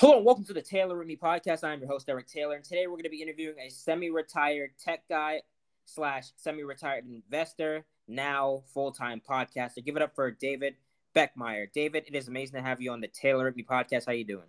Hello 0.00 0.16
and 0.16 0.26
welcome 0.26 0.44
to 0.46 0.52
the 0.52 0.60
Taylor 0.60 0.98
with 0.98 1.06
Me 1.06 1.16
podcast. 1.16 1.62
I'm 1.62 1.78
your 1.78 1.88
host 1.88 2.08
Eric 2.08 2.26
Taylor, 2.26 2.56
and 2.56 2.64
today 2.64 2.88
we're 2.88 2.94
going 2.94 3.04
to 3.04 3.10
be 3.10 3.22
interviewing 3.22 3.54
a 3.64 3.70
semi-retired 3.70 4.70
tech 4.76 5.08
guy 5.08 5.42
slash 5.84 6.32
semi-retired 6.34 7.04
investor, 7.06 7.84
now 8.08 8.64
full-time 8.74 9.22
podcaster. 9.26 9.84
Give 9.84 9.94
it 9.94 10.02
up 10.02 10.12
for 10.16 10.32
David 10.32 10.74
Beckemeyer. 11.14 11.72
David, 11.72 12.06
it 12.08 12.16
is 12.16 12.26
amazing 12.26 12.56
to 12.56 12.62
have 12.62 12.80
you 12.80 12.90
on 12.90 13.00
the 13.00 13.06
Taylor 13.06 13.44
with 13.44 13.54
Me 13.54 13.62
podcast. 13.62 14.06
How 14.06 14.12
are 14.12 14.16
you 14.16 14.24
doing? 14.24 14.48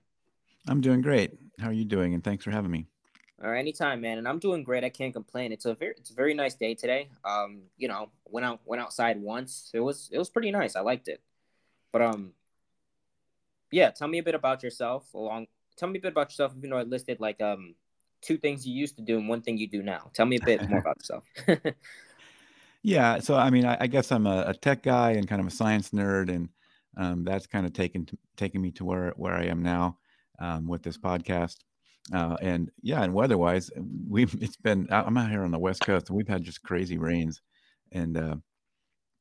I'm 0.68 0.82
doing 0.82 1.02
great. 1.02 1.38
How 1.60 1.68
are 1.68 1.74
you 1.74 1.86
doing? 1.86 2.16
And 2.16 2.24
thanks 2.24 2.44
for 2.44 2.50
having 2.50 2.72
me. 2.72 2.88
All 3.44 3.52
right, 3.52 3.60
anytime, 3.60 4.02
man. 4.02 4.18
And 4.18 4.28
I'm 4.28 4.40
doing 4.40 4.64
great. 4.64 4.84
I 4.84 4.90
can't 4.90 5.14
complain. 5.14 5.52
It's 5.52 5.66
a 5.66 5.76
very, 5.76 5.94
it's 5.96 6.10
a 6.10 6.16
very 6.16 6.34
nice 6.34 6.56
day 6.56 6.74
today. 6.74 7.10
Um, 7.24 7.62
you 7.78 7.88
know, 7.88 8.10
went 8.26 8.48
out, 8.48 8.62
went 8.66 8.82
outside 8.82 9.22
once. 9.22 9.70
It 9.76 9.80
was, 9.80 10.10
it 10.12 10.18
was 10.18 10.32
pretty 10.32 10.50
nice. 10.50 10.76
I 10.76 10.82
liked 10.82 11.08
it. 11.08 11.22
But 11.92 12.02
um, 12.02 12.34
yeah, 13.76 13.92
tell 13.92 14.08
me 14.08 14.20
a 14.20 14.24
bit 14.24 14.36
about 14.36 14.64
yourself. 14.64 15.14
Along, 15.14 15.48
tell 15.76 15.90
me 15.90 16.00
a 16.00 16.02
bit 16.02 16.14
about 16.14 16.30
yourself. 16.30 16.54
Even 16.58 16.70
though 16.70 16.78
I 16.78 16.84
listed 16.84 17.20
like 17.20 17.42
um 17.42 17.76
two 18.22 18.38
things 18.38 18.66
you 18.66 18.74
used 18.74 18.96
to 18.96 19.02
do 19.02 19.18
and 19.18 19.28
one 19.28 19.42
thing 19.42 19.58
you 19.58 19.68
do 19.68 19.84
now. 19.84 20.10
Tell 20.14 20.26
me 20.26 20.38
a 20.38 20.46
bit 20.46 20.68
more 20.70 20.80
about 20.80 20.98
yourself. 20.98 21.26
yeah, 22.84 23.20
so 23.20 23.36
I 23.36 23.50
mean, 23.50 23.66
I, 23.66 23.78
I 23.82 23.88
guess 23.88 24.14
I'm 24.14 24.28
a, 24.28 24.46
a, 24.48 24.54
tech 24.54 24.82
guy 24.82 25.12
and 25.12 25.28
kind 25.28 25.42
of 25.42 25.48
a 25.48 25.52
science 25.52 25.90
nerd, 25.90 26.30
and 26.30 26.48
um, 26.96 27.24
that's 27.26 27.48
kind 27.48 27.66
of 27.66 27.74
taken 27.74 28.08
taking 28.38 28.62
me 28.62 28.72
to 28.72 28.86
where 28.86 29.14
where 29.18 29.34
I 29.34 29.46
am 29.48 29.62
now 29.62 29.98
um, 30.40 30.68
with 30.68 30.82
this 30.82 30.98
podcast. 30.98 31.58
Uh, 32.14 32.38
and 32.42 32.72
yeah, 32.82 33.04
and 33.04 33.14
weather-wise, 33.14 33.72
we've 34.08 34.34
it's 34.42 34.58
been. 34.58 34.88
I'm 34.90 35.18
out 35.18 35.30
here 35.30 35.44
on 35.44 35.52
the 35.52 35.60
west 35.60 35.82
coast, 35.82 36.08
and 36.08 36.16
we've 36.16 36.30
had 36.30 36.44
just 36.44 36.64
crazy 36.64 36.98
rains, 36.98 37.42
and 37.92 38.16
uh, 38.18 38.36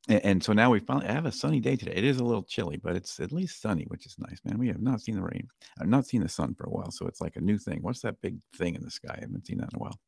and, 0.08 0.24
and, 0.24 0.44
so 0.44 0.52
now 0.52 0.70
we 0.70 0.80
finally 0.80 1.06
have 1.06 1.26
a 1.26 1.32
sunny 1.32 1.60
day 1.60 1.76
today. 1.76 1.94
It 1.94 2.04
is 2.04 2.18
a 2.18 2.24
little 2.24 2.42
chilly, 2.42 2.76
but 2.76 2.96
it's 2.96 3.20
at 3.20 3.32
least 3.32 3.60
sunny, 3.60 3.84
which 3.88 4.06
is 4.06 4.16
nice, 4.18 4.40
man. 4.44 4.58
We 4.58 4.68
have 4.68 4.80
not 4.80 5.00
seen 5.00 5.16
the 5.16 5.22
rain. 5.22 5.48
I've 5.80 5.88
not 5.88 6.06
seen 6.06 6.20
the 6.22 6.28
sun 6.28 6.54
for 6.54 6.64
a 6.64 6.70
while, 6.70 6.90
so 6.90 7.06
it's 7.06 7.20
like 7.20 7.36
a 7.36 7.40
new 7.40 7.58
thing. 7.58 7.78
What's 7.82 8.00
that 8.00 8.20
big 8.20 8.36
thing 8.56 8.74
in 8.74 8.82
the 8.82 8.90
sky? 8.90 9.14
I 9.16 9.20
haven't 9.20 9.46
seen 9.46 9.58
that 9.58 9.72
in 9.72 9.76
a 9.76 9.82
while. 9.82 9.98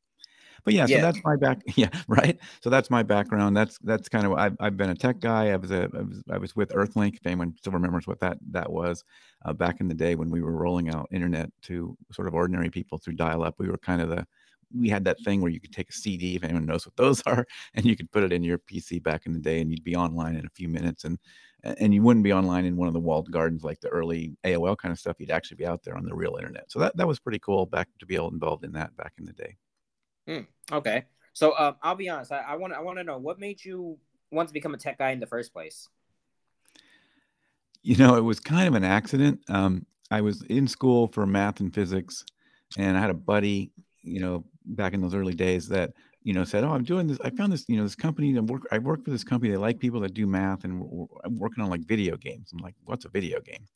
But 0.65 0.75
yeah, 0.75 0.87
yeah. 0.89 0.97
so 0.97 1.03
that's 1.03 1.25
my 1.25 1.37
back. 1.37 1.63
Yeah, 1.77 1.91
right. 2.09 2.39
So 2.63 2.71
that's 2.71 2.91
my 2.91 3.03
background. 3.03 3.57
That's 3.57 3.79
that's 3.79 4.09
kind 4.09 4.27
of 4.27 4.33
I've, 4.33 4.57
I've 4.59 4.77
been 4.77 4.91
a 4.91 4.95
tech 4.95 5.21
guy. 5.21 5.51
I 5.51 5.57
was 5.57 5.71
a 5.71 5.89
I 5.95 6.03
was, 6.03 6.23
I 6.33 6.39
was 6.39 6.57
with 6.57 6.71
Earthlink. 6.71 7.15
If 7.17 7.27
anyone 7.27 7.55
still 7.57 7.73
remembers 7.73 8.07
what 8.07 8.21
that 8.21 8.39
that 8.51 8.71
was, 8.71 9.05
uh, 9.45 9.53
back 9.53 9.81
in 9.81 9.89
the 9.89 9.95
day 9.95 10.15
when 10.15 10.31
we 10.31 10.43
were 10.43 10.53
rolling 10.53 10.89
out 10.89 11.09
internet 11.13 11.51
to 11.63 11.97
sort 12.13 12.27
of 12.27 12.35
ordinary 12.35 12.71
people 12.71 12.99
through 12.99 13.15
dial-up, 13.15 13.55
we 13.59 13.69
were 13.69 13.79
kind 13.79 14.03
of 14.03 14.09
the 14.09 14.27
we 14.75 14.89
had 14.89 15.05
that 15.05 15.21
thing 15.25 15.41
where 15.41 15.51
you 15.51 15.61
could 15.61 15.73
take 15.73 15.91
a 15.91 15.93
CD, 15.93 16.37
if 16.37 16.45
anyone 16.45 16.67
knows 16.67 16.87
what 16.87 16.97
those 16.97 17.23
are, 17.27 17.47
and 17.75 17.85
you 17.85 17.97
could 17.97 18.11
put 18.11 18.25
it 18.25 18.33
in 18.33 18.43
your 18.43 18.59
PC 18.59 19.03
back 19.03 19.27
in 19.27 19.33
the 19.33 19.39
day, 19.39 19.61
and 19.61 19.71
you'd 19.71 19.85
be 19.85 19.97
online 19.97 20.37
in 20.37 20.47
a 20.47 20.51
few 20.51 20.69
minutes, 20.69 21.05
and 21.05 21.19
and 21.63 21.93
you 21.93 22.03
wouldn't 22.03 22.23
be 22.23 22.33
online 22.33 22.65
in 22.65 22.77
one 22.77 22.87
of 22.87 22.95
the 22.95 23.01
walled 23.01 23.31
gardens 23.31 23.65
like 23.65 23.81
the 23.81 23.89
early 23.89 24.37
AOL 24.45 24.77
kind 24.77 24.93
of 24.93 24.99
stuff. 24.99 25.17
You'd 25.19 25.31
actually 25.31 25.57
be 25.57 25.67
out 25.67 25.83
there 25.83 25.97
on 25.97 26.05
the 26.05 26.15
real 26.15 26.37
internet. 26.37 26.71
So 26.71 26.79
that 26.81 26.97
that 26.97 27.09
was 27.09 27.19
pretty 27.19 27.39
cool 27.39 27.67
back 27.67 27.89
to 27.99 28.07
be 28.07 28.15
involved 28.17 28.65
in 28.65 28.73
that 28.73 28.97
back 28.97 29.15
in 29.19 29.25
the 29.25 29.33
day. 29.33 29.57
Mm, 30.29 30.47
okay, 30.73 31.05
so 31.33 31.57
um, 31.59 31.77
I'll 31.83 31.95
be 31.95 32.09
honest. 32.09 32.33
I 32.33 32.57
want 32.57 32.73
I 32.73 32.81
want 32.81 32.99
to 32.99 33.05
know 33.05 33.19
what 33.19 33.39
made 33.39 33.65
you 33.65 33.99
want 34.31 34.49
to 34.49 34.55
become 34.55 34.75
a 34.75 34.79
tech 34.79 34.99
guy 34.99 35.11
in 35.11 35.21
the 35.21 35.27
first 35.27 35.53
place. 35.53 35.89
You 37.83 37.97
know, 37.97 38.17
it 38.17 38.23
was 38.23 38.41
kind 38.41 38.67
of 38.67 38.75
an 38.75 38.83
accident. 38.83 39.41
Um, 39.49 39.87
I 40.11 40.21
was 40.21 40.43
in 40.43 40.67
school 40.67 41.07
for 41.09 41.25
math 41.25 41.61
and 41.61 41.73
physics, 41.73 42.25
and 42.77 42.97
I 42.97 43.01
had 43.01 43.11
a 43.11 43.15
buddy 43.15 43.73
you 44.07 44.21
know, 44.21 44.45
back 44.67 44.93
in 44.93 45.01
those 45.01 45.15
early 45.15 45.35
days 45.35 45.69
that, 45.69 45.93
you 46.23 46.33
know, 46.33 46.45
said, 46.45 46.65
"Oh, 46.65 46.73
I'm 46.73 46.85
doing 46.85 47.07
this. 47.07 47.19
I 47.23 47.31
found 47.31 47.53
this, 47.53 47.65
you 47.69 47.77
know, 47.77 47.85
this 47.85 47.95
company 47.95 48.33
that 48.33 48.43
work. 48.45 48.63
I 48.73 48.79
work 48.79 49.05
for 49.05 49.11
this 49.11 49.25
company. 49.25 49.51
They 49.51 49.57
like 49.57 49.79
people 49.79 50.01
that 50.01 50.15
do 50.15 50.27
math, 50.27 50.65
and 50.65 51.09
I'm 51.25 51.39
working 51.39 51.63
on 51.63 51.71
like 51.71 51.83
video 51.87 52.17
games." 52.17 52.51
I'm 52.53 52.59
like, 52.59 52.75
"What's 52.85 53.05
a 53.05 53.09
video 53.09 53.41
game?" 53.41 53.67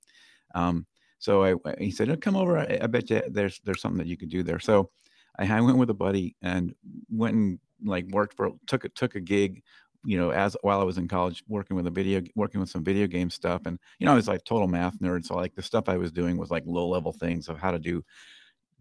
Um, 0.54 0.86
so 1.18 1.44
I, 1.44 1.54
he 1.78 1.90
said, 1.90 2.10
oh, 2.10 2.16
"Come 2.16 2.36
over. 2.36 2.58
I, 2.58 2.78
I, 2.82 2.86
bet 2.86 3.10
you 3.10 3.22
there's 3.28 3.60
there's 3.64 3.80
something 3.80 3.98
that 3.98 4.08
you 4.08 4.16
could 4.16 4.30
do 4.30 4.42
there." 4.42 4.58
So 4.58 4.90
I, 5.38 5.46
I 5.46 5.60
went 5.60 5.78
with 5.78 5.90
a 5.90 5.94
buddy 5.94 6.36
and 6.42 6.74
went 7.10 7.34
and 7.36 7.58
like 7.84 8.06
worked 8.08 8.36
for 8.36 8.50
took 8.66 8.84
a 8.84 8.88
took 8.88 9.14
a 9.14 9.20
gig 9.20 9.62
you 10.04 10.16
know, 10.16 10.30
as 10.30 10.56
while 10.62 10.80
I 10.80 10.84
was 10.84 10.98
in 10.98 11.08
college, 11.08 11.44
working 11.48 11.76
with 11.76 11.86
a 11.86 11.90
video, 11.90 12.22
working 12.34 12.60
with 12.60 12.70
some 12.70 12.82
video 12.82 13.06
game 13.06 13.30
stuff, 13.30 13.62
and 13.66 13.78
you 13.98 14.06
know, 14.06 14.12
I 14.12 14.16
was 14.16 14.28
like 14.28 14.44
total 14.44 14.66
math 14.66 14.98
nerd. 15.00 15.24
So 15.24 15.34
like 15.34 15.54
the 15.54 15.62
stuff 15.62 15.88
I 15.88 15.96
was 15.96 16.10
doing 16.10 16.36
was 16.36 16.50
like 16.50 16.62
low 16.66 16.88
level 16.88 17.12
things 17.12 17.48
of 17.48 17.58
how 17.58 17.70
to 17.70 17.78
do 17.78 18.02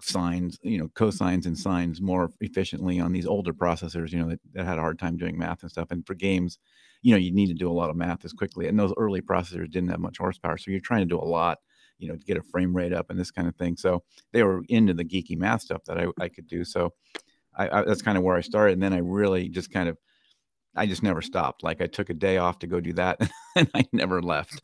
sines, 0.02 0.58
you 0.62 0.78
know, 0.78 0.88
cosines 0.90 1.46
and 1.46 1.58
sines 1.58 2.02
more 2.02 2.30
efficiently 2.42 3.00
on 3.00 3.12
these 3.12 3.26
older 3.26 3.54
processors, 3.54 4.12
you 4.12 4.20
know, 4.20 4.30
that, 4.30 4.40
that, 4.54 4.66
had 4.66 4.78
a 4.78 4.82
hard 4.82 5.00
time 5.00 5.18
doing 5.18 5.38
math 5.38 5.62
and 5.62 5.72
stuff. 5.72 5.92
And 5.92 6.06
for 6.06 6.14
games, 6.14 6.58
you 7.02 7.12
know, 7.12 7.18
you 7.18 7.32
need 7.32 7.48
to 7.48 7.54
do 7.54 7.70
a 7.70 7.74
lot 7.74 7.90
of 7.90 7.96
math 7.96 8.26
as 8.26 8.34
quickly. 8.34 8.68
And 8.68 8.80
those 8.80 8.94
early 8.98 9.22
processors 9.22 9.72
didn't 9.72 9.90
have 9.90 10.00
much 10.00 10.18
horsepower. 10.18 10.58
So 10.58 10.72
you're 10.72 10.80
trying 10.80 11.02
to 11.02 11.06
do 11.06 11.20
a 11.20 11.24
lot, 11.24 11.60
you 11.98 12.08
know, 12.08 12.16
to 12.16 12.26
get 12.26 12.38
a 12.38 12.44
frame 12.44 12.76
rate 12.76 12.94
up 12.94 13.10
and 13.10 13.20
this 13.20 13.32
kind 13.32 13.48
of 13.48 13.56
thing. 13.56 13.78
So 13.78 14.04
they 14.32 14.44
were 14.44 14.64
into 14.70 14.94
the 14.94 15.06
geeky 15.06 15.38
math 15.38 15.62
stuff 15.62 15.84
that 15.86 15.98
I, 15.98 16.08
I 16.20 16.30
could 16.30 16.48
do. 16.48 16.64
So 16.64 16.94
I, 17.58 17.80
I 17.80 17.84
that's 17.84 18.02
kind 18.02 18.18
of 18.18 18.24
where 18.24 18.38
I 18.38 18.42
started. 18.42 18.74
And 18.74 18.84
then 18.84 18.94
I 18.94 19.00
really 19.00 19.50
just 19.50 19.72
kind 19.72 19.90
of 19.90 19.98
I 20.76 20.86
just 20.86 21.04
never 21.04 21.20
mm-hmm. 21.20 21.28
stopped. 21.28 21.64
Like 21.64 21.82
I 21.82 21.88
took 21.88 22.10
a 22.10 22.14
day 22.14 22.38
off 22.38 22.60
to 22.60 22.68
go 22.68 22.80
do 22.80 22.94
that 22.94 23.20
and 23.56 23.70
I 23.74 23.86
never 23.92 24.22
left. 24.22 24.62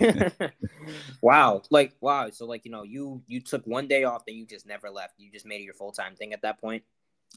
wow. 1.22 1.62
Like 1.70 1.96
wow. 2.00 2.30
So 2.30 2.46
like, 2.46 2.64
you 2.64 2.70
know, 2.70 2.84
you 2.84 3.22
you 3.26 3.40
took 3.40 3.66
one 3.66 3.88
day 3.88 4.04
off 4.04 4.22
and 4.26 4.36
you 4.36 4.46
just 4.46 4.66
never 4.66 4.90
left. 4.90 5.14
You 5.18 5.30
just 5.30 5.46
made 5.46 5.60
it 5.60 5.64
your 5.64 5.74
full-time 5.74 6.14
thing 6.14 6.32
at 6.32 6.42
that 6.42 6.60
point? 6.60 6.84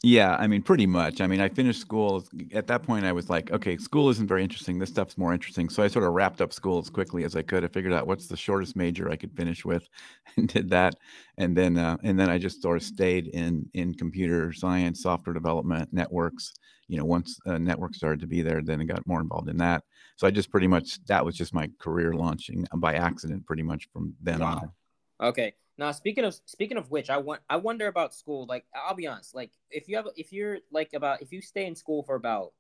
Yeah, 0.04 0.36
I 0.40 0.48
mean, 0.48 0.64
pretty 0.64 0.88
much. 0.88 1.22
I 1.22 1.28
mean, 1.28 1.40
I 1.40 1.50
finished 1.50 1.80
school. 1.80 2.26
At 2.54 2.66
that 2.68 2.82
point, 2.82 3.06
I 3.06 3.12
was 3.12 3.30
like, 3.30 3.52
okay, 3.52 3.78
school 3.78 4.10
isn't 4.10 4.28
very 4.28 4.42
interesting. 4.42 4.80
This 4.80 4.90
stuff's 4.90 5.16
more 5.16 5.32
interesting. 5.32 5.70
So 5.70 5.84
I 5.84 5.88
sort 5.88 6.06
of 6.06 6.14
wrapped 6.14 6.42
up 6.42 6.54
school 6.54 6.80
as 6.80 6.90
quickly 6.90 7.24
as 7.24 7.36
I 7.36 7.44
could. 7.44 7.64
I 7.64 7.68
figured 7.68 7.94
out 7.94 8.08
what's 8.08 8.26
the 8.26 8.36
shortest 8.36 8.76
major 8.76 9.12
I 9.12 9.16
could 9.16 9.32
finish 9.36 9.64
with, 9.64 9.88
and 10.38 10.48
did 10.48 10.70
that. 10.72 10.96
And 11.38 11.56
then, 11.56 11.78
uh, 11.78 11.98
and 12.04 12.20
then 12.20 12.32
I 12.32 12.40
just 12.40 12.64
sort 12.64 12.78
of 12.78 12.84
stayed 12.84 13.28
in 13.28 13.70
in 13.76 13.94
computer 13.94 14.52
science, 14.54 15.04
software 15.04 15.36
development, 15.36 15.90
networks, 15.92 16.52
you 16.92 16.98
know, 16.98 17.06
once 17.06 17.40
a 17.46 17.58
network 17.58 17.96
started 17.96 18.20
to 18.20 18.28
be 18.28 18.42
there, 18.42 18.62
then 18.62 18.82
I 18.82 18.84
got 18.84 19.08
more 19.08 19.22
involved 19.22 19.50
in 19.50 19.58
that. 19.58 19.84
So 20.18 20.28
I 20.28 20.32
just 20.32 20.52
pretty 20.52 20.68
much 20.68 21.04
that 21.06 21.24
was 21.24 21.36
just 21.36 21.54
my 21.54 21.70
career 21.80 22.14
launching 22.14 22.68
by 22.76 22.96
accident, 22.96 23.46
pretty 23.46 23.64
much 23.64 23.88
from 23.94 24.14
then 24.22 24.40
wow. 24.40 24.72
on. 25.20 25.30
Okay. 25.30 25.54
Now 25.82 25.92
speaking 25.94 26.26
of 26.26 26.36
speaking 26.46 26.78
of 26.78 26.92
which, 26.92 27.10
I 27.10 27.18
want 27.18 27.42
I 27.50 27.56
wonder 27.56 27.88
about 27.88 28.14
school. 28.14 28.46
Like 28.46 28.66
I'll 28.76 28.94
be 28.94 29.08
honest, 29.08 29.34
like 29.34 29.50
if 29.72 29.90
you 29.90 29.96
have 29.96 30.08
if 30.16 30.32
you're 30.32 30.60
like 30.72 30.94
about 30.94 31.24
if 31.24 31.34
you 31.34 31.42
stay 31.42 31.66
in 31.66 31.76
school 31.76 32.04
for 32.04 32.14
about 32.14 32.54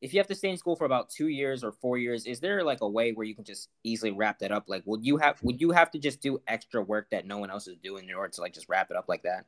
if 0.00 0.14
you 0.14 0.20
have 0.20 0.26
to 0.28 0.34
stay 0.34 0.48
in 0.48 0.56
school 0.56 0.74
for 0.74 0.86
about 0.86 1.10
two 1.10 1.28
years 1.28 1.62
or 1.62 1.72
four 1.72 1.98
years, 1.98 2.24
is 2.24 2.40
there 2.40 2.64
like 2.64 2.80
a 2.80 2.88
way 2.88 3.12
where 3.12 3.26
you 3.26 3.34
can 3.34 3.44
just 3.44 3.68
easily 3.84 4.10
wrap 4.10 4.38
that 4.38 4.52
up? 4.52 4.70
Like 4.70 4.84
would 4.86 5.04
you 5.04 5.18
have 5.18 5.36
would 5.42 5.60
you 5.60 5.72
have 5.72 5.90
to 5.90 5.98
just 5.98 6.22
do 6.22 6.40
extra 6.48 6.80
work 6.80 7.10
that 7.10 7.26
no 7.26 7.36
one 7.36 7.50
else 7.50 7.68
is 7.68 7.76
doing 7.76 8.08
in 8.08 8.14
order 8.14 8.30
to 8.30 8.40
like 8.40 8.54
just 8.54 8.70
wrap 8.70 8.90
it 8.90 8.96
up 8.96 9.04
like 9.06 9.24
that? 9.24 9.44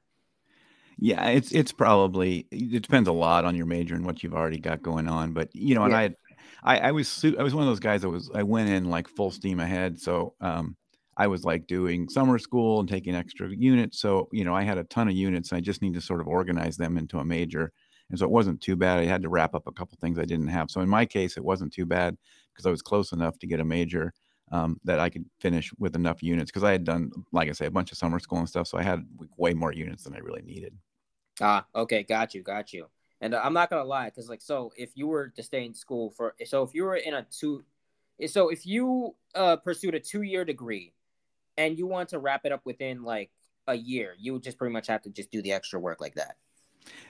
Yeah, 0.98 1.26
it's 1.28 1.50
it's 1.50 1.72
probably 1.72 2.46
it 2.50 2.82
depends 2.82 3.08
a 3.08 3.12
lot 3.12 3.46
on 3.46 3.56
your 3.56 3.64
major 3.64 3.94
and 3.94 4.04
what 4.04 4.22
you've 4.22 4.34
already 4.34 4.58
got 4.58 4.82
going 4.82 5.08
on. 5.08 5.32
But 5.32 5.48
you 5.56 5.74
know, 5.74 5.84
and 5.84 5.96
I, 5.96 6.14
I 6.62 6.78
I 6.78 6.92
was 6.92 7.24
I 7.38 7.42
was 7.42 7.54
one 7.54 7.62
of 7.62 7.70
those 7.70 7.80
guys 7.80 8.02
that 8.02 8.10
was 8.10 8.30
I 8.34 8.42
went 8.42 8.68
in 8.68 8.90
like 8.90 9.08
full 9.08 9.30
steam 9.30 9.60
ahead. 9.60 9.98
So 9.98 10.34
um, 10.42 10.76
I 11.16 11.26
was 11.26 11.44
like 11.44 11.66
doing 11.66 12.08
summer 12.08 12.38
school 12.38 12.80
and 12.80 12.88
taking 12.88 13.14
extra 13.14 13.48
units. 13.48 14.00
So 14.00 14.28
you 14.32 14.44
know, 14.44 14.54
I 14.54 14.62
had 14.62 14.78
a 14.78 14.84
ton 14.84 15.08
of 15.08 15.14
units. 15.14 15.52
I 15.52 15.60
just 15.60 15.82
need 15.82 15.94
to 15.94 16.00
sort 16.00 16.20
of 16.20 16.28
organize 16.28 16.76
them 16.76 16.98
into 16.98 17.18
a 17.18 17.24
major, 17.24 17.72
and 18.10 18.18
so 18.18 18.24
it 18.24 18.30
wasn't 18.30 18.60
too 18.60 18.76
bad. 18.76 18.98
I 18.98 19.04
had 19.04 19.22
to 19.22 19.28
wrap 19.28 19.54
up 19.54 19.66
a 19.66 19.72
couple 19.72 19.96
things 20.00 20.18
I 20.18 20.24
didn't 20.24 20.48
have. 20.48 20.70
So 20.70 20.80
in 20.80 20.88
my 20.88 21.06
case, 21.06 21.36
it 21.36 21.44
wasn't 21.44 21.72
too 21.72 21.86
bad 21.86 22.16
because 22.52 22.66
I 22.66 22.70
was 22.70 22.82
close 22.82 23.12
enough 23.12 23.38
to 23.40 23.46
get 23.46 23.60
a 23.60 23.64
major. 23.64 24.12
Um, 24.52 24.78
that 24.84 25.00
I 25.00 25.08
could 25.08 25.24
finish 25.40 25.72
with 25.78 25.96
enough 25.96 26.22
units 26.22 26.50
because 26.50 26.64
I 26.64 26.72
had 26.72 26.84
done, 26.84 27.10
like 27.32 27.48
I 27.48 27.52
say, 27.52 27.64
a 27.64 27.70
bunch 27.70 27.90
of 27.92 27.98
summer 27.98 28.18
school 28.18 28.38
and 28.38 28.48
stuff. 28.48 28.66
So 28.66 28.76
I 28.76 28.82
had 28.82 29.00
way 29.38 29.54
more 29.54 29.72
units 29.72 30.04
than 30.04 30.14
I 30.14 30.18
really 30.18 30.42
needed. 30.42 30.76
Ah, 31.40 31.66
okay, 31.74 32.02
got 32.02 32.34
you, 32.34 32.42
got 32.42 32.72
you. 32.72 32.86
And 33.22 33.34
uh, 33.34 33.40
I'm 33.42 33.54
not 33.54 33.70
gonna 33.70 33.84
lie, 33.84 34.10
because 34.10 34.28
like, 34.28 34.42
so 34.42 34.70
if 34.76 34.90
you 34.96 35.06
were 35.06 35.28
to 35.28 35.42
stay 35.42 35.64
in 35.64 35.72
school 35.72 36.10
for, 36.10 36.34
so 36.44 36.62
if 36.62 36.74
you 36.74 36.84
were 36.84 36.96
in 36.96 37.14
a 37.14 37.26
two, 37.30 37.64
so 38.26 38.50
if 38.50 38.66
you 38.66 39.16
uh 39.34 39.56
pursued 39.56 39.94
a 39.94 39.98
two 40.00 40.22
year 40.22 40.44
degree, 40.44 40.92
and 41.56 41.78
you 41.78 41.86
want 41.86 42.10
to 42.10 42.18
wrap 42.18 42.44
it 42.44 42.52
up 42.52 42.62
within 42.64 43.02
like 43.02 43.30
a 43.66 43.74
year, 43.74 44.14
you 44.18 44.32
would 44.32 44.42
just 44.42 44.58
pretty 44.58 44.72
much 44.72 44.86
have 44.88 45.02
to 45.02 45.10
just 45.10 45.30
do 45.30 45.42
the 45.42 45.52
extra 45.52 45.78
work 45.78 46.00
like 46.00 46.14
that. 46.14 46.36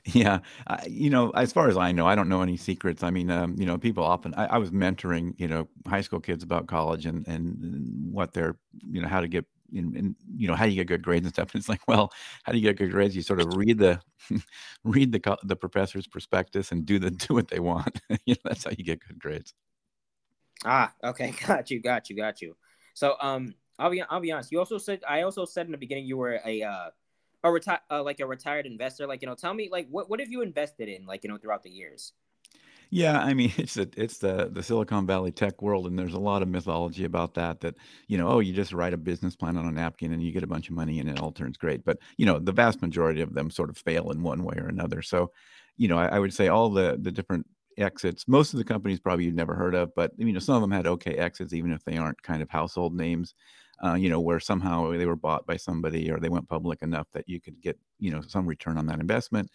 Yeah, 0.04 0.40
uh, 0.66 0.78
you 0.86 1.10
know, 1.10 1.30
as 1.30 1.52
far 1.52 1.68
as 1.68 1.76
I 1.76 1.90
know, 1.90 2.06
I 2.06 2.14
don't 2.14 2.28
know 2.28 2.42
any 2.42 2.56
secrets. 2.56 3.02
I 3.02 3.10
mean, 3.10 3.30
um, 3.30 3.56
you 3.58 3.66
know, 3.66 3.76
people 3.76 4.04
often. 4.04 4.34
I, 4.34 4.46
I 4.46 4.58
was 4.58 4.70
mentoring, 4.70 5.34
you 5.38 5.48
know, 5.48 5.68
high 5.86 6.02
school 6.02 6.20
kids 6.20 6.44
about 6.44 6.68
college 6.68 7.06
and 7.06 7.26
and 7.26 8.12
what 8.12 8.32
they're, 8.32 8.56
you 8.88 9.02
know, 9.02 9.08
how 9.08 9.20
to 9.20 9.28
get 9.28 9.46
in, 9.72 9.96
in, 9.96 10.16
you 10.36 10.46
know 10.46 10.54
how 10.54 10.64
do 10.64 10.70
you 10.70 10.76
get 10.76 10.86
good 10.86 11.02
grades 11.02 11.26
and 11.26 11.34
stuff. 11.34 11.52
And 11.52 11.60
it's 11.60 11.68
like, 11.68 11.86
well, 11.88 12.12
how 12.44 12.52
do 12.52 12.58
you 12.58 12.64
get 12.64 12.76
good 12.76 12.92
grades? 12.92 13.16
You 13.16 13.22
sort 13.22 13.40
of 13.40 13.56
read 13.56 13.78
the 13.78 14.00
read 14.84 15.12
the 15.12 15.38
the 15.42 15.56
professor's 15.56 16.06
prospectus 16.06 16.70
and 16.70 16.86
do 16.86 16.98
the 16.98 17.10
do 17.10 17.34
what 17.34 17.48
they 17.48 17.60
want. 17.60 18.00
you 18.24 18.34
know, 18.34 18.40
that's 18.44 18.64
how 18.64 18.70
you 18.76 18.84
get 18.84 19.00
good 19.06 19.18
grades. 19.18 19.54
Ah, 20.64 20.92
okay, 21.02 21.34
got 21.46 21.70
you, 21.70 21.80
got 21.80 22.08
you, 22.08 22.16
got 22.16 22.40
you. 22.40 22.56
So, 22.94 23.16
um, 23.20 23.54
I'll 23.78 23.90
be 23.90 24.02
I'll 24.02 24.20
be 24.20 24.32
honest. 24.32 24.52
You 24.52 24.58
also 24.58 24.78
said 24.78 25.00
I 25.08 25.22
also 25.22 25.44
said 25.44 25.66
in 25.66 25.72
the 25.72 25.78
beginning 25.78 26.06
you 26.06 26.16
were 26.16 26.40
a 26.44 26.62
uh, 26.62 26.90
a 27.42 27.50
retired 27.50 27.80
uh, 27.90 28.02
like 28.02 28.20
a 28.20 28.26
retired 28.26 28.66
investor. 28.66 29.06
Like 29.06 29.22
you 29.22 29.28
know, 29.28 29.34
tell 29.34 29.54
me 29.54 29.68
like 29.70 29.88
what 29.90 30.08
what 30.08 30.20
have 30.20 30.30
you 30.30 30.42
invested 30.42 30.88
in 30.88 31.06
like 31.06 31.24
you 31.24 31.30
know 31.30 31.36
throughout 31.36 31.62
the 31.62 31.70
years? 31.70 32.12
Yeah, 32.90 33.20
I 33.20 33.34
mean, 33.34 33.52
it's 33.56 33.76
a, 33.76 33.88
it's 33.96 34.18
the 34.18 34.48
the 34.52 34.62
Silicon 34.62 35.06
Valley 35.06 35.32
tech 35.32 35.62
world, 35.62 35.86
and 35.86 35.98
there's 35.98 36.14
a 36.14 36.18
lot 36.18 36.42
of 36.42 36.48
mythology 36.48 37.04
about 37.04 37.34
that. 37.34 37.60
That 37.60 37.74
you 38.08 38.18
know, 38.18 38.28
oh, 38.28 38.40
you 38.40 38.52
just 38.52 38.72
write 38.72 38.92
a 38.92 38.98
business 38.98 39.36
plan 39.36 39.56
on 39.56 39.66
a 39.66 39.72
napkin 39.72 40.12
and 40.12 40.22
you 40.22 40.32
get 40.32 40.44
a 40.44 40.48
bunch 40.48 40.68
of 40.68 40.74
money 40.74 41.00
and 41.00 41.08
it 41.08 41.20
all 41.20 41.32
turns 41.32 41.56
great. 41.56 41.84
But 41.84 41.98
you 42.16 42.26
know, 42.26 42.38
the 42.38 42.52
vast 42.52 42.82
majority 42.82 43.20
of 43.20 43.34
them 43.34 43.50
sort 43.50 43.70
of 43.70 43.76
fail 43.76 44.10
in 44.10 44.22
one 44.22 44.44
way 44.44 44.56
or 44.58 44.68
another. 44.68 45.02
So, 45.02 45.32
you 45.76 45.88
know, 45.88 45.98
I, 45.98 46.06
I 46.06 46.18
would 46.18 46.32
say 46.32 46.48
all 46.48 46.70
the 46.70 46.96
the 47.00 47.12
different 47.12 47.46
exits. 47.78 48.28
Most 48.28 48.54
of 48.54 48.58
the 48.58 48.64
companies 48.64 49.00
probably 49.00 49.24
you've 49.24 49.34
never 49.34 49.54
heard 49.54 49.74
of, 49.74 49.92
but 49.96 50.12
you 50.16 50.32
know, 50.32 50.38
some 50.38 50.54
of 50.54 50.60
them 50.60 50.70
had 50.70 50.86
okay 50.86 51.14
exits, 51.16 51.52
even 51.52 51.72
if 51.72 51.84
they 51.84 51.96
aren't 51.96 52.22
kind 52.22 52.42
of 52.42 52.50
household 52.50 52.94
names. 52.94 53.34
Uh, 53.84 53.94
you 53.94 54.08
know, 54.08 54.20
where 54.20 54.40
somehow 54.40 54.90
they 54.92 55.04
were 55.04 55.16
bought 55.16 55.46
by 55.46 55.56
somebody 55.56 56.10
or 56.10 56.18
they 56.18 56.30
went 56.30 56.48
public 56.48 56.80
enough 56.82 57.06
that 57.12 57.28
you 57.28 57.40
could 57.40 57.60
get 57.60 57.78
you 57.98 58.10
know 58.10 58.22
some 58.22 58.46
return 58.46 58.78
on 58.78 58.86
that 58.86 59.00
investment 59.00 59.50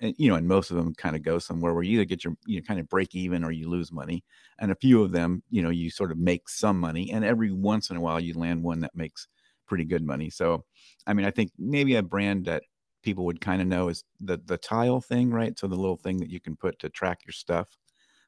and 0.00 0.14
you 0.18 0.28
know, 0.28 0.34
and 0.34 0.46
most 0.46 0.70
of 0.70 0.76
them 0.76 0.94
kind 0.94 1.14
of 1.16 1.22
go 1.22 1.38
somewhere 1.38 1.72
where 1.72 1.82
you 1.82 1.94
either 1.94 2.04
get 2.04 2.24
your 2.24 2.36
you 2.46 2.56
know 2.56 2.64
kind 2.66 2.80
of 2.80 2.88
break 2.88 3.14
even 3.14 3.44
or 3.44 3.50
you 3.50 3.68
lose 3.68 3.92
money, 3.92 4.24
and 4.58 4.70
a 4.70 4.76
few 4.76 5.02
of 5.02 5.12
them, 5.12 5.42
you 5.50 5.62
know, 5.62 5.70
you 5.70 5.90
sort 5.90 6.10
of 6.10 6.18
make 6.18 6.48
some 6.48 6.78
money, 6.78 7.10
and 7.12 7.24
every 7.24 7.52
once 7.52 7.90
in 7.90 7.96
a 7.96 8.00
while 8.00 8.20
you 8.20 8.34
land 8.34 8.62
one 8.62 8.80
that 8.80 8.94
makes 8.94 9.28
pretty 9.66 9.84
good 9.84 10.04
money. 10.04 10.30
So, 10.30 10.64
I 11.06 11.14
mean, 11.14 11.26
I 11.26 11.30
think 11.30 11.52
maybe 11.58 11.94
a 11.94 12.02
brand 12.02 12.44
that 12.46 12.64
people 13.02 13.24
would 13.26 13.40
kind 13.40 13.62
of 13.62 13.68
know 13.68 13.88
is 13.88 14.04
the 14.20 14.40
the 14.44 14.58
tile 14.58 15.00
thing, 15.00 15.30
right? 15.30 15.58
So 15.58 15.68
the 15.68 15.76
little 15.76 15.96
thing 15.96 16.18
that 16.18 16.30
you 16.30 16.40
can 16.40 16.56
put 16.56 16.78
to 16.80 16.88
track 16.88 17.20
your 17.26 17.32
stuff. 17.32 17.68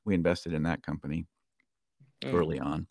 We 0.04 0.14
invested 0.14 0.52
in 0.52 0.62
that 0.64 0.84
company 0.84 1.26
mm. 2.22 2.32
early 2.32 2.60
on. 2.60 2.86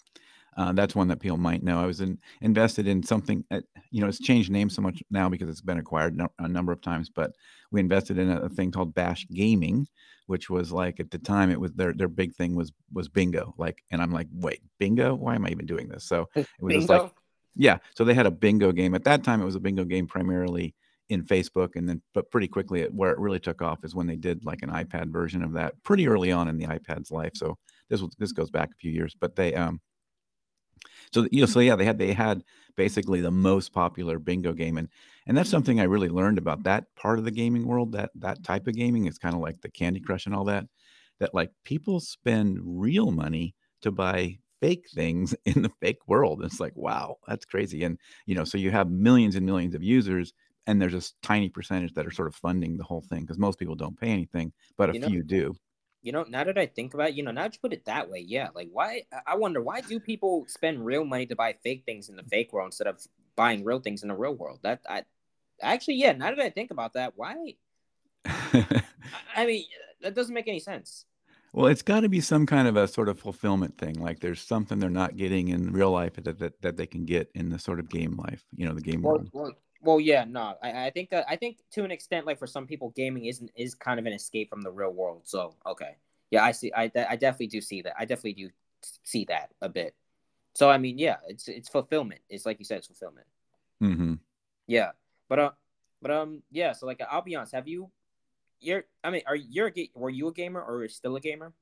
Uh, 0.57 0.71
that's 0.71 0.95
one 0.95 1.09
that 1.09 1.19
people 1.19 1.37
might 1.37 1.63
know. 1.63 1.81
I 1.81 1.85
was 1.85 1.99
in, 1.99 2.17
invested 2.41 2.87
in 2.87 3.03
something, 3.03 3.43
at, 3.51 3.65
you 3.91 4.01
know, 4.01 4.07
it's 4.07 4.19
changed 4.19 4.49
name 4.49 4.69
so 4.69 4.81
much 4.81 5.03
now 5.11 5.27
because 5.27 5.49
it's 5.49 5.61
been 5.61 5.79
acquired 5.79 6.15
no, 6.15 6.29
a 6.39 6.47
number 6.47 6.71
of 6.71 6.81
times, 6.81 7.09
but 7.09 7.31
we 7.71 7.81
invested 7.81 8.17
in 8.17 8.29
a, 8.29 8.41
a, 8.41 8.49
thing 8.49 8.71
called 8.71 8.95
Bash 8.95 9.27
Gaming, 9.33 9.85
which 10.27 10.49
was 10.49 10.71
like 10.71 10.99
at 10.99 11.11
the 11.11 11.17
time 11.17 11.51
it 11.51 11.59
was 11.59 11.73
their 11.73 11.93
their 11.93 12.07
big 12.07 12.33
thing 12.35 12.55
was 12.55 12.71
was 12.93 13.09
bingo. 13.09 13.53
Like, 13.57 13.83
and 13.91 14.01
I'm 14.01 14.11
like, 14.11 14.27
wait, 14.31 14.61
bingo? 14.79 15.13
Why 15.13 15.35
am 15.35 15.45
I 15.45 15.49
even 15.49 15.65
doing 15.65 15.89
this? 15.89 16.05
So 16.05 16.29
it 16.35 16.47
was 16.59 16.87
like, 16.87 17.11
yeah. 17.55 17.77
So 17.95 18.05
they 18.05 18.13
had 18.13 18.25
a 18.25 18.31
bingo 18.31 18.71
game. 18.71 18.95
At 18.95 19.03
that 19.03 19.23
time, 19.23 19.41
it 19.41 19.45
was 19.45 19.55
a 19.55 19.59
bingo 19.59 19.83
game 19.83 20.07
primarily 20.07 20.73
in 21.09 21.23
Facebook, 21.23 21.75
and 21.75 21.87
then 21.87 22.01
but 22.13 22.31
pretty 22.31 22.47
quickly, 22.47 22.81
it, 22.81 22.93
where 22.93 23.11
it 23.11 23.19
really 23.19 23.39
took 23.39 23.61
off 23.61 23.83
is 23.83 23.93
when 23.93 24.07
they 24.07 24.15
did 24.15 24.45
like 24.45 24.61
an 24.61 24.69
iPad 24.69 25.11
version 25.11 25.43
of 25.43 25.53
that 25.53 25.81
pretty 25.83 26.07
early 26.07 26.31
on 26.31 26.47
in 26.47 26.57
the 26.57 26.65
iPad's 26.65 27.11
life. 27.11 27.33
So 27.35 27.57
this 27.89 28.01
was 28.01 28.15
this 28.17 28.31
goes 28.31 28.49
back 28.49 28.69
a 28.71 28.77
few 28.77 28.91
years, 28.91 29.15
but 29.19 29.35
they 29.35 29.53
um 29.53 29.81
so 31.15 31.27
you 31.31 31.39
know, 31.39 31.45
so 31.45 31.59
mm-hmm. 31.59 31.67
yeah, 31.67 31.75
they 31.77 31.85
had 31.85 31.97
they 31.97 32.13
had 32.13 32.43
basically 32.75 33.21
the 33.21 33.31
most 33.31 33.71
popular 33.71 34.19
bingo 34.19 34.51
game, 34.51 34.77
and 34.77 34.89
and 35.27 35.37
that's 35.37 35.49
something 35.49 35.79
I 35.79 35.83
really 35.83 36.09
learned 36.09 36.37
about 36.37 36.63
that 36.63 36.93
part 36.95 37.19
of 37.19 37.25
the 37.25 37.31
gaming 37.31 37.65
world. 37.65 37.93
That 37.93 38.11
that 38.15 38.43
type 38.43 38.67
of 38.67 38.75
gaming 38.75 39.05
is 39.05 39.17
kind 39.17 39.33
of 39.33 39.39
like 39.39 39.61
the 39.61 39.69
Candy 39.69 40.01
Crush 40.01 40.25
and 40.25 40.35
all 40.35 40.43
that. 40.45 40.65
That 41.19 41.33
like 41.33 41.51
people 41.63 42.01
spend 42.01 42.59
real 42.61 43.11
money 43.11 43.55
to 43.81 43.91
buy 43.91 44.39
fake 44.59 44.87
things 44.93 45.33
in 45.45 45.61
the 45.61 45.71
fake 45.81 46.05
world. 46.07 46.43
It's 46.43 46.59
like 46.59 46.75
wow, 46.75 47.15
that's 47.27 47.45
crazy. 47.45 47.83
And 47.85 47.97
you 48.25 48.35
know, 48.35 48.43
so 48.43 48.57
you 48.57 48.71
have 48.71 48.89
millions 48.89 49.35
and 49.35 49.45
millions 49.45 49.73
of 49.73 49.83
users, 49.83 50.33
and 50.67 50.81
there's 50.81 50.93
a 50.93 51.25
tiny 51.25 51.47
percentage 51.47 51.93
that 51.93 52.05
are 52.05 52.11
sort 52.11 52.27
of 52.27 52.35
funding 52.35 52.75
the 52.75 52.83
whole 52.83 53.05
thing 53.09 53.21
because 53.21 53.39
most 53.39 53.57
people 53.57 53.75
don't 53.75 53.97
pay 53.97 54.09
anything, 54.09 54.51
but 54.77 54.89
a 54.89 54.93
you 54.93 54.99
know, 54.99 55.07
few 55.07 55.23
do 55.23 55.55
you 56.05 56.11
know, 56.11 56.23
now 56.29 56.43
that 56.43 56.55
I 56.55 56.67
think 56.67 56.93
about 56.93 57.09
it, 57.09 57.15
you 57.15 57.23
know, 57.23 57.31
now 57.31 57.43
that 57.43 57.55
you 57.55 57.59
put 57.59 57.73
it 57.73 57.85
that 57.85 58.11
way, 58.11 58.19
yeah. 58.19 58.49
Like, 58.53 58.69
why? 58.71 59.05
I 59.25 59.35
wonder 59.35 59.59
why 59.59 59.81
do 59.81 59.99
people 59.99 60.45
spend 60.47 60.85
real 60.85 61.03
money 61.03 61.25
to 61.25 61.35
buy 61.35 61.55
fake 61.63 61.81
things 61.83 62.09
in 62.09 62.15
the 62.15 62.23
fake 62.23 62.53
world 62.53 62.67
instead 62.67 62.85
of 62.85 63.01
buying 63.35 63.63
real 63.63 63.79
things 63.79 64.03
in 64.03 64.09
the 64.09 64.15
real 64.15 64.35
world? 64.35 64.59
That 64.61 64.81
I 64.87 65.03
actually, 65.63 65.95
yeah. 65.95 66.11
Now 66.11 66.29
that 66.29 66.39
I 66.39 66.51
think 66.51 66.69
about 66.69 66.93
that, 66.93 67.13
why? 67.15 67.55
I 68.23 69.45
mean, 69.47 69.65
that 70.01 70.13
doesn't 70.13 70.33
make 70.33 70.47
any 70.47 70.59
sense. 70.59 71.05
Well, 71.53 71.67
it's 71.67 71.81
got 71.81 72.01
to 72.01 72.09
be 72.09 72.21
some 72.21 72.45
kind 72.45 72.67
of 72.67 72.77
a 72.77 72.87
sort 72.87 73.09
of 73.09 73.17
fulfillment 73.17 73.79
thing. 73.79 73.95
Like 73.95 74.19
there's 74.19 74.41
something 74.41 74.77
they're 74.77 74.89
not 74.91 75.17
getting 75.17 75.47
in 75.47 75.71
real 75.71 75.89
life 75.89 76.13
that, 76.21 76.37
that, 76.37 76.61
that 76.61 76.77
they 76.77 76.85
can 76.85 77.05
get 77.05 77.31
in 77.33 77.49
the 77.49 77.57
sort 77.57 77.79
of 77.79 77.89
game 77.89 78.15
life, 78.15 78.43
you 78.55 78.67
know, 78.67 78.75
the 78.75 78.81
game 78.81 79.01
well, 79.01 79.13
world. 79.13 79.29
Well, 79.33 79.51
well, 79.85 79.99
yeah, 79.99 80.25
no, 80.27 80.55
I, 80.61 80.87
I 80.87 80.89
think 80.89 81.13
uh, 81.13 81.23
I 81.27 81.35
think 81.35 81.59
to 81.71 81.83
an 81.83 81.91
extent, 81.91 82.25
like 82.25 82.39
for 82.39 82.47
some 82.47 82.67
people, 82.67 82.89
gaming 82.95 83.25
isn't 83.25 83.51
is 83.55 83.75
kind 83.75 83.99
of 83.99 84.05
an 84.05 84.13
escape 84.13 84.49
from 84.49 84.61
the 84.61 84.71
real 84.71 84.91
world. 84.91 85.21
So 85.25 85.55
okay, 85.65 85.97
yeah, 86.31 86.43
I 86.43 86.51
see. 86.51 86.71
I 86.75 86.91
I 86.95 87.15
definitely 87.15 87.47
do 87.47 87.61
see 87.61 87.81
that. 87.83 87.93
I 87.97 88.05
definitely 88.05 88.33
do 88.33 88.49
see 89.03 89.25
that 89.25 89.51
a 89.61 89.69
bit. 89.69 89.95
So 90.53 90.69
I 90.69 90.77
mean, 90.77 90.97
yeah, 90.97 91.17
it's 91.27 91.47
it's 91.47 91.69
fulfillment. 91.69 92.21
It's 92.29 92.45
like 92.45 92.59
you 92.59 92.65
said, 92.65 92.79
it's 92.79 92.87
fulfillment. 92.87 93.27
Mm-hmm. 93.81 94.13
Yeah, 94.67 94.91
but 95.29 95.39
uh, 95.39 95.51
but 96.01 96.11
um, 96.11 96.43
yeah. 96.51 96.73
So 96.73 96.85
like, 96.85 97.01
I'll 97.09 97.21
be 97.21 97.35
honest. 97.35 97.53
Have 97.53 97.67
you? 97.67 97.91
You're. 98.59 98.85
I 99.03 99.11
mean, 99.11 99.21
are 99.27 99.35
you 99.35 99.67
a 99.67 99.89
were 99.93 100.09
you 100.09 100.27
a 100.27 100.33
gamer 100.33 100.61
or 100.61 100.87
still 100.87 101.15
a 101.15 101.21
gamer? 101.21 101.53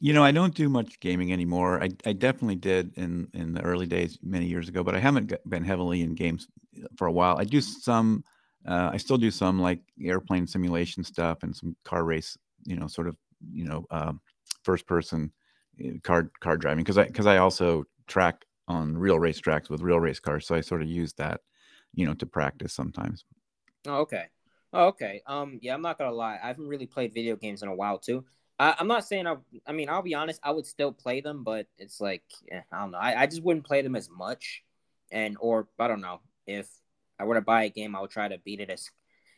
You 0.00 0.12
know, 0.12 0.22
I 0.22 0.30
don't 0.30 0.54
do 0.54 0.68
much 0.68 1.00
gaming 1.00 1.32
anymore. 1.32 1.82
I, 1.82 1.88
I 2.06 2.12
definitely 2.12 2.54
did 2.56 2.96
in, 2.96 3.28
in 3.34 3.52
the 3.52 3.62
early 3.62 3.86
days 3.86 4.18
many 4.22 4.46
years 4.46 4.68
ago, 4.68 4.84
but 4.84 4.94
I 4.94 5.00
haven't 5.00 5.32
been 5.48 5.64
heavily 5.64 6.02
in 6.02 6.14
games 6.14 6.46
for 6.96 7.06
a 7.06 7.12
while. 7.12 7.36
I 7.38 7.44
do 7.44 7.60
some, 7.60 8.22
uh, 8.66 8.90
I 8.92 8.96
still 8.96 9.16
do 9.18 9.30
some 9.30 9.60
like 9.60 9.80
airplane 10.02 10.46
simulation 10.46 11.02
stuff 11.02 11.42
and 11.42 11.54
some 11.54 11.74
car 11.84 12.04
race, 12.04 12.36
you 12.64 12.76
know, 12.76 12.86
sort 12.86 13.08
of, 13.08 13.16
you 13.52 13.64
know, 13.64 13.86
uh, 13.90 14.12
first 14.62 14.86
person 14.86 15.32
eh, 15.82 15.92
car 16.04 16.30
car 16.40 16.56
driving 16.56 16.84
because 16.84 16.98
I 16.98 17.06
because 17.06 17.26
I 17.26 17.38
also 17.38 17.84
track 18.06 18.44
on 18.68 18.96
real 18.96 19.18
race 19.18 19.38
tracks 19.38 19.68
with 19.68 19.80
real 19.80 19.98
race 20.00 20.20
cars, 20.20 20.46
so 20.46 20.54
I 20.54 20.60
sort 20.60 20.82
of 20.82 20.88
use 20.88 21.12
that, 21.14 21.40
you 21.94 22.06
know, 22.06 22.14
to 22.14 22.26
practice 22.26 22.72
sometimes. 22.72 23.24
Oh, 23.86 23.96
okay. 24.02 24.26
Oh, 24.72 24.86
okay. 24.88 25.22
Um, 25.26 25.58
yeah, 25.62 25.74
I'm 25.74 25.82
not 25.82 25.98
gonna 25.98 26.12
lie. 26.12 26.38
I 26.42 26.48
haven't 26.48 26.68
really 26.68 26.86
played 26.86 27.14
video 27.14 27.36
games 27.36 27.62
in 27.62 27.68
a 27.68 27.74
while 27.74 27.98
too. 27.98 28.24
I, 28.58 28.74
am 28.80 28.88
not 28.88 29.04
saying 29.04 29.26
I. 29.26 29.36
I 29.66 29.72
mean, 29.72 29.88
I'll 29.88 30.02
be 30.02 30.14
honest. 30.14 30.40
I 30.42 30.50
would 30.50 30.66
still 30.66 30.92
play 30.92 31.20
them, 31.20 31.44
but 31.44 31.66
it's 31.78 32.00
like 32.00 32.24
eh, 32.50 32.60
I 32.72 32.80
don't 32.80 32.90
know. 32.90 32.98
I, 32.98 33.22
I 33.22 33.26
just 33.26 33.42
wouldn't 33.42 33.66
play 33.66 33.82
them 33.82 33.94
as 33.94 34.10
much, 34.10 34.64
and 35.12 35.36
or 35.40 35.68
I 35.78 35.86
don't 35.86 36.00
know 36.00 36.20
if 36.46 36.68
I 37.18 37.24
were 37.24 37.34
to 37.34 37.40
buy 37.40 37.64
a 37.64 37.68
game, 37.68 37.94
I 37.94 38.00
would 38.00 38.10
try 38.10 38.28
to 38.28 38.38
beat 38.38 38.60
it 38.60 38.70
as 38.70 38.90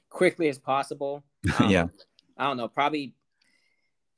quickly 0.08 0.48
as 0.48 0.58
possible. 0.58 1.24
Um, 1.58 1.70
yeah. 1.70 1.86
I 2.36 2.44
don't 2.44 2.58
know. 2.58 2.68
Probably. 2.68 3.14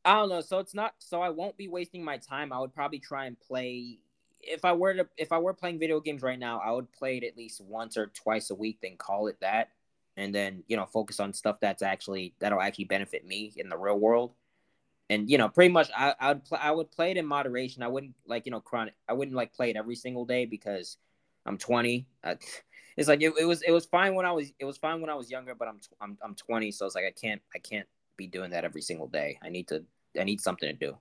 I 0.05 0.15
don't 0.15 0.29
know. 0.29 0.41
So 0.41 0.59
it's 0.59 0.75
not. 0.75 0.95
So 0.99 1.23
I 1.23 1.31
won't 1.31 1.57
be 1.57 1.69
wasting 1.69 2.05
my 2.05 2.19
time. 2.19 2.53
I 2.53 2.59
would 2.59 2.75
probably 2.75 2.99
try 2.99 3.27
and 3.27 3.39
play. 3.39 3.99
If 4.41 4.65
I 4.65 4.73
were 4.73 4.95
to, 4.95 5.07
if 5.17 5.31
I 5.31 5.39
were 5.39 5.55
playing 5.55 5.79
video 5.79 6.01
games 6.01 6.23
right 6.23 6.39
now, 6.39 6.61
I 6.65 6.73
would 6.73 6.91
play 6.93 7.19
it 7.19 7.25
at 7.25 7.37
least 7.37 7.61
once 7.61 7.97
or 7.97 8.09
twice 8.09 8.51
a 8.51 8.57
week. 8.57 8.79
Then 8.83 8.97
call 8.97 9.29
it 9.29 9.39
that, 9.41 9.69
and 10.17 10.35
then 10.35 10.65
you 10.67 10.77
know 10.77 10.85
focus 10.85 11.21
on 11.21 11.33
stuff 11.33 11.59
that's 11.61 11.83
actually 11.83 12.35
that'll 12.41 12.61
actually 12.61 12.87
benefit 12.87 13.25
me 13.25 13.53
in 13.57 13.69
the 13.69 13.79
real 13.79 13.99
world 13.99 14.33
and 15.13 15.31
you 15.31 15.39
know, 15.39 15.49
pretty 15.49 15.73
much 15.73 15.91
I, 15.97 16.15
I 16.19 16.29
would 16.33 16.45
play 16.45 16.59
I 16.61 16.71
would 16.71 16.91
play 16.91 17.11
it 17.11 17.17
in 17.17 17.27
moderation. 17.27 17.83
I 17.83 17.89
wouldn't 17.89 18.15
like 18.27 18.47
you 18.47 18.53
know 18.53 18.61
chronic. 18.61 18.95
I 19.09 19.13
wouldn't 19.13 19.37
like 19.37 19.53
play 19.53 19.71
it 19.71 19.77
every 19.77 19.95
single 19.95 20.25
day 20.25 20.47
because 20.47 20.97
I'm 21.45 21.59
20. 21.59 22.07
Uh, 22.25 22.35
it's 22.97 23.09
like 23.09 23.23
it, 23.23 23.33
it 23.39 23.45
was 23.45 23.63
it 23.63 23.73
was 23.73 23.87
fine 23.87 24.15
when 24.15 24.27
I 24.27 24.33
was 24.33 24.53
it 24.59 24.65
was 24.65 24.79
fine 24.79 25.01
when 25.01 25.11
I 25.11 25.15
was 25.15 25.31
younger, 25.31 25.55
but 25.55 25.69
I'm 25.69 25.81
I'm 26.01 26.19
I'm 26.23 26.35
20, 26.35 26.73
so 26.73 26.87
it's 26.87 26.95
like 26.95 27.05
I 27.05 27.11
can't 27.11 27.43
I 27.55 27.59
can't 27.59 27.87
be 28.17 28.27
doing 28.27 28.51
that 28.51 28.65
every 28.65 28.83
single 28.83 29.09
day. 29.09 29.39
I 29.43 29.49
need 29.49 29.69
to 29.69 29.85
I 30.19 30.25
need 30.25 30.41
something 30.41 30.69
to 30.69 30.75
do. 30.75 30.97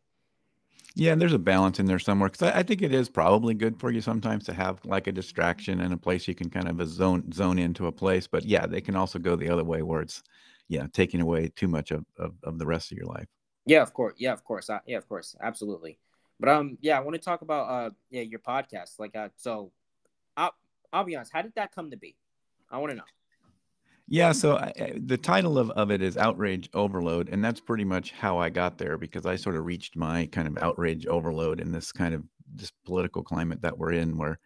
Yeah, 0.95 1.13
and 1.13 1.21
there's 1.21 1.33
a 1.33 1.39
balance 1.39 1.79
in 1.79 1.85
there 1.85 1.99
somewhere 1.99 2.29
because 2.29 2.49
I, 2.49 2.59
I, 2.59 2.63
think 2.63 2.81
it 2.81 2.93
is 2.93 3.07
probably 3.07 3.53
good 3.53 3.79
for 3.79 3.91
you 3.91 4.01
sometimes 4.01 4.43
to 4.45 4.53
have 4.53 4.83
like 4.83 5.07
a 5.07 5.11
distraction 5.13 5.79
and 5.79 5.93
a 5.93 5.97
place 5.97 6.27
you 6.27 6.35
can 6.35 6.49
kind 6.49 6.67
of 6.67 6.81
a 6.81 6.85
zone 6.85 7.31
zone 7.31 7.59
into 7.59 7.87
a 7.87 7.91
place. 7.93 8.27
But 8.27 8.43
yeah, 8.43 8.65
they 8.65 8.81
can 8.81 8.97
also 8.97 9.17
go 9.17 9.37
the 9.37 9.49
other 9.49 9.63
way 9.63 9.83
where 9.83 10.01
it's 10.01 10.21
yeah 10.67 10.87
taking 10.91 11.21
away 11.21 11.49
too 11.55 11.69
much 11.69 11.91
of, 11.91 12.05
of, 12.17 12.33
of 12.43 12.57
the 12.57 12.65
rest 12.65 12.91
of 12.91 12.97
your 12.97 13.07
life. 13.07 13.27
Yeah, 13.65 13.81
of 13.81 13.93
course. 13.93 14.15
Yeah, 14.17 14.33
of 14.33 14.43
course. 14.43 14.69
Uh, 14.69 14.79
yeah, 14.85 14.97
of 14.97 15.07
course. 15.07 15.35
Absolutely. 15.41 15.99
But 16.39 16.49
um, 16.49 16.77
yeah, 16.81 16.97
I 16.97 17.01
want 17.01 17.15
to 17.15 17.21
talk 17.21 17.41
about 17.41 17.69
uh, 17.69 17.89
yeah, 18.09 18.23
your 18.23 18.39
podcast. 18.39 18.99
Like, 18.99 19.15
uh, 19.15 19.29
so, 19.35 19.71
I'll 20.35 20.53
I'll 20.91 21.03
be 21.03 21.15
honest. 21.15 21.31
How 21.31 21.41
did 21.41 21.53
that 21.55 21.73
come 21.73 21.91
to 21.91 21.97
be? 21.97 22.15
I 22.71 22.79
want 22.79 22.91
to 22.91 22.97
know. 22.97 23.03
Yeah, 24.07 24.33
so 24.33 24.57
I, 24.57 24.93
the 24.97 25.17
title 25.17 25.57
of, 25.57 25.69
of 25.71 25.89
it 25.89 26.01
is 26.01 26.17
Outrage 26.17 26.69
Overload, 26.73 27.29
and 27.29 27.43
that's 27.43 27.61
pretty 27.61 27.85
much 27.85 28.11
how 28.11 28.39
I 28.39 28.49
got 28.49 28.77
there 28.77 28.97
because 28.97 29.25
I 29.25 29.37
sort 29.37 29.55
of 29.55 29.65
reached 29.65 29.95
my 29.95 30.25
kind 30.25 30.47
of 30.47 30.57
outrage 30.61 31.05
overload 31.05 31.61
in 31.61 31.71
this 31.71 31.93
kind 31.93 32.13
of 32.13 32.23
this 32.53 32.71
political 32.85 33.23
climate 33.23 33.61
that 33.61 33.77
we're 33.77 33.93
in, 33.93 34.17
where 34.17 34.37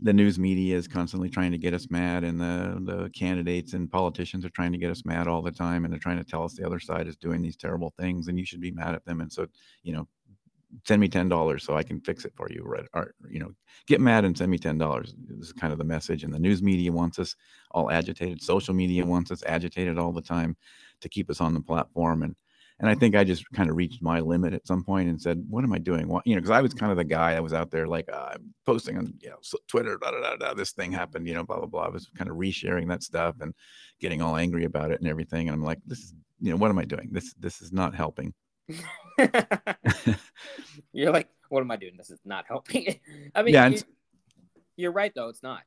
the 0.00 0.12
news 0.12 0.38
media 0.38 0.76
is 0.76 0.86
constantly 0.86 1.28
trying 1.28 1.50
to 1.50 1.58
get 1.58 1.74
us 1.74 1.90
mad 1.90 2.22
and 2.24 2.40
the 2.40 2.78
the 2.84 3.10
candidates 3.10 3.72
and 3.72 3.90
politicians 3.90 4.44
are 4.44 4.50
trying 4.50 4.72
to 4.72 4.78
get 4.78 4.90
us 4.90 5.04
mad 5.04 5.26
all 5.26 5.42
the 5.42 5.50
time 5.50 5.84
and 5.84 5.92
they're 5.92 5.98
trying 5.98 6.18
to 6.18 6.24
tell 6.24 6.44
us 6.44 6.54
the 6.54 6.64
other 6.66 6.78
side 6.78 7.08
is 7.08 7.16
doing 7.16 7.42
these 7.42 7.56
terrible 7.56 7.92
things 7.98 8.28
and 8.28 8.38
you 8.38 8.44
should 8.44 8.60
be 8.60 8.70
mad 8.70 8.94
at 8.94 9.04
them 9.04 9.20
and 9.20 9.32
so 9.32 9.46
you 9.82 9.92
know 9.92 10.06
send 10.86 11.00
me 11.00 11.08
ten 11.08 11.28
dollars 11.28 11.64
so 11.64 11.76
I 11.76 11.82
can 11.82 12.00
fix 12.00 12.24
it 12.24 12.32
for 12.36 12.48
you 12.50 12.62
Right? 12.62 12.86
or 12.94 13.14
you 13.28 13.40
know 13.40 13.52
get 13.86 14.00
mad 14.00 14.24
and 14.24 14.36
send 14.36 14.50
me 14.50 14.58
ten 14.58 14.78
dollars 14.78 15.14
this 15.18 15.48
is 15.48 15.52
kind 15.52 15.72
of 15.72 15.78
the 15.78 15.84
message 15.84 16.22
and 16.24 16.32
the 16.32 16.38
news 16.38 16.62
media 16.62 16.92
wants 16.92 17.18
us 17.18 17.34
all 17.72 17.90
agitated 17.90 18.42
social 18.42 18.74
media 18.74 19.04
wants 19.04 19.30
us 19.30 19.42
agitated 19.46 19.98
all 19.98 20.12
the 20.12 20.22
time 20.22 20.56
to 21.00 21.08
keep 21.08 21.30
us 21.30 21.40
on 21.40 21.54
the 21.54 21.60
platform 21.60 22.22
and 22.22 22.36
and 22.80 22.88
I 22.88 22.94
think 22.94 23.16
I 23.16 23.24
just 23.24 23.50
kind 23.52 23.68
of 23.68 23.76
reached 23.76 24.02
my 24.02 24.20
limit 24.20 24.54
at 24.54 24.66
some 24.66 24.84
point 24.84 25.08
and 25.08 25.20
said, 25.20 25.44
"What 25.48 25.64
am 25.64 25.72
I 25.72 25.78
doing?" 25.78 26.08
What, 26.08 26.26
you 26.26 26.34
know, 26.34 26.40
because 26.40 26.50
I 26.50 26.60
was 26.60 26.74
kind 26.74 26.92
of 26.92 26.98
the 26.98 27.04
guy 27.04 27.32
that 27.34 27.42
was 27.42 27.52
out 27.52 27.70
there 27.70 27.86
like 27.86 28.08
uh, 28.12 28.30
I'm 28.34 28.54
posting 28.64 28.96
on 28.96 29.14
you 29.20 29.30
know 29.30 29.38
Twitter, 29.66 29.98
da, 30.00 30.10
da, 30.12 30.20
da, 30.20 30.36
da, 30.36 30.54
this 30.54 30.72
thing 30.72 30.92
happened, 30.92 31.26
you 31.26 31.34
know, 31.34 31.44
blah 31.44 31.58
blah 31.58 31.66
blah. 31.66 31.86
I 31.86 31.88
was 31.88 32.08
kind 32.16 32.30
of 32.30 32.36
resharing 32.36 32.88
that 32.88 33.02
stuff 33.02 33.36
and 33.40 33.52
getting 34.00 34.22
all 34.22 34.36
angry 34.36 34.64
about 34.64 34.90
it 34.92 35.00
and 35.00 35.08
everything. 35.08 35.48
And 35.48 35.54
I'm 35.54 35.64
like, 35.64 35.80
"This 35.86 35.98
is, 35.98 36.14
you 36.40 36.50
know, 36.50 36.56
what 36.56 36.70
am 36.70 36.78
I 36.78 36.84
doing? 36.84 37.08
This 37.12 37.34
this 37.34 37.60
is 37.60 37.72
not 37.72 37.94
helping." 37.94 38.32
you're 40.92 41.12
like, 41.12 41.28
what 41.48 41.60
am 41.60 41.70
I 41.70 41.76
doing? 41.76 41.94
This 41.96 42.10
is 42.10 42.20
not 42.24 42.44
helping. 42.46 43.00
I 43.34 43.42
mean, 43.42 43.54
yeah, 43.54 43.68
you, 43.68 43.80
you're 44.76 44.92
right 44.92 45.12
though. 45.14 45.28
It's 45.28 45.42
not. 45.42 45.62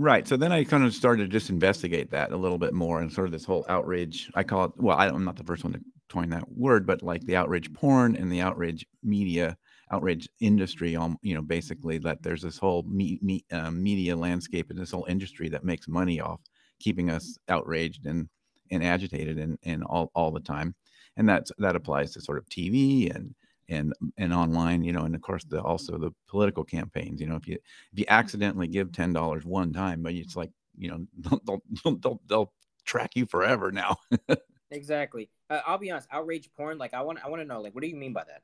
Right. 0.00 0.28
So 0.28 0.36
then 0.36 0.52
I 0.52 0.62
kind 0.62 0.84
of 0.84 0.94
started 0.94 1.24
to 1.24 1.28
just 1.28 1.50
investigate 1.50 2.12
that 2.12 2.30
a 2.30 2.36
little 2.36 2.56
bit 2.56 2.72
more 2.72 3.00
and 3.00 3.12
sort 3.12 3.26
of 3.26 3.32
this 3.32 3.44
whole 3.44 3.66
outrage. 3.68 4.30
I 4.34 4.44
call 4.44 4.66
it, 4.66 4.72
well, 4.76 4.96
I, 4.96 5.08
am 5.08 5.24
not 5.24 5.34
the 5.34 5.42
first 5.42 5.64
one 5.64 5.72
to 5.72 5.80
coin 6.08 6.30
that 6.30 6.48
word, 6.52 6.86
but 6.86 7.02
like 7.02 7.22
the 7.24 7.34
outrage 7.34 7.72
porn 7.72 8.14
and 8.14 8.30
the 8.30 8.40
outrage 8.40 8.86
media, 9.02 9.56
outrage 9.90 10.28
industry, 10.38 10.94
um, 10.94 11.18
you 11.22 11.34
know, 11.34 11.42
basically 11.42 11.98
that 11.98 12.22
there's 12.22 12.42
this 12.42 12.58
whole 12.58 12.84
me, 12.84 13.18
me, 13.22 13.44
uh, 13.50 13.72
media 13.72 14.14
landscape 14.14 14.70
and 14.70 14.78
this 14.78 14.92
whole 14.92 15.04
industry 15.06 15.48
that 15.48 15.64
makes 15.64 15.88
money 15.88 16.20
off 16.20 16.40
keeping 16.78 17.10
us 17.10 17.36
outraged 17.48 18.06
and, 18.06 18.28
and 18.70 18.84
agitated 18.84 19.36
and, 19.36 19.58
and 19.64 19.82
all, 19.82 20.12
all 20.14 20.30
the 20.30 20.38
time. 20.38 20.76
And 21.16 21.28
that's, 21.28 21.50
that 21.58 21.74
applies 21.74 22.12
to 22.12 22.20
sort 22.20 22.38
of 22.38 22.46
TV 22.46 23.12
and, 23.12 23.34
and 23.68 23.92
and 24.16 24.32
online 24.32 24.82
you 24.82 24.92
know 24.92 25.02
and 25.02 25.14
of 25.14 25.20
course 25.20 25.44
the 25.44 25.60
also 25.62 25.98
the 25.98 26.10
political 26.26 26.64
campaigns 26.64 27.20
you 27.20 27.26
know 27.26 27.36
if 27.36 27.46
you 27.46 27.54
if 27.92 27.98
you 27.98 28.04
accidentally 28.08 28.66
give 28.66 28.92
ten 28.92 29.12
dollars 29.12 29.44
one 29.44 29.72
time 29.72 30.02
but 30.02 30.12
it's 30.14 30.36
like 30.36 30.50
you 30.76 30.88
know 30.88 31.06
they'll 31.18 31.40
they'll, 31.84 31.96
they'll, 31.96 32.20
they'll 32.26 32.52
track 32.84 33.10
you 33.14 33.26
forever 33.26 33.70
now. 33.70 33.96
Exactly. 34.70 35.30
Uh, 35.48 35.62
i'll 35.66 35.78
be 35.78 35.90
honest 35.90 36.06
outrage 36.12 36.50
porn 36.54 36.76
like 36.76 36.92
i 36.92 37.00
want 37.00 37.18
i 37.24 37.28
want 37.30 37.40
to 37.40 37.48
know 37.48 37.62
like 37.62 37.74
what 37.74 37.80
do 37.80 37.88
you 37.88 37.96
mean 37.96 38.12
by 38.12 38.22
that? 38.24 38.42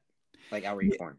Like 0.50 0.64
outrage 0.64 0.92
yeah. 0.92 0.98
porn 0.98 1.18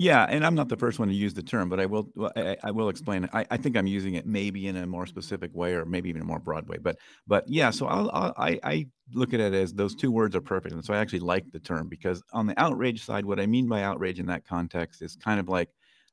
yeah, 0.00 0.24
and 0.30 0.46
I'm 0.46 0.54
not 0.54 0.70
the 0.70 0.78
first 0.78 0.98
one 0.98 1.08
to 1.08 1.14
use 1.14 1.34
the 1.34 1.42
term, 1.42 1.68
but 1.68 1.78
I 1.78 1.84
will 1.84 2.08
I, 2.34 2.56
I 2.64 2.70
will 2.70 2.88
explain. 2.88 3.28
I, 3.34 3.44
I 3.50 3.58
think 3.58 3.76
I'm 3.76 3.86
using 3.86 4.14
it 4.14 4.24
maybe 4.24 4.66
in 4.66 4.76
a 4.76 4.86
more 4.86 5.04
specific 5.04 5.50
way, 5.54 5.74
or 5.74 5.84
maybe 5.84 6.08
even 6.08 6.22
a 6.22 6.24
more 6.24 6.38
broad 6.38 6.66
way. 6.68 6.78
But 6.78 6.96
but 7.26 7.44
yeah, 7.46 7.68
so 7.68 7.86
I'll, 7.86 8.10
I'll, 8.14 8.32
i 8.38 8.58
I 8.62 8.86
look 9.12 9.34
at 9.34 9.40
it 9.40 9.52
as 9.52 9.74
those 9.74 9.94
two 9.94 10.10
words 10.10 10.34
are 10.34 10.40
perfect, 10.40 10.74
and 10.74 10.82
so 10.82 10.94
I 10.94 10.96
actually 10.96 11.18
like 11.20 11.52
the 11.52 11.60
term 11.60 11.86
because 11.90 12.22
on 12.32 12.46
the 12.46 12.58
outrage 12.58 13.04
side, 13.04 13.26
what 13.26 13.38
I 13.38 13.46
mean 13.46 13.68
by 13.68 13.82
outrage 13.82 14.18
in 14.18 14.26
that 14.26 14.46
context 14.46 15.02
is 15.02 15.16
kind 15.16 15.38
of 15.38 15.50
like 15.50 15.68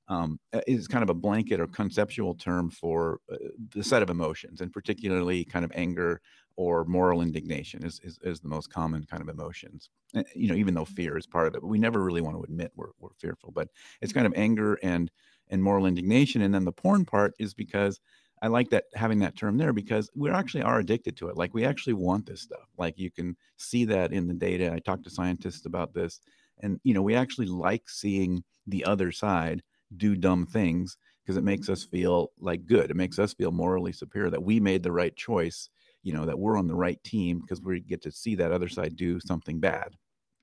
um, 0.10 0.38
is 0.68 0.90
kind 0.90 1.04
of 1.04 1.10
a 1.10 1.14
blanket 1.14 1.62
or 1.62 1.68
conceptual 1.68 2.36
term 2.36 2.70
for 2.70 3.20
uh, 3.32 3.38
the 3.74 3.86
set 3.86 4.02
of 4.02 4.10
emotions, 4.10 4.60
and 4.60 4.74
particularly 4.74 5.46
kind 5.46 5.64
of 5.64 5.72
anger, 5.76 6.20
or 6.58 6.84
moral 6.86 7.22
indignation 7.22 7.86
is, 7.86 8.02
is, 8.04 8.20
is, 8.24 8.40
the 8.40 8.48
most 8.48 8.74
common 8.74 9.06
kind 9.06 9.22
of 9.22 9.30
emotions. 9.30 9.90
Eh, 10.16 10.24
you 10.36 10.50
know, 10.50 10.56
even 10.56 10.74
though 10.74 10.86
fear 10.86 11.18
is 11.18 11.28
part 11.28 11.48
of 11.48 11.56
it, 11.56 11.62
but 11.62 11.68
we 11.68 11.78
never 11.78 12.04
really 12.04 12.20
want 12.20 12.36
to 12.36 12.44
admit 12.44 12.72
we're, 12.76 12.92
we're 13.00 13.14
fearful, 13.20 13.52
but 13.52 13.70
it's 14.02 14.12
kind 14.12 14.26
of 14.26 14.34
anger 14.36 14.78
and, 14.84 15.12
and 15.50 15.64
moral 15.64 15.86
indignation. 15.86 16.42
And 16.42 16.54
then 16.54 16.66
the 16.66 16.72
porn 16.72 17.06
part 17.06 17.34
is 17.40 17.54
because 17.54 18.02
I 18.42 18.48
like 18.48 18.70
that 18.72 18.86
having 18.96 19.20
that 19.20 19.38
term 19.38 19.58
there 19.58 19.72
because 19.72 20.10
we 20.16 20.30
actually 20.30 20.64
are 20.64 20.80
addicted 20.80 21.16
to 21.18 21.30
it. 21.30 21.38
Like 21.38 21.54
we 21.54 21.64
actually 21.64 21.94
want 21.94 22.26
this 22.26 22.42
stuff. 22.42 22.68
Like 22.78 22.98
you 22.98 23.12
can 23.12 23.38
see 23.58 23.86
that 23.86 24.12
in 24.12 24.28
the 24.28 24.34
data. 24.34 24.74
I 24.74 24.80
talked 24.80 25.04
to 25.06 25.10
scientists 25.10 25.66
about 25.66 25.94
this 25.94 26.20
and, 26.60 26.80
you 26.84 26.94
know, 26.94 27.04
we 27.04 27.16
actually 27.16 27.48
like 27.48 27.88
seeing 27.88 28.44
the 28.66 28.84
other 28.86 29.12
side 29.12 29.62
do 29.96 30.16
dumb 30.16 30.46
things 30.46 30.98
because 31.24 31.38
it 31.38 31.44
makes 31.44 31.70
us 31.70 31.84
feel 31.84 32.32
like 32.40 32.66
good. 32.66 32.90
It 32.90 32.96
makes 32.96 33.20
us 33.20 33.34
feel 33.34 33.52
morally 33.52 33.92
superior 33.92 34.30
that 34.32 34.44
we 34.44 34.60
made 34.60 34.82
the 34.82 34.92
right 34.92 35.16
choice 35.16 35.70
you 36.04 36.14
know 36.14 36.26
that 36.26 36.38
we're 36.38 36.58
on 36.58 36.68
the 36.68 36.76
right 36.76 37.02
team 37.04 37.40
because 37.40 37.62
we 37.62 37.80
get 37.80 38.02
to 38.04 38.12
see 38.12 38.36
that 38.36 38.52
other 38.52 38.70
side 38.70 38.96
do 38.96 39.20
something 39.20 39.60
bad. 39.60 39.96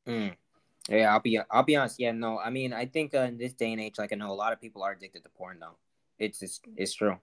Mm. 0.07 0.35
Yeah, 0.89 1.13
I'll 1.13 1.21
be 1.21 1.39
I'll 1.51 1.63
be 1.63 1.77
honest. 1.77 1.99
Yeah, 1.99 2.13
no, 2.13 2.39
I 2.39 2.51
mean 2.51 2.73
I 2.73 2.87
think 2.87 3.15
uh, 3.15 3.21
in 3.21 3.39
this 3.39 3.55
day 3.55 3.73
and 3.73 3.81
age, 3.81 3.95
like 3.99 4.13
I 4.13 4.17
know 4.17 4.31
a 4.31 4.35
lot 4.35 4.53
of 4.53 4.61
people 4.61 4.83
are 4.83 4.93
addicted 4.93 5.23
to 5.25 5.31
porn 5.31 5.59
though. 5.61 5.79
It's 6.19 6.43
it's, 6.43 6.61
it's 6.77 6.95
true. 6.95 7.17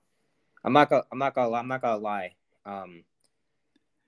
I'm 0.64 0.74
not 0.74 0.90
gonna 0.90 1.04
I'm 1.12 1.20
not 1.20 1.36
gonna 1.36 1.56
I'm 1.56 1.68
not 1.68 1.82
gonna 1.82 2.02
lie. 2.02 2.36
Um, 2.66 3.04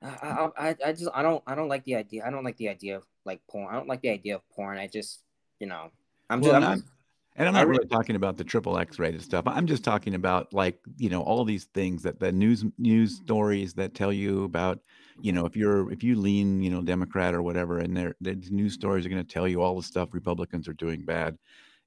I, 0.01 0.49
I 0.57 0.75
I 0.85 0.91
just 0.93 1.09
I 1.13 1.21
don't 1.21 1.43
I 1.45 1.55
don't 1.55 1.69
like 1.69 1.83
the 1.85 1.95
idea. 1.95 2.25
I 2.25 2.31
don't 2.31 2.43
like 2.43 2.57
the 2.57 2.69
idea 2.69 2.97
of 2.97 3.03
like 3.25 3.41
porn. 3.47 3.67
I 3.73 3.77
don't 3.77 3.87
like 3.87 4.01
the 4.01 4.09
idea 4.09 4.35
of 4.35 4.49
porn. 4.49 4.77
I 4.77 4.87
just 4.87 5.21
you 5.59 5.67
know 5.67 5.91
I'm 6.29 6.41
well, 6.41 6.59
just 6.59 6.67
I'm, 6.67 6.83
and 7.35 7.47
I'm 7.47 7.53
not 7.53 7.67
really 7.67 7.87
talking 7.87 8.15
about 8.15 8.37
the 8.37 8.43
triple 8.43 8.77
X 8.77 8.99
rated 8.99 9.21
stuff. 9.21 9.43
I'm 9.47 9.65
just 9.65 9.83
talking 9.83 10.13
about 10.13 10.53
like, 10.53 10.79
you 10.97 11.09
know, 11.09 11.21
all 11.21 11.43
these 11.43 11.65
things 11.65 12.03
that 12.03 12.19
the 12.19 12.31
news 12.31 12.63
news 12.77 13.15
stories 13.17 13.73
that 13.73 13.95
tell 13.95 14.13
you 14.13 14.43
about, 14.43 14.79
you 15.21 15.31
know, 15.31 15.45
if 15.45 15.55
you're 15.55 15.91
if 15.91 16.03
you 16.03 16.15
lean, 16.15 16.61
you 16.61 16.69
know, 16.69 16.81
Democrat 16.81 17.33
or 17.33 17.41
whatever, 17.41 17.79
and 17.79 17.95
they're 17.97 18.15
the 18.21 18.35
news 18.51 18.73
stories 18.73 19.05
are 19.05 19.09
going 19.09 19.25
to 19.25 19.33
tell 19.33 19.47
you 19.47 19.61
all 19.61 19.75
the 19.75 19.83
stuff 19.83 20.13
Republicans 20.13 20.67
are 20.67 20.73
doing 20.73 21.05
bad. 21.05 21.37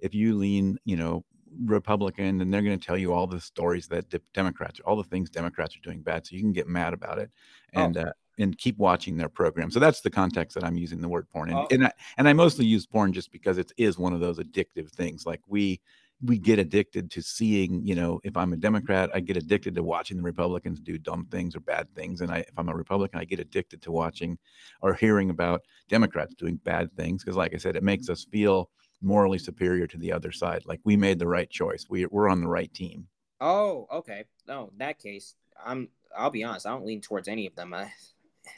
If 0.00 0.14
you 0.14 0.36
lean, 0.36 0.78
you 0.84 0.96
know, 0.96 1.24
Republican, 1.64 2.38
then 2.38 2.50
they're 2.50 2.62
going 2.62 2.78
to 2.78 2.84
tell 2.84 2.98
you 2.98 3.12
all 3.12 3.26
the 3.26 3.40
stories 3.40 3.86
that 3.88 4.12
Democrats, 4.34 4.80
all 4.84 4.96
the 4.96 5.04
things 5.04 5.30
Democrats 5.30 5.76
are 5.76 5.80
doing 5.80 6.02
bad. 6.02 6.26
So 6.26 6.34
you 6.34 6.42
can 6.42 6.52
get 6.52 6.66
mad 6.66 6.92
about 6.92 7.18
it. 7.18 7.30
Oh. 7.74 7.84
And 7.84 7.96
oh. 7.96 8.02
uh, 8.02 8.12
and 8.38 8.56
keep 8.58 8.78
watching 8.78 9.16
their 9.16 9.28
program. 9.28 9.70
So 9.70 9.80
that's 9.80 10.00
the 10.00 10.10
context 10.10 10.54
that 10.54 10.64
I'm 10.64 10.76
using 10.76 11.00
the 11.00 11.08
word 11.08 11.28
porn. 11.30 11.50
And, 11.50 11.58
oh. 11.58 11.68
and, 11.70 11.86
I, 11.86 11.92
and 12.18 12.28
I 12.28 12.32
mostly 12.32 12.66
use 12.66 12.86
porn 12.86 13.12
just 13.12 13.32
because 13.32 13.58
it 13.58 13.72
is 13.76 13.98
one 13.98 14.12
of 14.12 14.20
those 14.20 14.38
addictive 14.38 14.90
things. 14.90 15.26
Like 15.26 15.40
we, 15.46 15.80
we 16.22 16.38
get 16.38 16.58
addicted 16.58 17.10
to 17.10 17.22
seeing, 17.22 17.84
you 17.84 17.94
know, 17.94 18.20
if 18.24 18.36
I'm 18.36 18.52
a 18.52 18.56
Democrat, 18.56 19.10
I 19.14 19.20
get 19.20 19.36
addicted 19.36 19.74
to 19.74 19.82
watching 19.82 20.16
the 20.16 20.22
Republicans 20.22 20.80
do 20.80 20.96
dumb 20.96 21.26
things 21.30 21.54
or 21.54 21.60
bad 21.60 21.94
things. 21.94 22.20
And 22.20 22.30
I, 22.30 22.38
if 22.38 22.52
I'm 22.56 22.68
a 22.68 22.74
Republican, 22.74 23.20
I 23.20 23.24
get 23.24 23.40
addicted 23.40 23.82
to 23.82 23.92
watching 23.92 24.38
or 24.80 24.94
hearing 24.94 25.30
about 25.30 25.62
Democrats 25.88 26.34
doing 26.34 26.56
bad 26.56 26.94
things. 26.96 27.22
Cause 27.22 27.36
like 27.36 27.54
I 27.54 27.58
said, 27.58 27.76
it 27.76 27.82
makes 27.82 28.08
us 28.08 28.24
feel 28.24 28.70
morally 29.02 29.38
superior 29.38 29.86
to 29.86 29.98
the 29.98 30.12
other 30.12 30.32
side. 30.32 30.62
Like 30.64 30.80
we 30.84 30.96
made 30.96 31.18
the 31.18 31.28
right 31.28 31.50
choice. 31.50 31.86
We, 31.88 32.06
we're 32.06 32.30
on 32.30 32.40
the 32.40 32.48
right 32.48 32.72
team. 32.72 33.08
Oh, 33.40 33.86
okay. 33.92 34.24
No, 34.48 34.70
in 34.72 34.78
that 34.78 34.98
case, 34.98 35.34
I'm, 35.62 35.88
I'll 36.16 36.30
be 36.30 36.44
honest. 36.44 36.66
I 36.66 36.70
don't 36.70 36.86
lean 36.86 37.02
towards 37.02 37.28
any 37.28 37.46
of 37.46 37.54
them. 37.54 37.74
I, 37.74 37.92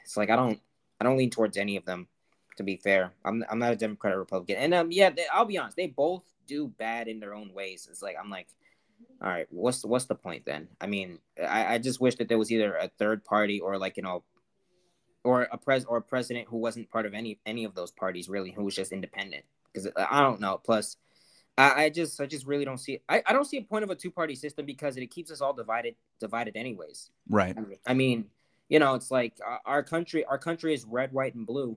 it's 0.05 0.17
like 0.17 0.31
I 0.31 0.37
don't 0.37 0.61
I 1.01 1.05
don't 1.05 1.17
lean 1.17 1.31
towards 1.31 1.57
any 1.57 1.77
of 1.77 1.85
them. 1.85 2.09
To 2.57 2.65
be 2.65 2.77
fair, 2.77 3.13
I'm 3.25 3.45
I'm 3.49 3.59
not 3.59 3.73
a 3.73 3.77
Democrat 3.77 4.15
or 4.15 4.19
Republican, 4.19 4.57
and 4.57 4.75
um 4.75 4.91
yeah, 4.91 5.11
they, 5.11 5.27
I'll 5.33 5.45
be 5.45 5.59
honest, 5.59 5.77
they 5.77 5.87
both 5.87 6.25
do 6.47 6.67
bad 6.67 7.07
in 7.07 7.21
their 7.21 7.35
own 7.35 7.53
ways. 7.55 7.87
It's 7.89 8.03
like 8.03 8.17
I'm 8.21 8.31
like, 8.31 8.49
all 9.23 9.29
right, 9.29 9.47
what's 9.51 9.85
what's 9.85 10.07
the 10.07 10.15
point 10.15 10.45
then? 10.45 10.69
I 10.81 10.87
mean, 10.87 11.19
I, 11.41 11.75
I 11.75 11.79
just 11.79 12.01
wish 12.01 12.17
that 12.17 12.29
there 12.29 12.39
was 12.39 12.51
either 12.51 12.75
a 12.75 12.89
third 12.99 13.25
party 13.25 13.61
or 13.61 13.79
like 13.79 13.97
you 13.97 14.03
know, 14.03 14.25
or 15.25 15.43
a 15.43 15.59
pres 15.59 15.85
or 15.85 15.99
a 15.99 16.03
president 16.03 16.49
who 16.49 16.57
wasn't 16.57 16.91
part 16.91 17.07
of 17.07 17.15
any 17.15 17.39
any 17.47 17.65
of 17.65 17.75
those 17.75 17.91
parties 17.91 18.29
really, 18.29 18.51
who 18.51 18.65
was 18.65 18.75
just 18.75 18.93
independent. 18.93 19.45
Because 19.73 19.89
I 19.97 20.23
don't 20.23 20.41
know. 20.41 20.61
Plus, 20.65 20.97
I, 21.57 21.85
I 21.85 21.91
just 21.91 22.21
I 22.21 22.27
just 22.27 22.47
really 22.47 22.65
don't 22.65 22.79
see 22.79 23.01
I, 23.09 23.23
I 23.27 23.33
don't 23.33 23.45
see 23.45 23.59
a 23.59 23.63
point 23.63 23.85
of 23.85 23.91
a 23.91 23.95
two 23.95 24.11
party 24.11 24.35
system 24.35 24.65
because 24.65 24.97
it 24.97 25.07
keeps 25.11 25.31
us 25.31 25.41
all 25.41 25.53
divided 25.53 25.97
divided 26.21 26.57
anyways. 26.57 27.11
Right. 27.29 27.57
I 27.87 27.95
mean, 27.95 28.27
you 28.69 28.79
know, 28.79 28.95
it's 28.95 29.11
like 29.11 29.35
uh, 29.47 29.59
our 29.65 29.83
country, 29.83 30.25
our 30.25 30.39
country 30.39 30.75
is 30.75 30.85
red, 30.85 31.13
white, 31.13 31.35
and 31.35 31.47
blue. 31.47 31.77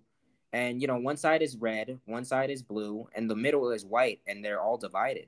And, 0.54 0.82
you 0.82 0.88
know, 0.88 0.98
one 0.98 1.18
side 1.18 1.42
is 1.42 1.56
red, 1.56 1.98
one 2.06 2.26
side 2.26 2.50
is 2.50 2.62
blue, 2.62 3.08
and 3.16 3.30
the 3.30 3.36
middle 3.36 3.72
is 3.72 3.86
white, 3.86 4.20
and 4.28 4.44
they're 4.44 4.62
all 4.62 4.78
divided. 4.78 5.28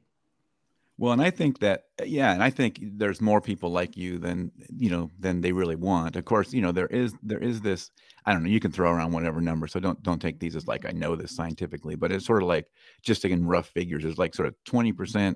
Well, 0.98 1.14
and 1.14 1.22
I 1.22 1.32
think 1.32 1.60
that, 1.60 1.86
yeah, 2.04 2.34
and 2.34 2.44
I 2.44 2.50
think 2.50 2.80
there's 2.82 3.20
more 3.20 3.42
people 3.42 3.72
like 3.72 3.98
you 3.98 4.20
than, 4.20 4.52
you 4.78 4.90
know, 4.90 5.10
than 5.20 5.42
they 5.42 5.52
really 5.52 5.76
want. 5.76 6.16
Of 6.16 6.26
course, 6.26 6.54
you 6.54 6.62
know, 6.62 6.72
there 6.72 6.88
is, 6.88 7.16
there 7.24 7.40
is 7.40 7.62
this, 7.62 7.90
I 8.26 8.34
don't 8.34 8.44
know, 8.44 8.50
you 8.50 8.60
can 8.60 8.72
throw 8.72 8.92
around 8.92 9.12
whatever 9.12 9.42
number. 9.42 9.68
So 9.68 9.80
don't, 9.80 10.02
don't 10.04 10.22
take 10.22 10.40
these 10.40 10.56
as 10.56 10.68
like, 10.68 10.86
I 10.86 10.92
know 10.92 11.16
this 11.16 11.36
scientifically, 11.36 11.96
but 11.96 12.12
it's 12.12 12.26
sort 12.26 12.44
of 12.44 12.48
like 12.48 12.68
just 13.02 13.26
in 13.26 13.48
rough 13.48 13.70
figures, 13.70 14.04
there's 14.04 14.20
like 14.20 14.36
sort 14.36 14.48
of 14.48 14.56
20% 14.66 15.36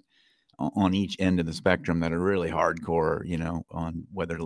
on 0.60 0.94
each 0.94 1.16
end 1.20 1.40
of 1.40 1.46
the 1.46 1.54
spectrum 1.54 2.00
that 2.00 2.12
are 2.12 2.20
really 2.20 2.50
hardcore, 2.50 3.26
you 3.26 3.38
know, 3.38 3.66
on 3.72 4.06
whether 4.12 4.40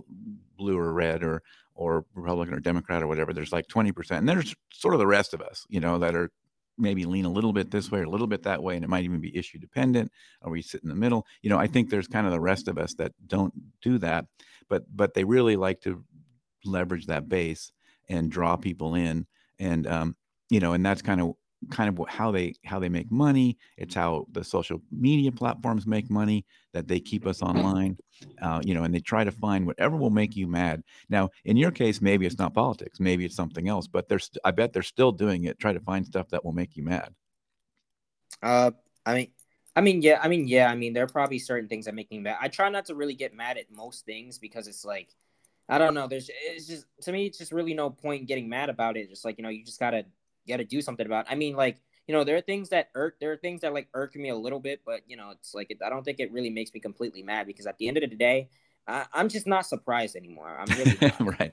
blue 0.61 0.77
or 0.77 0.93
red 0.93 1.23
or 1.23 1.41
or 1.73 2.05
Republican 2.13 2.53
or 2.53 2.59
Democrat 2.59 3.01
or 3.01 3.07
whatever, 3.07 3.33
there's 3.33 3.51
like 3.51 3.65
20%. 3.67 4.11
And 4.11 4.29
there's 4.29 4.53
sort 4.71 4.93
of 4.93 4.99
the 4.99 5.07
rest 5.07 5.33
of 5.33 5.41
us, 5.41 5.65
you 5.69 5.79
know, 5.79 5.97
that 5.99 6.15
are 6.15 6.29
maybe 6.77 7.05
lean 7.05 7.25
a 7.25 7.31
little 7.31 7.53
bit 7.53 7.71
this 7.71 7.89
way 7.89 7.99
or 7.99 8.03
a 8.03 8.09
little 8.09 8.27
bit 8.27 8.43
that 8.43 8.61
way. 8.61 8.75
And 8.75 8.83
it 8.83 8.89
might 8.89 9.03
even 9.03 9.21
be 9.21 9.35
issue 9.35 9.57
dependent 9.57 10.11
or 10.41 10.51
we 10.51 10.61
sit 10.61 10.83
in 10.83 10.89
the 10.89 10.95
middle. 10.95 11.25
You 11.41 11.49
know, 11.49 11.57
I 11.57 11.67
think 11.67 11.89
there's 11.89 12.07
kind 12.07 12.27
of 12.27 12.33
the 12.33 12.39
rest 12.39 12.67
of 12.67 12.77
us 12.77 12.93
that 12.95 13.13
don't 13.25 13.53
do 13.81 13.97
that, 13.99 14.25
but 14.69 14.83
but 14.95 15.13
they 15.13 15.23
really 15.23 15.55
like 15.55 15.81
to 15.81 16.03
leverage 16.65 17.07
that 17.07 17.27
base 17.27 17.71
and 18.09 18.29
draw 18.29 18.57
people 18.57 18.93
in. 18.95 19.25
And 19.57 19.87
um, 19.87 20.15
you 20.49 20.59
know, 20.59 20.73
and 20.73 20.85
that's 20.85 21.01
kind 21.01 21.21
of 21.21 21.33
kind 21.69 21.89
of 21.89 22.07
how 22.09 22.31
they 22.31 22.55
how 22.65 22.79
they 22.79 22.89
make 22.89 23.11
money 23.11 23.57
it's 23.77 23.93
how 23.93 24.25
the 24.31 24.43
social 24.43 24.81
media 24.91 25.31
platforms 25.31 25.85
make 25.85 26.09
money 26.09 26.43
that 26.73 26.87
they 26.87 26.99
keep 26.99 27.27
us 27.27 27.41
online 27.41 27.95
uh, 28.41 28.59
you 28.63 28.73
know 28.73 28.83
and 28.83 28.93
they 28.93 28.99
try 28.99 29.23
to 29.23 29.31
find 29.31 29.65
whatever 29.65 29.95
will 29.95 30.09
make 30.09 30.35
you 30.35 30.47
mad. 30.47 30.81
Now 31.09 31.29
in 31.45 31.57
your 31.57 31.71
case 31.71 32.01
maybe 32.01 32.25
it's 32.25 32.39
not 32.39 32.53
politics 32.53 32.99
maybe 32.99 33.25
it's 33.25 33.35
something 33.35 33.67
else 33.67 33.87
but 33.87 34.09
there's 34.09 34.31
i 34.43 34.51
bet 34.51 34.73
they're 34.73 34.81
still 34.81 35.11
doing 35.11 35.43
it 35.45 35.59
try 35.59 35.73
to 35.73 35.79
find 35.79 36.05
stuff 36.05 36.29
that 36.29 36.43
will 36.43 36.51
make 36.51 36.75
you 36.75 36.83
mad. 36.83 37.13
Uh 38.41 38.71
i 39.05 39.13
mean 39.13 39.27
i 39.75 39.81
mean 39.81 40.01
yeah 40.01 40.19
i 40.21 40.27
mean 40.27 40.47
yeah 40.47 40.69
i 40.69 40.75
mean 40.75 40.93
there 40.93 41.03
are 41.03 41.07
probably 41.07 41.39
certain 41.39 41.69
things 41.69 41.85
that 41.85 41.93
make 41.93 42.09
me 42.09 42.19
mad. 42.19 42.37
I 42.41 42.47
try 42.47 42.69
not 42.69 42.85
to 42.85 42.95
really 42.95 43.15
get 43.15 43.35
mad 43.35 43.57
at 43.57 43.71
most 43.71 44.05
things 44.05 44.39
because 44.39 44.67
it's 44.67 44.83
like 44.83 45.09
i 45.69 45.77
don't 45.77 45.93
know 45.93 46.07
there's 46.07 46.29
it's 46.47 46.67
just 46.67 46.85
to 47.01 47.11
me 47.11 47.27
it's 47.27 47.37
just 47.37 47.51
really 47.51 47.73
no 47.73 47.89
point 47.89 48.27
getting 48.27 48.49
mad 48.49 48.69
about 48.69 48.97
it 48.97 49.09
just 49.09 49.25
like 49.25 49.37
you 49.37 49.43
know 49.43 49.49
you 49.49 49.63
just 49.63 49.79
gotta 49.79 50.05
got 50.47 50.57
to 50.57 50.65
do 50.65 50.81
something 50.81 51.05
about. 51.05 51.27
It. 51.27 51.31
I 51.31 51.35
mean, 51.35 51.55
like 51.55 51.81
you 52.07 52.15
know, 52.15 52.23
there 52.23 52.35
are 52.35 52.41
things 52.41 52.69
that 52.69 52.89
irk. 52.95 53.17
There 53.19 53.31
are 53.31 53.37
things 53.37 53.61
that 53.61 53.73
like 53.73 53.87
irk 53.93 54.15
me 54.15 54.29
a 54.29 54.35
little 54.35 54.59
bit, 54.59 54.81
but 54.85 55.01
you 55.07 55.17
know, 55.17 55.31
it's 55.31 55.53
like 55.53 55.71
it, 55.71 55.79
I 55.85 55.89
don't 55.89 56.03
think 56.03 56.19
it 56.19 56.31
really 56.31 56.49
makes 56.49 56.73
me 56.73 56.79
completely 56.79 57.23
mad 57.23 57.47
because 57.47 57.67
at 57.67 57.77
the 57.77 57.87
end 57.87 57.97
of 57.97 58.09
the 58.09 58.15
day, 58.15 58.49
I, 58.87 59.05
am 59.13 59.29
just 59.29 59.47
not 59.47 59.65
surprised 59.65 60.15
anymore. 60.15 60.57
I'm 60.59 60.77
really 60.77 60.97
right. 61.39 61.51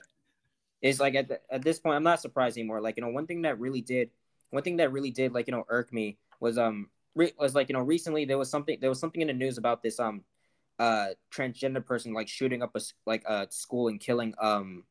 It's 0.81 1.01
like 1.01 1.15
at 1.15 1.29
the, 1.29 1.41
at 1.51 1.63
this 1.63 1.79
point, 1.79 1.97
I'm 1.97 2.03
not 2.03 2.21
surprised 2.21 2.57
anymore. 2.57 2.81
Like 2.81 2.97
you 2.97 3.03
know, 3.03 3.11
one 3.11 3.27
thing 3.27 3.43
that 3.43 3.59
really 3.59 3.81
did 3.81 4.11
one 4.51 4.63
thing 4.63 4.77
that 4.79 4.93
really 4.93 5.11
did 5.11 5.33
like 5.33 5.47
you 5.47 5.53
know 5.53 5.65
irk 5.69 5.93
me 5.93 6.19
was 6.41 6.59
um 6.59 6.89
re- 7.15 7.33
was 7.39 7.55
like 7.55 7.69
you 7.69 7.73
know 7.73 7.83
recently 7.83 8.25
there 8.25 8.39
was 8.39 8.51
something 8.51 8.79
there 8.81 8.91
was 8.91 9.01
something 9.01 9.21
in 9.21 9.29
the 9.29 9.35
news 9.35 9.59
about 9.59 9.83
this 9.83 10.01
um 10.01 10.23
uh 10.79 11.09
transgender 11.33 11.85
person 11.85 12.13
like 12.13 12.29
shooting 12.29 12.63
up 12.63 12.71
a 12.75 12.81
like 13.07 13.25
a 13.27 13.47
school 13.51 13.89
and 13.89 14.01
killing 14.01 14.35
um 14.41 14.85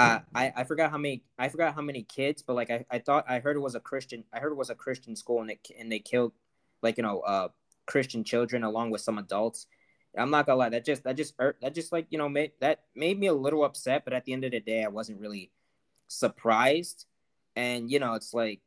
uh, 0.00 0.20
I 0.34 0.52
I 0.56 0.64
forgot 0.64 0.90
how 0.90 0.98
many 0.98 1.22
I 1.38 1.48
forgot 1.48 1.74
how 1.74 1.82
many 1.82 2.02
kids, 2.02 2.42
but 2.42 2.54
like 2.54 2.70
I, 2.70 2.84
I 2.90 2.98
thought 2.98 3.24
I 3.28 3.38
heard 3.38 3.56
it 3.56 3.60
was 3.60 3.74
a 3.74 3.80
Christian 3.80 4.24
I 4.32 4.38
heard 4.38 4.52
it 4.52 4.56
was 4.56 4.70
a 4.70 4.74
Christian 4.74 5.14
school 5.14 5.42
and 5.42 5.50
it 5.50 5.60
and 5.78 5.92
they 5.92 5.98
killed 5.98 6.32
like 6.82 6.96
you 6.96 7.02
know 7.02 7.20
uh 7.20 7.48
Christian 7.86 8.24
children 8.24 8.64
along 8.64 8.90
with 8.90 9.00
some 9.02 9.18
adults. 9.18 9.66
I'm 10.16 10.30
not 10.30 10.46
gonna 10.46 10.58
lie, 10.58 10.70
that 10.70 10.84
just 10.84 11.04
that 11.04 11.16
just 11.16 11.36
that 11.38 11.74
just 11.74 11.92
like 11.92 12.06
you 12.10 12.18
know 12.18 12.28
made 12.28 12.52
that 12.60 12.84
made 12.94 13.18
me 13.18 13.26
a 13.26 13.34
little 13.34 13.64
upset, 13.64 14.04
but 14.04 14.14
at 14.14 14.24
the 14.24 14.32
end 14.32 14.44
of 14.44 14.52
the 14.52 14.60
day, 14.60 14.84
I 14.84 14.88
wasn't 14.88 15.20
really 15.20 15.50
surprised. 16.08 17.06
And 17.54 17.90
you 17.90 17.98
know, 17.98 18.14
it's 18.14 18.32
like 18.32 18.60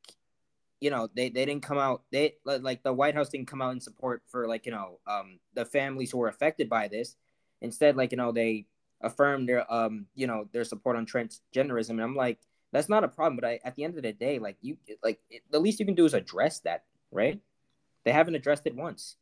you 0.79 0.89
know 0.89 1.09
they, 1.15 1.29
they 1.29 1.45
didn't 1.45 1.63
come 1.63 1.77
out 1.77 2.03
they 2.11 2.35
like 2.45 2.83
the 2.83 2.93
white 2.93 3.15
house 3.15 3.29
didn't 3.29 3.47
come 3.47 3.61
out 3.61 3.71
in 3.71 3.79
support 3.79 4.21
for 4.27 4.47
like 4.47 4.65
you 4.65 4.71
know 4.73 4.99
um 5.07 5.39
the 5.53 5.63
families 5.63 6.11
who 6.11 6.17
were 6.17 6.27
affected 6.27 6.67
by 6.67 6.89
this 6.89 7.15
instead 7.61 7.95
like 7.95 8.11
you 8.11 8.17
know 8.17 8.33
they 8.33 8.65
affirmed 9.03 9.47
their 9.49 9.71
um 9.71 10.07
you 10.15 10.27
know 10.27 10.47
their 10.51 10.63
support 10.63 10.95
on 10.95 11.05
transgenderism. 11.05 11.91
And 11.91 12.01
i'm 12.01 12.15
like 12.15 12.39
that's 12.71 12.89
not 12.89 13.03
a 13.03 13.07
problem. 13.07 13.35
But 13.35 13.45
I, 13.45 13.59
at 13.63 13.75
the 13.75 13.83
end 13.83 13.95
of 13.95 14.03
the 14.03 14.13
day 14.13 14.39
like 14.39 14.57
you 14.61 14.77
like 15.03 15.19
it, 15.29 15.43
the 15.51 15.59
least 15.59 15.79
you 15.79 15.85
can 15.85 15.95
do 15.95 16.05
is 16.05 16.13
address 16.13 16.59
that 16.61 16.83
right? 17.11 17.39
They 18.03 18.11
haven't 18.11 18.35
addressed 18.35 18.65
it 18.65 18.75
once. 18.75 19.15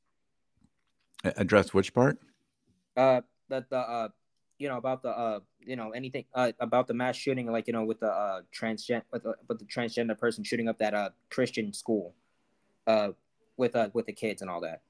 Address 1.24 1.74
which 1.74 1.94
part? 1.94 2.18
Uh 2.96 3.22
that 3.50 3.70
the 3.70 3.78
uh 3.78 4.08
you 4.58 4.70
know 4.70 4.78
about 4.78 5.04
the 5.04 5.10
uh 5.10 5.40
you 5.60 5.76
know 5.76 5.92
anything 5.92 6.26
uh 6.34 6.52
about 6.60 6.88
the 6.88 6.94
mass 6.94 7.16
shooting 7.16 7.52
like 7.52 7.68
you 7.68 7.74
know 7.74 7.84
with 7.84 8.00
the 8.00 8.08
uh 8.08 8.42
transgender 8.58 9.04
with 9.12 9.24
the, 9.24 9.36
with 9.48 9.60
the 9.60 9.66
transgender 9.66 10.18
person 10.18 10.44
shooting 10.44 10.68
up 10.70 10.78
that 10.78 10.94
uh 10.94 11.10
christian 11.32 11.74
school 11.74 12.14
uh 12.88 13.10
with 13.58 13.76
uh 13.76 13.90
with 13.94 14.06
the 14.06 14.14
kids 14.14 14.42
and 14.42 14.50
all 14.50 14.62
that 14.62 14.82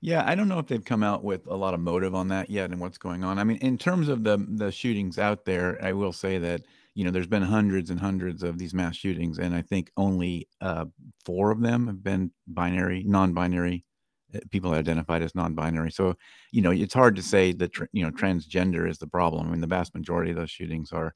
yeah 0.00 0.22
i 0.26 0.34
don't 0.34 0.48
know 0.48 0.58
if 0.58 0.66
they've 0.66 0.84
come 0.84 1.02
out 1.02 1.24
with 1.24 1.46
a 1.46 1.54
lot 1.54 1.74
of 1.74 1.80
motive 1.80 2.14
on 2.14 2.28
that 2.28 2.50
yet 2.50 2.70
and 2.70 2.80
what's 2.80 2.98
going 2.98 3.24
on 3.24 3.38
i 3.38 3.44
mean 3.44 3.58
in 3.58 3.78
terms 3.78 4.08
of 4.08 4.24
the 4.24 4.44
the 4.54 4.70
shootings 4.70 5.18
out 5.18 5.44
there 5.44 5.78
i 5.82 5.92
will 5.92 6.12
say 6.12 6.38
that 6.38 6.62
you 6.94 7.04
know 7.04 7.10
there's 7.10 7.26
been 7.26 7.42
hundreds 7.42 7.90
and 7.90 8.00
hundreds 8.00 8.42
of 8.42 8.58
these 8.58 8.74
mass 8.74 8.96
shootings 8.96 9.38
and 9.38 9.54
i 9.54 9.62
think 9.62 9.90
only 9.96 10.48
uh 10.60 10.84
four 11.24 11.50
of 11.50 11.60
them 11.60 11.86
have 11.86 12.02
been 12.02 12.30
binary 12.46 13.02
non-binary 13.04 13.84
uh, 14.34 14.40
people 14.50 14.72
identified 14.72 15.22
as 15.22 15.34
non-binary. 15.34 15.90
So, 15.92 16.16
you 16.50 16.62
know, 16.62 16.72
it's 16.72 16.94
hard 16.94 17.16
to 17.16 17.22
say 17.22 17.52
that 17.52 17.76
you 17.92 18.02
know 18.02 18.10
transgender 18.10 18.88
is 18.88 18.98
the 18.98 19.06
problem. 19.06 19.46
I 19.46 19.50
mean, 19.50 19.60
the 19.60 19.66
vast 19.66 19.94
majority 19.94 20.30
of 20.30 20.36
those 20.36 20.50
shootings 20.50 20.92
are 20.92 21.14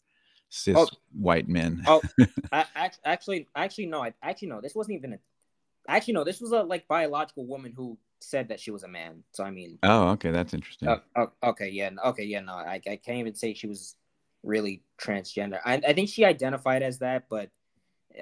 cis 0.49 0.77
oh, 0.77 0.89
white 1.13 1.49
men. 1.49 1.83
oh, 1.87 2.03
I, 2.53 2.67
actually, 3.05 3.49
actually, 3.57 3.87
no, 3.87 4.03
I 4.03 4.15
actually 4.23 4.49
no. 4.49 4.61
This 4.61 4.75
wasn't 4.75 4.97
even 4.97 5.15
a. 5.15 5.19
Actually, 5.89 6.15
no. 6.15 6.25
This 6.25 6.41
was 6.41 6.53
a 6.53 6.63
like 6.63 6.87
biological 6.87 7.47
woman 7.47 7.73
who 7.77 7.99
said 8.21 8.49
that 8.49 8.61
she 8.61 8.71
was 8.71 8.83
a 8.83 8.89
man. 8.89 9.25
So 9.33 9.45
I 9.45 9.51
mean. 9.51 9.79
Oh, 9.83 10.11
okay, 10.11 10.31
that's 10.31 10.55
interesting. 10.55 10.89
Uh, 10.89 10.99
oh, 11.17 11.33
okay, 11.43 11.69
yeah, 11.69 11.91
okay, 12.07 12.25
yeah, 12.25 12.41
no, 12.41 12.53
I, 12.53 12.81
I 12.87 12.97
can't 12.97 13.19
even 13.19 13.35
say 13.35 13.55
she 13.55 13.67
was 13.67 13.97
really 14.43 14.83
transgender. 15.01 15.59
I, 15.65 15.75
I 15.75 15.93
think 15.93 16.09
she 16.09 16.25
identified 16.25 16.83
as 16.83 16.99
that, 16.99 17.25
but 17.29 17.51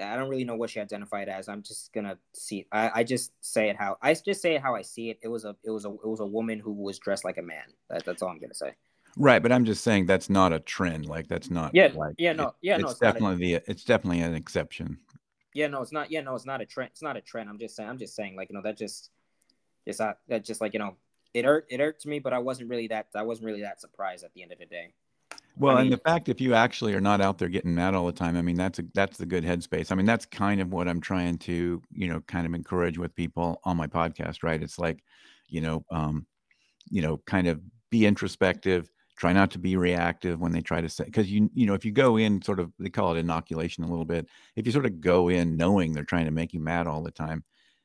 I 0.01 0.17
don't 0.17 0.29
really 0.29 0.45
know 0.45 0.57
what 0.57 0.71
she 0.71 0.81
identified 0.81 1.29
as. 1.29 1.49
I'm 1.49 1.63
just 1.63 1.93
gonna 1.93 2.19
see. 2.35 2.67
I, 2.71 2.91
I 2.97 3.05
just 3.05 3.33
say 3.41 3.71
it 3.71 3.77
how 3.77 3.97
I 4.03 4.15
just 4.15 4.43
say 4.43 4.55
it 4.55 4.63
how 4.63 4.75
I 4.75 4.83
see 4.83 5.11
it. 5.11 5.19
It 5.23 5.29
was 5.29 5.45
a 5.45 5.57
it 5.65 5.71
was 5.71 5.85
a 5.85 5.91
it 5.91 6.07
was 6.07 6.21
a 6.21 6.27
woman 6.27 6.59
who 6.59 6.73
was 6.73 6.99
dressed 6.99 7.25
like 7.25 7.39
a 7.39 7.43
man. 7.43 7.65
That, 7.89 8.05
that's 8.05 8.23
all 8.23 8.29
I'm 8.29 8.39
gonna 8.39 8.55
say. 8.55 8.75
Right, 9.17 9.43
but 9.43 9.51
I'm 9.51 9.65
just 9.65 9.83
saying 9.83 10.07
that's 10.07 10.29
not 10.29 10.53
a 10.53 10.61
trend. 10.61 11.07
Like 11.07 11.29
that's 11.29 11.51
not. 11.51 11.75
Yeah, 11.75 11.91
like, 11.95 12.15
yeah, 12.19 12.33
no, 12.33 12.55
yeah, 12.61 12.77
it, 12.77 12.81
no. 12.81 12.85
It's, 12.85 12.93
it's 12.93 13.01
definitely 13.01 13.55
a, 13.55 13.61
the 13.61 13.71
it's 13.71 13.85
definitely 13.85 14.21
an 14.21 14.35
exception. 14.35 14.99
Yeah, 15.55 15.69
no, 15.69 15.81
it's 15.81 15.93
not. 15.93 16.11
Yeah, 16.11 16.21
no, 16.21 16.35
it's 16.35 16.47
not 16.47 16.61
a 16.61 16.67
trend. 16.67 16.91
It's 16.93 17.03
not 17.03 17.17
a 17.17 17.21
trend. 17.21 17.49
I'm 17.49 17.59
just 17.59 17.75
saying. 17.75 17.89
I'm 17.89 17.99
just 17.99 18.15
saying. 18.15 18.37
Like 18.37 18.51
you 18.51 18.57
know, 18.57 18.63
that 18.63 18.77
just, 18.77 19.11
just 19.89 20.01
uh, 20.01 20.13
that 20.29 20.45
just 20.45 20.61
like 20.61 20.75
you 20.75 20.79
know, 20.79 20.97
it 21.35 21.45
hurt. 21.45 21.67
It 21.71 21.81
hurt 21.81 21.99
to 22.01 22.09
me, 22.09 22.19
but 22.19 22.33
I 22.33 22.39
wasn't 22.39 22.69
really 22.69 22.89
that. 22.89 23.07
I 23.15 23.23
wasn't 23.23 23.47
really 23.47 23.63
that 23.63 23.81
surprised 23.81 24.23
at 24.23 24.33
the 24.35 24.43
end 24.43 24.53
of 24.53 24.59
the 24.59 24.67
day. 24.67 24.93
Well, 25.57 25.77
I 25.77 25.83
mean, 25.83 25.93
and 25.93 25.93
the 25.95 26.03
fact 26.05 26.29
if 26.29 26.41
you 26.41 26.55
actually 26.55 26.95
are 26.95 27.01
not 27.01 27.21
out 27.21 27.39
there 27.39 27.49
getting 27.49 27.75
mad 27.75 27.95
all 27.95 28.07
the 28.07 28.13
time, 28.13 28.37
I 28.37 28.43
mean, 28.43 28.57
that's 28.57 28.79
a 28.79 28.85
that's 28.95 29.17
the 29.17 29.27
good 29.27 29.45
headspace. 29.45 29.91
I 29.91 29.95
mean, 29.95 30.07
that's 30.07 30.27
kind 30.27 30.61
of 30.61 30.73
what 30.73 30.89
I'm 30.89 31.01
trying 31.01 31.39
to, 31.39 31.83
you 31.91 32.09
know, 32.09 32.21
kind 32.21 32.47
of 32.47 32.55
encourage 32.55 32.99
with 32.99 33.15
people 33.15 33.61
on 33.65 33.77
my 33.77 33.87
podcast, 33.87 34.43
right? 34.43 34.63
It's 34.63 34.79
like, 34.79 35.03
you 35.49 35.61
know, 35.61 35.85
um, 35.91 36.27
you 36.91 37.03
know, 37.03 37.17
kind 37.27 37.49
of 37.49 37.61
be 37.91 38.07
introspective, 38.07 38.91
try 39.17 39.33
not 39.33 39.51
to 39.53 39.59
be 39.59 39.77
reactive 39.77 40.39
when 40.39 40.53
they 40.53 40.61
try 40.61 40.81
to 40.81 40.89
say 40.89 41.05
because 41.05 41.31
you 41.31 41.51
you 41.55 41.67
know, 41.67 41.75
if 41.75 41.85
you 41.85 41.93
go 41.93 42.19
in 42.19 42.43
sort 42.43 42.61
of 42.61 42.73
they 42.79 42.91
call 42.91 43.17
it 43.17 43.19
inoculation 43.19 43.85
a 43.85 43.89
little 43.89 44.05
bit. 44.05 44.29
If 44.55 44.67
you 44.67 44.73
sort 44.73 44.87
of 44.87 45.01
go 45.01 45.29
in 45.29 45.57
knowing 45.57 45.93
they're 45.93 46.05
trying 46.05 46.27
to 46.27 46.31
make 46.31 46.53
you 46.53 46.61
mad 46.61 46.87
all 46.87 47.03
the 47.03 47.11
time, 47.11 47.43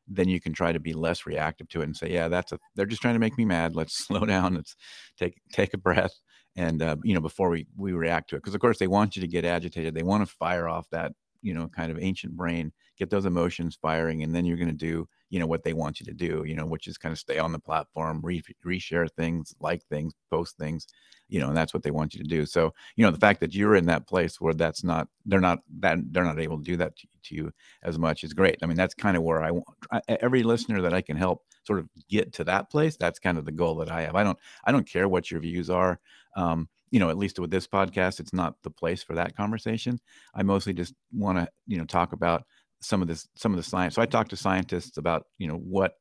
then 0.08 0.28
you 0.28 0.40
can 0.40 0.54
try 0.54 0.72
to 0.72 0.80
be 0.80 0.94
less 0.94 1.26
reactive 1.26 1.70
to 1.70 1.82
it 1.82 1.86
and 1.86 1.96
say, 1.96 2.12
yeah, 2.12 2.28
that's 2.28 2.52
a 2.52 2.60
they're 2.76 2.86
just 2.86 3.02
trying 3.02 3.16
to 3.16 3.20
make 3.20 3.38
me 3.38 3.46
mad. 3.46 3.76
Let's 3.76 3.98
slow 3.98 4.26
down. 4.26 4.56
Let's 4.56 4.76
take 5.18 5.42
take 5.52 5.74
a 5.74 5.78
breath 5.78 6.14
and 6.56 6.82
uh, 6.82 6.96
you 7.04 7.14
know 7.14 7.22
before 7.22 7.50
we 7.50 7.68
we 7.78 7.94
react 7.94 8.30
to 8.30 8.36
it 8.36 8.40
because 8.40 8.56
of 8.56 8.62
course 8.62 8.78
they 8.78 8.88
want 8.88 9.16
you 9.16 9.22
to 9.22 9.28
get 9.28 9.46
agitated 9.46 9.94
they 9.94 10.04
want 10.04 10.28
to 10.28 10.36
fire 10.36 10.68
off 10.68 10.88
that 10.92 11.12
you 11.42 11.54
know 11.54 11.68
kind 11.68 11.92
of 11.92 12.00
ancient 12.00 12.36
brain 12.36 12.72
get 12.98 13.10
those 13.10 13.26
emotions 13.26 13.78
firing 13.82 14.24
and 14.24 14.36
then 14.36 14.46
you're 14.46 14.58
going 14.58 14.68
to 14.68 14.74
do 14.74 15.08
you 15.34 15.40
know 15.40 15.48
what 15.48 15.64
they 15.64 15.74
want 15.74 16.00
you 16.00 16.06
to 16.06 16.14
do 16.14 16.44
you 16.46 16.56
know 16.56 16.66
which 16.66 16.88
is 16.88 16.98
kind 16.98 17.12
of 17.12 17.18
stay 17.18 17.40
on 17.40 17.52
the 17.52 17.60
platform 17.60 18.22
re- 18.24 18.44
reshare 18.66 19.10
things 19.18 19.56
like 19.60 19.82
things 19.86 20.14
post 20.30 20.58
things 20.58 20.86
you 21.28 21.40
know 21.40 21.48
and 21.48 21.58
that's 21.58 21.74
what 21.74 21.84
they 21.84 21.92
want 21.92 22.14
you 22.14 22.22
to 22.22 22.30
do. 22.30 22.46
So 22.46 22.74
you 22.96 23.04
know 23.04 23.12
the 23.12 23.20
fact 23.20 23.40
that 23.40 23.56
you're 23.56 23.76
in 23.76 23.88
that 23.88 24.08
place 24.08 24.40
where 24.40 24.54
that's 24.54 24.84
not 24.84 25.08
they're 25.26 25.40
not 25.40 25.60
that 25.80 25.98
they're 26.12 26.24
not 26.24 26.40
able 26.40 26.58
to 26.58 26.64
do 26.64 26.78
that 26.78 26.96
to, 26.98 27.08
to 27.24 27.36
you 27.36 27.52
as 27.82 27.98
much 27.98 28.24
is 28.24 28.34
great. 28.34 28.58
I 28.62 28.68
mean 28.68 28.78
that's 28.78 28.94
kind 28.94 29.18
of 29.18 29.24
where 29.24 29.44
i 29.44 29.52
want 29.52 29.66
every 30.08 30.44
listener 30.44 30.82
that 30.82 30.94
i 30.94 31.02
can 31.02 31.18
help 31.18 31.44
sort 31.66 31.80
of 31.80 31.90
get 32.10 32.34
to 32.34 32.44
that 32.44 32.70
place 32.70 32.98
that's 32.98 33.20
kind 33.20 33.38
of 33.38 33.46
the 33.46 33.52
goal 33.52 33.76
that 33.76 33.92
i 33.92 34.02
have. 34.02 34.16
I 34.16 34.24
don't 34.24 34.38
i 34.66 34.72
don't 34.72 34.88
care 34.88 35.08
what 35.08 35.32
your 35.32 35.40
views 35.40 35.70
are 35.70 36.00
um, 36.36 36.68
you 36.92 37.00
know, 37.00 37.10
at 37.10 37.18
least 37.18 37.40
with 37.40 37.50
this 37.50 37.68
podcast, 37.68 38.20
it's 38.20 38.34
not 38.34 38.54
the 38.62 38.70
place 38.70 39.02
for 39.02 39.16
that 39.16 39.36
conversation. 39.36 40.00
I 40.36 40.44
mostly 40.44 40.74
just 40.74 40.94
want 41.12 41.40
to, 41.40 41.48
you 41.66 41.80
know, 41.80 41.86
talk 41.86 42.14
about 42.14 42.44
some 42.84 43.02
of 43.02 43.08
this, 43.08 43.28
some 43.36 43.52
of 43.52 43.58
the 43.58 43.64
science. 43.64 43.96
So 43.96 44.02
I 44.02 44.06
talk 44.06 44.30
to 44.30 44.36
scientists 44.36 44.98
about, 44.98 45.26
you 45.38 45.48
know, 45.48 45.58
what, 45.58 45.94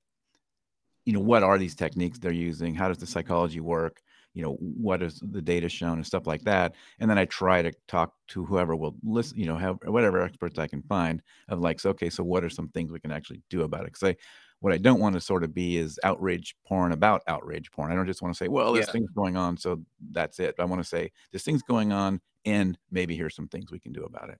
you 1.05 1.13
know, 1.13 1.21
what 1.21 1.43
are 1.43 1.59
these 1.59 1.75
techniques 1.75 2.19
they're 2.19 2.33
using? 2.33 2.75
How 2.75 2.89
does 2.89 2.99
the 2.99 3.07
psychology 3.07 3.61
work? 3.61 4.01
You 4.35 4.43
know, 4.43 4.53
what 4.61 5.03
is 5.03 5.21
the 5.21 5.43
data 5.43 5.69
shown 5.69 5.95
and 5.95 6.07
stuff 6.07 6.27
like 6.27 6.43
that. 6.45 6.75
And 7.01 7.11
then 7.11 7.19
I 7.19 7.27
try 7.27 7.61
to 7.63 7.73
talk 7.87 8.15
to 8.29 8.47
whoever 8.47 8.75
will 8.75 8.95
listen, 9.03 9.39
you 9.39 9.47
know, 9.47 9.57
have 9.57 9.79
whatever 9.85 10.23
experts 10.23 10.59
I 10.59 10.69
can 10.69 10.83
find 10.83 11.23
of 11.49 11.61
like, 11.61 11.81
so, 11.81 11.91
okay, 11.91 12.09
so 12.09 12.25
what 12.25 12.45
are 12.45 12.51
some 12.51 12.69
things 12.69 12.91
we 12.91 13.01
can 13.01 13.13
actually 13.13 13.43
do 13.51 13.63
about 13.63 13.83
it? 13.83 13.93
Because 13.93 14.11
I, 14.11 14.17
what 14.61 14.73
I 14.73 14.79
don't 14.79 15.01
want 15.01 15.17
to 15.17 15.21
sort 15.21 15.43
of 15.43 15.53
be 15.53 15.77
is 15.77 15.99
outrage 16.05 16.55
porn 16.67 16.93
about 16.93 17.23
outrage 17.27 17.71
porn. 17.73 17.91
I 17.91 17.97
don't 17.97 18.07
just 18.07 18.23
want 18.23 18.33
to 18.33 18.39
say, 18.39 18.47
well, 18.47 18.73
this 18.73 18.87
yeah. 18.87 18.93
thing's 18.93 19.11
going 19.11 19.37
on, 19.37 19.57
so 19.57 19.83
that's 20.13 20.39
it. 20.39 20.55
I 20.61 20.65
want 20.65 20.81
to 20.81 20.89
say 20.89 21.11
this 21.33 21.43
thing's 21.43 21.65
going 21.65 21.93
on, 21.93 22.21
and 22.45 22.79
maybe 22.91 23.17
here's 23.17 23.35
some 23.35 23.49
things 23.49 23.73
we 23.73 23.81
can 23.81 23.93
do 23.93 24.05
about 24.05 24.31
it. 24.31 24.39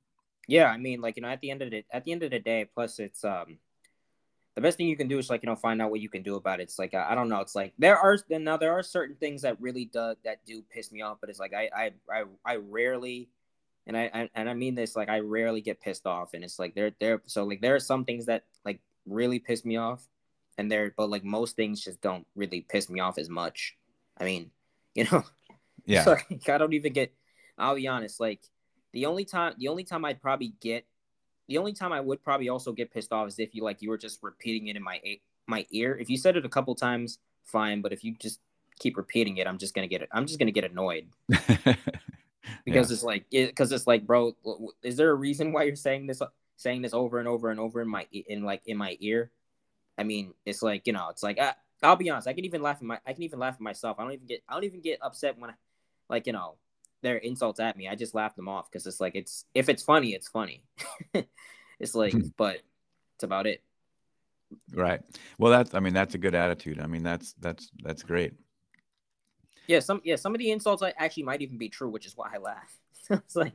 Yeah, 0.49 0.67
I 0.67 0.77
mean, 0.77 1.01
like 1.01 1.17
you 1.17 1.23
know, 1.23 1.29
at 1.29 1.41
the 1.41 1.51
end 1.51 1.63
of 1.63 1.71
the 1.71 1.85
at 1.93 2.05
the 2.05 2.13
end 2.13 2.23
of 2.23 2.31
the 2.31 2.41
day, 2.41 2.67
plus 2.73 2.99
it's 2.99 3.25
um 3.25 3.59
the 4.55 4.61
best 4.61 4.77
thing 4.77 4.89
you 4.89 4.97
can 4.97 5.09
do 5.09 5.19
is 5.19 5.31
like 5.31 5.43
you 5.43 5.49
know 5.49 5.57
find 5.57 5.81
out 5.81 5.91
what 5.91 6.01
you 6.01 6.09
can 6.09 6.23
do 6.23 6.37
about 6.37 6.61
it. 6.61 6.65
It's 6.65 6.79
like 6.79 6.95
I 6.95 7.15
don't 7.15 7.29
know. 7.29 7.41
It's 7.41 7.55
like 7.55 7.73
there 7.79 7.99
are 7.99 8.19
now 8.29 8.57
there 8.57 8.73
are 8.73 8.83
certain 8.83 9.17
things 9.17 9.43
that 9.43 9.61
really 9.61 9.87
do 9.87 10.15
that 10.25 10.45
do 10.47 10.63
piss 10.71 10.93
me 10.93 11.03
off, 11.03 11.19
but 11.21 11.31
it's 11.31 11.41
like 11.41 11.55
I 11.55 11.71
I 11.75 11.91
I, 12.11 12.25
I 12.45 12.57
rarely 12.57 13.29
and 13.87 13.97
I, 13.97 14.11
I 14.13 14.31
and 14.35 14.49
I 14.49 14.55
mean 14.55 14.75
this 14.75 14.97
like 14.97 15.09
I 15.09 15.21
rarely 15.21 15.61
get 15.61 15.81
pissed 15.81 16.07
off, 16.07 16.35
and 16.35 16.45
it's 16.45 16.59
like 16.59 16.75
there 16.75 16.93
there 17.01 17.23
so 17.27 17.45
like 17.45 17.61
there 17.61 17.75
are 17.75 17.81
some 17.81 18.05
things 18.05 18.27
that 18.27 18.45
like 18.65 18.81
really 19.07 19.39
piss 19.39 19.65
me 19.65 19.77
off, 19.77 20.07
and 20.59 20.71
there 20.71 20.93
but 20.97 21.11
like 21.11 21.25
most 21.25 21.57
things 21.57 21.83
just 21.83 22.01
don't 22.01 22.27
really 22.35 22.61
piss 22.69 22.89
me 22.89 23.01
off 23.01 23.19
as 23.19 23.29
much 23.29 23.77
i 24.19 24.25
mean 24.25 24.51
you 24.95 25.07
know 25.11 25.23
yeah 25.87 26.05
like, 26.07 26.49
i 26.49 26.59
don't 26.59 26.75
even 26.75 26.93
get 26.93 27.13
i'll 27.59 27.75
be 27.75 27.89
honest 27.89 28.21
like 28.21 28.41
the 28.93 29.07
only 29.07 29.25
time 29.25 29.55
the 29.59 29.69
only 29.69 29.85
time 29.85 30.05
i'd 30.05 30.21
probably 30.21 30.55
get 30.61 30.87
the 31.49 31.59
only 31.59 31.73
time 31.73 31.93
i 31.93 32.01
would 32.01 32.23
probably 32.23 32.49
also 32.49 32.73
get 32.73 32.93
pissed 32.93 33.13
off 33.13 33.29
is 33.29 33.39
if 33.39 33.55
you 33.55 33.63
like 33.63 33.83
you 33.83 33.91
were 33.91 33.99
just 33.99 34.19
repeating 34.23 34.69
it 34.69 34.77
in 34.77 34.83
my 34.83 35.01
my 35.47 35.67
ear 35.71 35.97
if 36.01 36.09
you 36.09 36.17
said 36.17 36.37
it 36.37 36.45
a 36.45 36.49
couple 36.49 36.75
times 36.75 37.19
fine 37.45 37.81
but 37.81 37.93
if 37.93 38.05
you 38.05 38.15
just 38.21 38.41
keep 38.79 38.97
repeating 38.97 39.37
it 39.37 39.47
i'm 39.47 39.59
just 39.59 39.75
gonna 39.75 39.87
get 39.87 40.03
it 40.03 40.09
i'm 40.13 40.27
just 40.27 40.39
gonna 40.39 40.51
get 40.51 40.65
annoyed 40.65 41.07
because 41.29 41.77
yeah. 42.65 42.95
it's 42.95 43.03
like 43.03 43.27
because 43.31 43.73
it, 43.73 43.75
it's 43.75 43.87
like 43.87 44.07
bro 44.07 44.35
is 44.83 44.97
there 44.97 45.11
a 45.11 45.15
reason 45.15 45.53
why 45.53 45.63
you're 45.65 45.77
saying 45.77 46.07
this 46.07 46.23
saying 46.57 46.83
this 46.83 46.95
over 46.95 47.19
and 47.19 47.29
over 47.29 47.51
and 47.51 47.61
over 47.61 47.81
in 47.81 47.89
my 47.89 48.07
in 48.13 48.43
like 48.43 48.63
in 48.67 48.77
my 48.77 48.97
ear 49.01 49.31
I 49.99 50.05
mean, 50.05 50.35
it's 50.45 50.63
like 50.63 50.87
you 50.87 50.93
know, 50.93 51.09
it's 51.11 51.23
like 51.23 51.39
I, 51.39 51.55
I'll 51.83 51.97
be 51.97 52.11
honest. 52.11 52.29
I 52.29 52.33
can 52.33 52.45
even 52.45 52.63
laugh 52.63 52.77
at 52.77 52.83
my. 52.83 52.99
I 53.07 53.13
can 53.13 53.23
even 53.23 53.39
laugh 53.39 53.55
at 53.55 53.61
myself. 53.61 53.99
I 53.99 54.05
don't 54.05 54.13
even 54.13 54.27
get. 54.27 54.43
I 54.49 54.55
don't 54.55 54.65
even 54.65 54.81
get 54.81 54.99
upset 55.03 55.39
when, 55.39 55.51
I, 55.51 55.55
like 56.09 56.27
you 56.27 56.33
know, 56.33 56.57
their 57.03 57.17
insults 57.17 57.61
at 57.61 57.77
me. 57.77 57.89
I 57.89 57.95
just 57.95 58.15
laugh 58.15 58.35
them 58.35 58.49
off 58.49 58.71
because 58.71 58.87
it's 58.87 59.01
like 59.01 59.15
it's 59.15 59.45
if 59.55 59.69
it's 59.69 59.83
funny, 59.83 60.15
it's 60.15 60.29
funny. 60.29 60.63
it's 61.79 61.95
like, 61.95 62.15
but 62.37 62.61
it's 63.17 63.25
about 63.25 63.47
it. 63.47 63.63
Right. 64.73 65.01
Well, 65.39 65.51
that's. 65.53 65.75
I 65.75 65.81
mean, 65.81 65.95
that's 65.95 66.15
a 66.15 66.19
good 66.19 66.35
attitude. 66.35 66.81
I 66.81 66.87
mean, 66.87 67.03
that's 67.03 67.35
that's 67.35 67.71
that's 67.83 68.03
great. 68.03 68.35
Yeah. 69.67 69.81
Some. 69.81 70.01
Yeah. 70.05 70.17
Some 70.17 70.35
of 70.35 70.39
the 70.39 70.51
insults 70.51 70.83
I 70.83 70.93
actually 70.97 71.25
might 71.25 71.43
even 71.43 71.59
be 71.59 71.69
true, 71.69 71.89
which 71.89 72.07
is 72.07 72.17
why 72.17 72.31
I 72.35 72.39
laugh. 72.39 72.79
it's 73.11 73.37
like, 73.37 73.55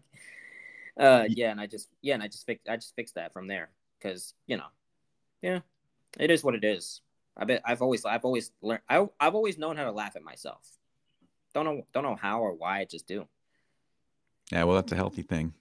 uh, 1.00 1.26
yeah, 1.30 1.52
and 1.52 1.62
I 1.62 1.68
just 1.68 1.90
yeah, 2.02 2.16
and 2.16 2.24
I 2.24 2.28
just 2.28 2.46
fix 2.46 2.62
I 2.70 2.76
just 2.76 2.96
fixed 2.96 3.16
that 3.16 3.34
from 3.34 3.48
there. 3.48 3.70
because 4.00 4.34
you 4.48 4.58
know, 4.58 4.68
yeah, 5.42 5.60
it 6.20 6.32
is 6.32 6.44
what 6.44 6.56
it 6.56 6.64
is. 6.64 7.02
I 7.38 7.46
bet 7.46 7.62
I've 7.64 7.82
always 7.82 8.04
I've 8.04 8.26
always 8.26 8.52
learned 8.62 8.82
I 8.90 9.08
I've 9.20 9.36
always 9.36 9.58
known 9.58 9.78
how 9.78 9.84
to 9.86 9.92
laugh 9.92 10.16
at 10.16 10.24
myself. 10.24 10.68
Don't 11.54 11.66
know 11.66 11.84
don't 11.94 12.04
know 12.04 12.18
how 12.20 12.42
or 12.42 12.54
why 12.54 12.80
I 12.80 12.86
just 12.86 13.08
do. 13.08 13.28
Yeah, 14.52 14.64
well, 14.64 14.76
that's 14.76 14.92
a 14.92 14.96
healthy 14.96 15.24
thing. 15.24 15.54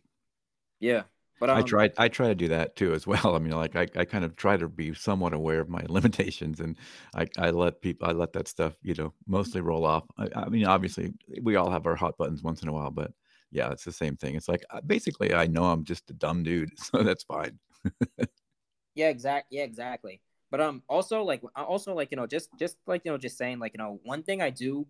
Yeah, 0.81 1.05
but 1.41 1.51
I 1.51 1.61
um, 1.61 1.65
try 1.65 1.91
I 1.99 2.09
try 2.09 2.29
to 2.29 2.35
do 2.35 2.49
that 2.49 2.77
too 2.77 2.93
as 2.95 3.07
well. 3.07 3.35
I 3.37 3.39
mean, 3.39 3.53
like 3.53 3.77
I, 3.77 3.87
I 3.97 4.05
kind 4.05 4.25
of 4.25 4.37
try 4.37 4.57
to 4.57 4.69
be 4.69 4.95
somewhat 4.95 5.33
aware 5.33 5.61
of 5.61 5.69
my 5.69 5.85
limitations, 5.89 6.61
and 6.61 6.77
I, 7.15 7.27
I 7.39 7.51
let 7.51 7.81
people 7.81 8.09
I 8.09 8.13
let 8.13 8.33
that 8.35 8.49
stuff 8.49 8.75
you 8.83 8.95
know 8.95 9.13
mostly 9.27 9.61
roll 9.61 9.85
off. 9.85 10.05
I, 10.19 10.29
I 10.35 10.49
mean, 10.49 10.67
obviously 10.67 11.13
we 11.43 11.57
all 11.57 11.71
have 11.71 11.87
our 11.87 11.97
hot 11.97 12.17
buttons 12.19 12.43
once 12.43 12.63
in 12.63 12.69
a 12.69 12.73
while, 12.73 12.91
but 12.91 13.13
yeah, 13.51 13.71
it's 13.71 13.85
the 13.85 13.93
same 13.93 14.17
thing. 14.17 14.35
It's 14.35 14.49
like 14.49 14.65
uh, 14.71 14.81
basically 14.83 15.35
I 15.35 15.47
know 15.47 15.65
I'm 15.65 15.85
just 15.85 16.11
a 16.11 16.15
dumb 16.15 16.43
dude, 16.43 16.71
so 16.79 17.03
that's 17.03 17.25
fine. 17.25 17.59
Yeah, 18.95 19.09
exact. 19.09 19.49
Yeah, 19.51 19.63
exactly. 19.65 20.21
But 20.51 20.61
um, 20.61 20.83
also 20.89 21.23
like 21.23 21.43
also 21.55 21.95
like 21.95 22.11
you 22.11 22.17
know 22.17 22.27
just 22.27 22.51
just 22.59 22.79
like 22.87 23.03
you 23.05 23.11
know 23.11 23.19
just 23.19 23.37
saying 23.37 23.59
like 23.59 23.75
you 23.75 23.79
know 23.79 24.01
one 24.05 24.23
thing 24.23 24.41
I 24.41 24.51
do, 24.51 24.87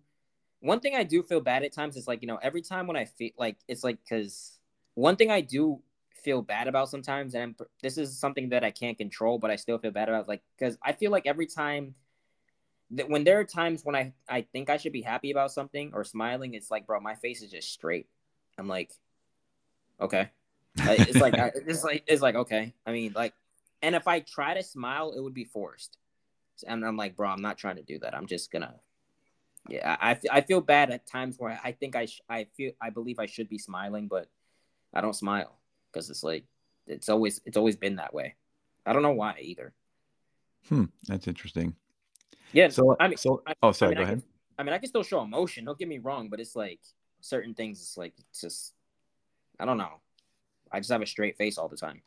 one 0.59 0.79
thing 0.79 0.95
I 0.95 1.03
do 1.03 1.23
feel 1.23 1.41
bad 1.41 1.63
at 1.63 1.73
times 1.73 1.95
is 1.95 2.07
like 2.07 2.21
you 2.21 2.27
know 2.27 2.39
every 2.41 2.61
time 2.61 2.87
when 2.87 2.97
I 2.97 3.05
feel 3.05 3.31
like 3.37 3.57
it's 3.67 3.83
like 3.83 3.97
because 4.03 4.59
one 4.95 5.15
thing 5.15 5.31
I 5.31 5.41
do 5.41 5.81
feel 6.23 6.41
bad 6.41 6.67
about 6.67 6.89
sometimes, 6.89 7.35
and 7.35 7.43
I'm, 7.43 7.55
this 7.81 7.97
is 7.97 8.19
something 8.19 8.49
that 8.49 8.63
I 8.63 8.71
can't 8.71 8.97
control, 8.97 9.37
but 9.37 9.51
I 9.51 9.55
still 9.55 9.77
feel 9.77 9.91
bad 9.91 10.09
about 10.09 10.27
like 10.27 10.41
because 10.57 10.77
I 10.83 10.93
feel 10.93 11.11
like 11.11 11.27
every 11.27 11.45
time 11.45 11.95
that 12.91 13.09
when 13.09 13.23
there 13.23 13.39
are 13.39 13.43
times 13.43 13.83
when 13.83 13.95
I 13.95 14.13
I 14.27 14.41
think 14.41 14.69
I 14.69 14.77
should 14.77 14.93
be 14.93 15.01
happy 15.01 15.31
about 15.31 15.51
something 15.51 15.91
or 15.93 16.03
smiling, 16.03 16.53
it's 16.53 16.71
like 16.71 16.87
bro, 16.87 16.99
my 16.99 17.15
face 17.15 17.41
is 17.41 17.51
just 17.51 17.71
straight. 17.71 18.07
I'm 18.57 18.67
like, 18.67 18.91
okay, 20.01 20.29
it's 20.77 21.19
like 21.19 21.35
it's 21.67 21.83
like 21.83 22.03
it's 22.07 22.21
like 22.21 22.35
okay. 22.35 22.73
I 22.85 22.91
mean 22.91 23.13
like 23.15 23.33
and 23.81 23.95
if 23.95 24.07
I 24.07 24.19
try 24.19 24.53
to 24.53 24.63
smile, 24.63 25.13
it 25.15 25.21
would 25.21 25.33
be 25.33 25.45
forced. 25.45 25.97
And 26.67 26.85
I'm 26.85 26.97
like, 26.97 27.15
bro, 27.15 27.29
I'm 27.29 27.41
not 27.41 27.57
trying 27.57 27.75
to 27.75 27.83
do 27.83 27.99
that. 27.99 28.15
I'm 28.15 28.25
just 28.25 28.51
gonna, 28.51 28.73
yeah. 29.69 29.97
I, 29.99 30.17
I 30.31 30.41
feel 30.41 30.61
bad 30.61 30.91
at 30.91 31.07
times 31.07 31.37
where 31.37 31.59
I 31.63 31.71
think 31.71 31.95
I 31.95 32.05
sh- 32.05 32.21
I 32.29 32.47
feel 32.55 32.71
I 32.81 32.89
believe 32.89 33.19
I 33.19 33.25
should 33.25 33.49
be 33.49 33.57
smiling, 33.57 34.07
but 34.07 34.27
I 34.93 35.01
don't 35.01 35.15
smile 35.15 35.59
because 35.91 36.09
it's 36.09 36.23
like 36.23 36.45
it's 36.87 37.09
always 37.09 37.41
it's 37.45 37.57
always 37.57 37.75
been 37.75 37.97
that 37.97 38.13
way. 38.13 38.35
I 38.85 38.93
don't 38.93 39.01
know 39.03 39.11
why 39.11 39.35
either. 39.41 39.73
Hmm, 40.69 40.85
that's 41.07 41.27
interesting. 41.27 41.75
Yeah. 42.53 42.69
So 42.69 42.95
I 42.99 43.07
mean, 43.07 43.17
so 43.17 43.41
I, 43.45 43.53
oh 43.61 43.71
sorry, 43.71 43.89
I 43.89 43.91
mean, 43.91 43.97
go 43.97 44.01
I 44.01 44.05
ahead. 44.05 44.19
Can, 44.19 44.29
I 44.59 44.63
mean, 44.63 44.73
I 44.73 44.77
can 44.77 44.89
still 44.89 45.03
show 45.03 45.21
emotion. 45.21 45.65
Don't 45.65 45.77
get 45.77 45.87
me 45.87 45.99
wrong, 45.99 46.29
but 46.29 46.39
it's 46.39 46.55
like 46.55 46.79
certain 47.21 47.53
things. 47.53 47.81
It's 47.81 47.97
like 47.97 48.13
it's 48.17 48.41
just 48.41 48.73
I 49.59 49.65
don't 49.65 49.77
know. 49.77 50.01
I 50.71 50.79
just 50.79 50.91
have 50.91 51.01
a 51.01 51.05
straight 51.05 51.37
face 51.37 51.57
all 51.57 51.67
the 51.67 51.77
time. 51.77 52.01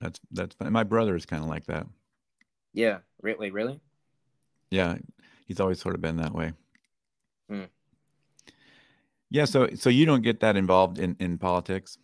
That's 0.00 0.20
that's 0.30 0.54
fine. 0.54 0.72
My 0.72 0.84
brother 0.84 1.16
is 1.16 1.26
kind 1.26 1.42
of 1.42 1.48
like 1.48 1.66
that. 1.66 1.86
Yeah. 2.72 2.98
Really? 3.20 3.50
Really? 3.50 3.80
Yeah, 4.70 4.98
he's 5.48 5.58
always 5.58 5.80
sort 5.80 5.96
of 5.96 6.00
been 6.00 6.18
that 6.18 6.32
way. 6.32 6.52
Hmm. 7.48 7.64
Yeah, 9.30 9.46
so 9.46 9.68
so 9.74 9.90
you 9.90 10.06
don't 10.06 10.22
get 10.22 10.40
that 10.40 10.56
involved 10.56 10.98
in 10.98 11.16
in 11.18 11.38
politics. 11.38 11.98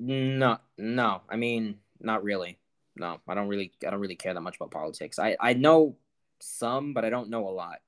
No, 0.00 0.58
no. 0.78 1.20
I 1.28 1.36
mean, 1.36 1.76
not 2.00 2.24
really. 2.24 2.58
No, 2.96 3.20
I 3.28 3.34
don't 3.34 3.48
really. 3.48 3.72
I 3.86 3.90
don't 3.90 4.00
really 4.00 4.16
care 4.16 4.32
that 4.32 4.40
much 4.40 4.56
about 4.56 4.70
politics. 4.70 5.18
I 5.18 5.36
I 5.38 5.52
know 5.52 5.96
some, 6.40 6.94
but 6.94 7.04
I 7.04 7.10
don't 7.10 7.30
know 7.30 7.48
a 7.48 7.50
lot. 7.50 7.78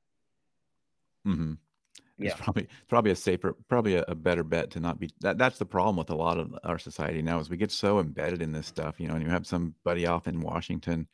Mm-hmm. 1.27 1.55
Yeah. 2.19 2.31
It's 2.31 2.41
probably 2.41 2.69
probably 2.89 3.11
a 3.11 3.17
safer, 3.17 3.55
probably 3.69 3.97
a, 3.97 4.05
a 4.09 4.15
better 4.15 4.43
bet 4.43 4.71
to 4.73 4.81
not 4.81 4.99
be. 4.99 5.11
That 5.21 5.39
that's 5.39 5.59
the 5.59 5.67
problem 5.67 5.97
with 5.97 6.11
a 6.11 6.15
lot 6.15 6.39
of 6.39 6.55
our 6.65 6.79
society 6.79 7.23
now 7.23 7.39
is 7.41 7.51
we 7.51 7.57
get 7.57 7.71
so 7.71 7.99
embedded 7.99 8.43
in 8.43 8.53
this 8.53 8.67
stuff, 8.67 8.99
you 8.99 9.09
know. 9.09 9.15
And 9.15 9.23
you 9.23 9.31
have 9.31 9.47
somebody 9.47 10.07
off 10.07 10.27
in 10.27 10.41
Washington, 10.41 11.09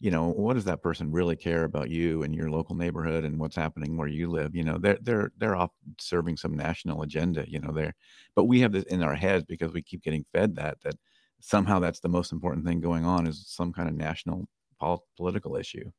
you 0.00 0.10
know, 0.10 0.28
what 0.28 0.54
does 0.54 0.64
that 0.64 0.82
person 0.82 1.12
really 1.12 1.36
care 1.36 1.64
about 1.64 1.90
you 1.90 2.22
and 2.22 2.34
your 2.34 2.50
local 2.50 2.74
neighborhood 2.74 3.24
and 3.24 3.38
what's 3.38 3.54
happening 3.54 3.98
where 3.98 4.08
you 4.08 4.30
live? 4.30 4.56
You 4.56 4.64
know, 4.64 4.78
they're 4.78 4.98
they're 5.02 5.30
they're 5.36 5.56
off 5.56 5.70
serving 5.98 6.38
some 6.38 6.56
national 6.56 7.02
agenda, 7.02 7.44
you 7.46 7.60
know. 7.60 7.70
There, 7.70 7.94
but 8.34 8.44
we 8.44 8.60
have 8.60 8.72
this 8.72 8.84
in 8.84 9.02
our 9.02 9.14
heads 9.14 9.44
because 9.44 9.72
we 9.72 9.82
keep 9.82 10.02
getting 10.02 10.24
fed 10.32 10.56
that 10.56 10.80
that 10.82 10.94
somehow 11.40 11.80
that's 11.80 12.00
the 12.00 12.08
most 12.08 12.32
important 12.32 12.64
thing 12.66 12.80
going 12.80 13.04
on 13.04 13.26
is 13.26 13.44
some 13.46 13.74
kind 13.74 13.88
of 13.88 13.94
national 13.94 14.48
pol- 14.78 15.04
political 15.18 15.54
issue. 15.56 15.90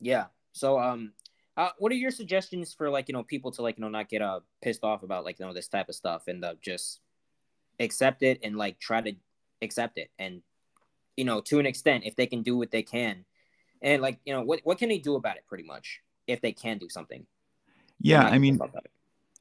Yeah. 0.00 0.26
So 0.52 0.78
um, 0.78 1.12
uh, 1.56 1.70
what 1.78 1.90
are 1.90 1.96
your 1.96 2.12
suggestions 2.12 2.72
for 2.72 2.90
like 2.90 3.08
you 3.08 3.12
know 3.12 3.24
people 3.24 3.50
to 3.52 3.62
like 3.62 3.76
you 3.76 3.82
know 3.82 3.88
not 3.88 4.08
get 4.08 4.22
uh 4.22 4.40
pissed 4.62 4.84
off 4.84 5.02
about 5.02 5.24
like 5.24 5.40
you 5.40 5.46
know 5.46 5.52
this 5.52 5.68
type 5.68 5.88
of 5.88 5.96
stuff 5.96 6.28
and 6.28 6.44
uh, 6.44 6.54
just 6.62 7.00
accept 7.80 8.22
it 8.22 8.38
and 8.44 8.56
like 8.56 8.78
try 8.78 9.00
to 9.00 9.12
accept 9.62 9.98
it 9.98 10.10
and 10.18 10.42
you 11.16 11.24
know 11.24 11.40
to 11.40 11.58
an 11.58 11.66
extent 11.66 12.04
if 12.04 12.14
they 12.14 12.26
can 12.26 12.42
do 12.42 12.56
what 12.56 12.70
they 12.70 12.82
can 12.82 13.24
and 13.82 14.02
like 14.02 14.18
you 14.24 14.32
know 14.32 14.42
what 14.42 14.60
what 14.64 14.78
can 14.78 14.88
they 14.88 14.98
do 14.98 15.16
about 15.16 15.36
it 15.36 15.44
pretty 15.48 15.64
much 15.64 16.00
if 16.26 16.40
they 16.40 16.52
can 16.52 16.78
do 16.78 16.88
something. 16.88 17.26
Yeah, 18.00 18.24
I 18.24 18.38
mean. 18.38 18.58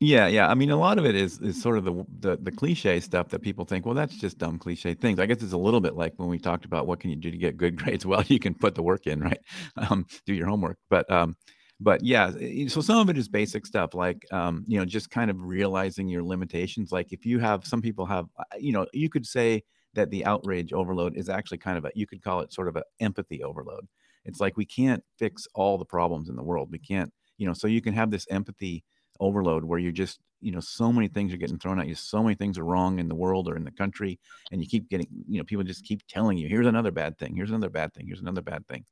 Yeah, 0.04 0.26
yeah. 0.26 0.50
I 0.50 0.56
mean, 0.56 0.72
a 0.72 0.78
lot 0.78 0.98
of 0.98 1.06
it 1.06 1.14
is 1.16 1.40
is 1.42 1.62
sort 1.62 1.78
of 1.78 1.84
the 1.84 2.04
the 2.22 2.38
the 2.38 2.52
cliche 2.52 3.00
stuff 3.00 3.30
that 3.30 3.44
people 3.44 3.66
think, 3.66 3.86
well, 3.86 3.94
that's 3.94 4.18
just 4.18 4.40
dumb 4.40 4.58
cliche 4.58 4.96
things. 4.96 5.20
I 5.20 5.28
guess 5.28 5.44
it's 5.44 5.54
a 5.54 5.58
little 5.58 5.80
bit 5.80 5.96
like 5.96 6.14
when 6.18 6.28
we 6.28 6.40
talked 6.40 6.66
about 6.66 6.88
what 6.88 7.00
can 7.00 7.12
you 7.12 7.16
do 7.16 7.30
to 7.30 7.38
get 7.38 7.56
good 7.56 7.76
grades. 7.84 8.04
Well, 8.04 8.24
you 8.24 8.40
can 8.40 8.56
put 8.56 8.74
the 8.74 8.82
work 8.82 9.06
in, 9.06 9.22
right? 9.22 9.40
Um, 9.78 10.08
do 10.26 10.34
your 10.34 10.48
homework. 10.48 10.78
But 10.90 11.10
um, 11.12 11.36
but 11.80 12.04
yeah, 12.04 12.32
so 12.68 12.82
some 12.82 12.98
of 12.98 13.10
it 13.10 13.18
is 13.18 13.30
basic 13.30 13.66
stuff 13.68 13.94
like 13.94 14.26
um, 14.32 14.66
you 14.68 14.80
know, 14.80 14.86
just 14.86 15.12
kind 15.12 15.30
of 15.30 15.40
realizing 15.40 16.08
your 16.08 16.24
limitations. 16.24 16.92
Like 16.92 17.14
if 17.14 17.24
you 17.24 17.38
have 17.38 17.66
some 17.66 17.82
people 17.82 18.08
have, 18.08 18.26
uh, 18.40 18.44
you 18.60 18.72
know, 18.72 18.88
you 18.94 19.08
could 19.08 19.28
say 19.28 19.64
that 19.94 20.10
the 20.10 20.26
outrage 20.26 20.74
overload 20.74 21.16
is 21.16 21.30
actually 21.30 21.58
kind 21.60 21.78
of 21.78 21.86
a 21.86 21.92
you 21.94 22.08
could 22.08 22.24
call 22.24 22.40
it 22.42 22.54
sort 22.54 22.68
of 22.68 22.76
an 22.76 22.84
empathy 23.00 23.44
overload. 23.44 23.88
It's 24.26 24.40
like 24.40 24.58
we 24.58 24.66
can't 24.66 25.04
fix 25.18 25.48
all 25.54 25.78
the 25.78 25.86
problems 25.86 26.30
in 26.30 26.36
the 26.36 26.44
world. 26.44 26.72
We 26.72 26.80
can't, 26.80 27.12
you 27.38 27.48
know, 27.48 27.54
so 27.54 27.68
you 27.68 27.82
can 27.82 27.94
have 27.94 28.12
this 28.12 28.28
empathy 28.30 28.84
overload 29.20 29.64
where 29.64 29.80
you're 29.80 29.92
just 29.92 30.20
you 30.42 30.52
know 30.52 30.60
so 30.60 30.92
many 30.92 31.08
things 31.08 31.32
are 31.32 31.38
getting 31.38 31.60
thrown 31.60 31.80
at 31.80 31.88
you 31.88 31.96
so 31.96 32.22
many 32.24 32.36
things 32.36 32.58
are 32.58 32.66
wrong 32.66 33.00
in 33.00 33.08
the 33.08 33.16
world 33.16 33.48
or 33.48 33.56
in 33.56 33.64
the 33.64 33.72
country 33.72 34.20
and 34.52 34.62
you 34.62 34.68
keep 34.68 34.90
getting 34.90 35.08
you 35.28 35.38
know 35.38 35.44
people 35.44 35.64
just 35.64 35.86
keep 35.86 36.02
telling 36.08 36.38
you 36.38 36.48
here's 36.50 36.66
another 36.66 36.92
bad 36.92 37.18
thing 37.18 37.36
here's 37.36 37.52
another 37.52 37.70
bad 37.70 37.94
thing 37.94 38.08
here's 38.08 38.20
another 38.20 38.42
bad 38.42 38.68
thing 38.68 38.84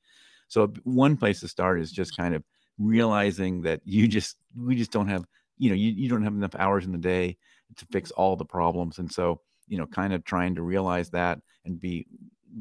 so 0.47 0.71
one 0.83 1.17
place 1.17 1.39
to 1.39 1.47
start 1.47 1.81
is 1.81 1.91
just 1.91 2.15
kind 2.15 2.35
of 2.35 2.43
realizing 2.77 3.61
that 3.61 3.81
you 3.83 4.07
just 4.07 4.37
we 4.55 4.75
just 4.75 4.91
don't 4.91 5.07
have 5.07 5.25
you 5.57 5.69
know 5.69 5.75
you, 5.75 5.91
you 5.91 6.07
don't 6.07 6.23
have 6.23 6.33
enough 6.33 6.55
hours 6.55 6.85
in 6.85 6.91
the 6.91 6.97
day 6.97 7.35
to 7.75 7.85
fix 7.91 8.11
all 8.11 8.35
the 8.35 8.45
problems 8.45 8.99
and 8.99 9.11
so 9.11 9.41
you 9.67 9.77
know 9.77 9.87
kind 9.87 10.13
of 10.13 10.23
trying 10.23 10.55
to 10.55 10.61
realize 10.61 11.09
that 11.09 11.39
and 11.65 11.81
be 11.81 12.05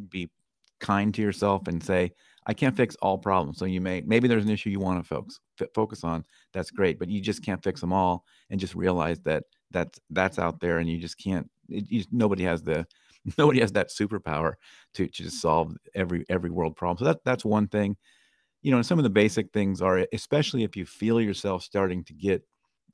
be 0.08 0.28
kind 0.80 1.14
to 1.14 1.22
yourself 1.22 1.68
and 1.68 1.82
say 1.82 2.12
i 2.48 2.52
can't 2.54 2.76
fix 2.76 2.96
all 2.96 3.18
problems 3.18 3.58
so 3.58 3.64
you 3.64 3.80
may 3.80 4.00
maybe 4.02 4.26
there's 4.26 4.44
an 4.44 4.50
issue 4.50 4.70
you 4.70 4.80
want 4.80 5.00
to 5.02 5.06
focus 5.06 5.38
focus 5.74 6.02
on 6.04 6.24
that's 6.52 6.70
great 6.70 6.98
but 6.98 7.08
you 7.08 7.20
just 7.20 7.44
can't 7.44 7.62
fix 7.62 7.80
them 7.80 7.92
all 7.92 8.24
and 8.50 8.58
just 8.60 8.74
realize 8.74 9.20
that 9.20 9.44
that's 9.70 10.00
that's 10.10 10.38
out 10.38 10.60
there 10.60 10.78
and 10.78 10.88
you 10.88 10.98
just 10.98 11.18
can't 11.18 11.48
it, 11.68 11.84
you, 11.90 12.04
nobody 12.10 12.44
has 12.44 12.62
the 12.62 12.86
nobody 13.38 13.60
has 13.60 13.72
that 13.72 13.90
superpower 13.90 14.54
to, 14.94 15.06
to 15.06 15.22
just 15.24 15.40
solve 15.40 15.74
every 15.94 16.24
every 16.28 16.50
world 16.50 16.76
problem 16.76 16.98
so 16.98 17.04
that 17.04 17.24
that's 17.24 17.44
one 17.44 17.68
thing. 17.68 17.96
You 18.62 18.72
know 18.72 18.82
some 18.82 18.98
of 18.98 19.04
the 19.04 19.10
basic 19.10 19.52
things 19.52 19.80
are 19.80 20.06
especially 20.12 20.64
if 20.64 20.76
you 20.76 20.84
feel 20.84 21.20
yourself 21.20 21.62
starting 21.62 22.04
to 22.04 22.12
get 22.12 22.42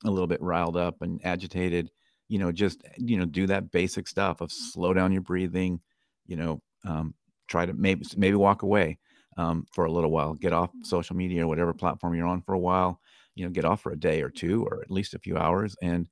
a 0.05 0.11
little 0.11 0.27
bit 0.27 0.41
riled 0.41 0.77
up 0.77 1.01
and 1.01 1.19
agitated 1.23 1.89
you 2.27 2.37
know 2.37 2.51
just 2.51 2.83
you 2.97 3.17
know 3.17 3.25
do 3.25 3.47
that 3.47 3.71
basic 3.71 4.07
stuff 4.07 4.41
of 4.41 4.51
slow 4.51 4.93
down 4.93 5.11
your 5.11 5.21
breathing 5.21 5.79
you 6.27 6.35
know 6.35 6.61
um, 6.83 7.15
try 7.47 7.65
to 7.65 7.73
maybe 7.73 8.05
maybe 8.15 8.35
walk 8.35 8.61
away 8.61 8.99
um, 9.37 9.65
for 9.71 9.85
a 9.85 9.91
little 9.91 10.11
while 10.11 10.33
get 10.33 10.53
off 10.53 10.71
social 10.83 11.15
media 11.15 11.43
or 11.43 11.47
whatever 11.47 11.73
platform 11.73 12.15
you're 12.15 12.27
on 12.27 12.41
for 12.41 12.53
a 12.53 12.59
while 12.59 12.99
you 13.35 13.45
know 13.45 13.51
get 13.51 13.65
off 13.65 13.81
for 13.81 13.91
a 13.91 13.99
day 13.99 14.21
or 14.21 14.29
two 14.29 14.63
or 14.65 14.81
at 14.81 14.91
least 14.91 15.13
a 15.13 15.19
few 15.19 15.37
hours 15.37 15.75
and 15.81 16.07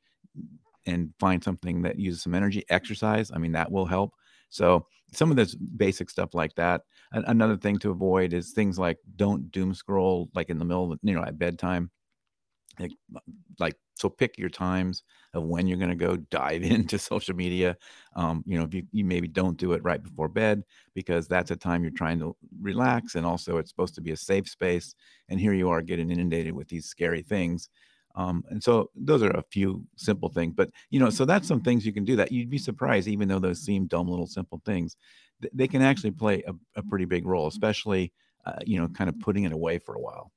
and 0.85 1.13
find 1.19 1.43
something 1.43 1.81
that 1.81 1.97
uses 1.97 2.23
some 2.23 2.35
energy 2.35 2.63
exercise 2.69 3.31
i 3.33 3.37
mean 3.37 3.53
that 3.53 3.71
will 3.71 3.85
help. 3.85 4.13
So 4.49 4.85
some 5.11 5.31
of 5.31 5.37
this 5.37 5.55
basic 5.55 6.09
stuff 6.09 6.33
like 6.33 6.53
that. 6.55 6.81
Another 7.11 7.57
thing 7.57 7.77
to 7.79 7.91
avoid 7.91 8.33
is 8.33 8.51
things 8.51 8.77
like 8.77 8.97
don't 9.15 9.51
doom 9.51 9.73
scroll 9.73 10.29
like 10.35 10.49
in 10.49 10.57
the 10.59 10.65
middle 10.65 10.91
of 10.91 10.99
you 11.01 11.13
know 11.15 11.23
at 11.23 11.39
bedtime 11.39 11.89
like, 12.79 12.91
like 13.59 13.75
so 13.95 14.09
pick 14.09 14.37
your 14.37 14.49
times 14.49 15.03
of 15.33 15.43
when 15.43 15.67
you're 15.67 15.77
going 15.77 15.89
to 15.89 15.95
go 15.95 16.15
dive 16.31 16.63
into 16.63 16.97
social 16.97 17.35
media 17.35 17.77
um, 18.15 18.43
you 18.45 18.57
know 18.57 18.63
if 18.65 18.73
you, 18.73 18.83
you 18.91 19.05
maybe 19.05 19.27
don't 19.27 19.57
do 19.57 19.73
it 19.73 19.83
right 19.83 20.03
before 20.03 20.27
bed 20.27 20.63
because 20.93 21.27
that's 21.27 21.51
a 21.51 21.55
time 21.55 21.83
you're 21.83 21.91
trying 21.91 22.19
to 22.19 22.35
relax 22.61 23.15
and 23.15 23.25
also 23.25 23.57
it's 23.57 23.69
supposed 23.69 23.95
to 23.95 24.01
be 24.01 24.11
a 24.11 24.17
safe 24.17 24.47
space 24.49 24.95
and 25.29 25.39
here 25.39 25.53
you 25.53 25.69
are 25.69 25.81
getting 25.81 26.09
inundated 26.11 26.53
with 26.53 26.67
these 26.67 26.85
scary 26.85 27.21
things 27.21 27.69
um, 28.15 28.43
and 28.49 28.63
so 28.63 28.91
those 28.95 29.23
are 29.23 29.31
a 29.31 29.43
few 29.51 29.83
simple 29.95 30.29
things 30.29 30.53
but 30.55 30.69
you 30.89 30.99
know 30.99 31.09
so 31.09 31.25
that's 31.25 31.47
some 31.47 31.61
things 31.61 31.85
you 31.85 31.93
can 31.93 32.05
do 32.05 32.15
that. 32.15 32.31
You'd 32.31 32.49
be 32.49 32.59
surprised 32.59 33.07
even 33.07 33.27
though 33.27 33.39
those 33.39 33.61
seem 33.61 33.87
dumb 33.87 34.07
little 34.07 34.27
simple 34.27 34.61
things 34.65 34.95
th- 35.41 35.53
they 35.55 35.67
can 35.67 35.81
actually 35.81 36.11
play 36.11 36.43
a, 36.47 36.53
a 36.79 36.83
pretty 36.83 37.05
big 37.05 37.25
role 37.25 37.47
especially 37.47 38.13
uh, 38.45 38.59
you 38.65 38.79
know 38.79 38.87
kind 38.89 39.09
of 39.09 39.19
putting 39.19 39.43
it 39.45 39.51
away 39.51 39.79
for 39.79 39.95
a 39.95 39.99
while 39.99 40.31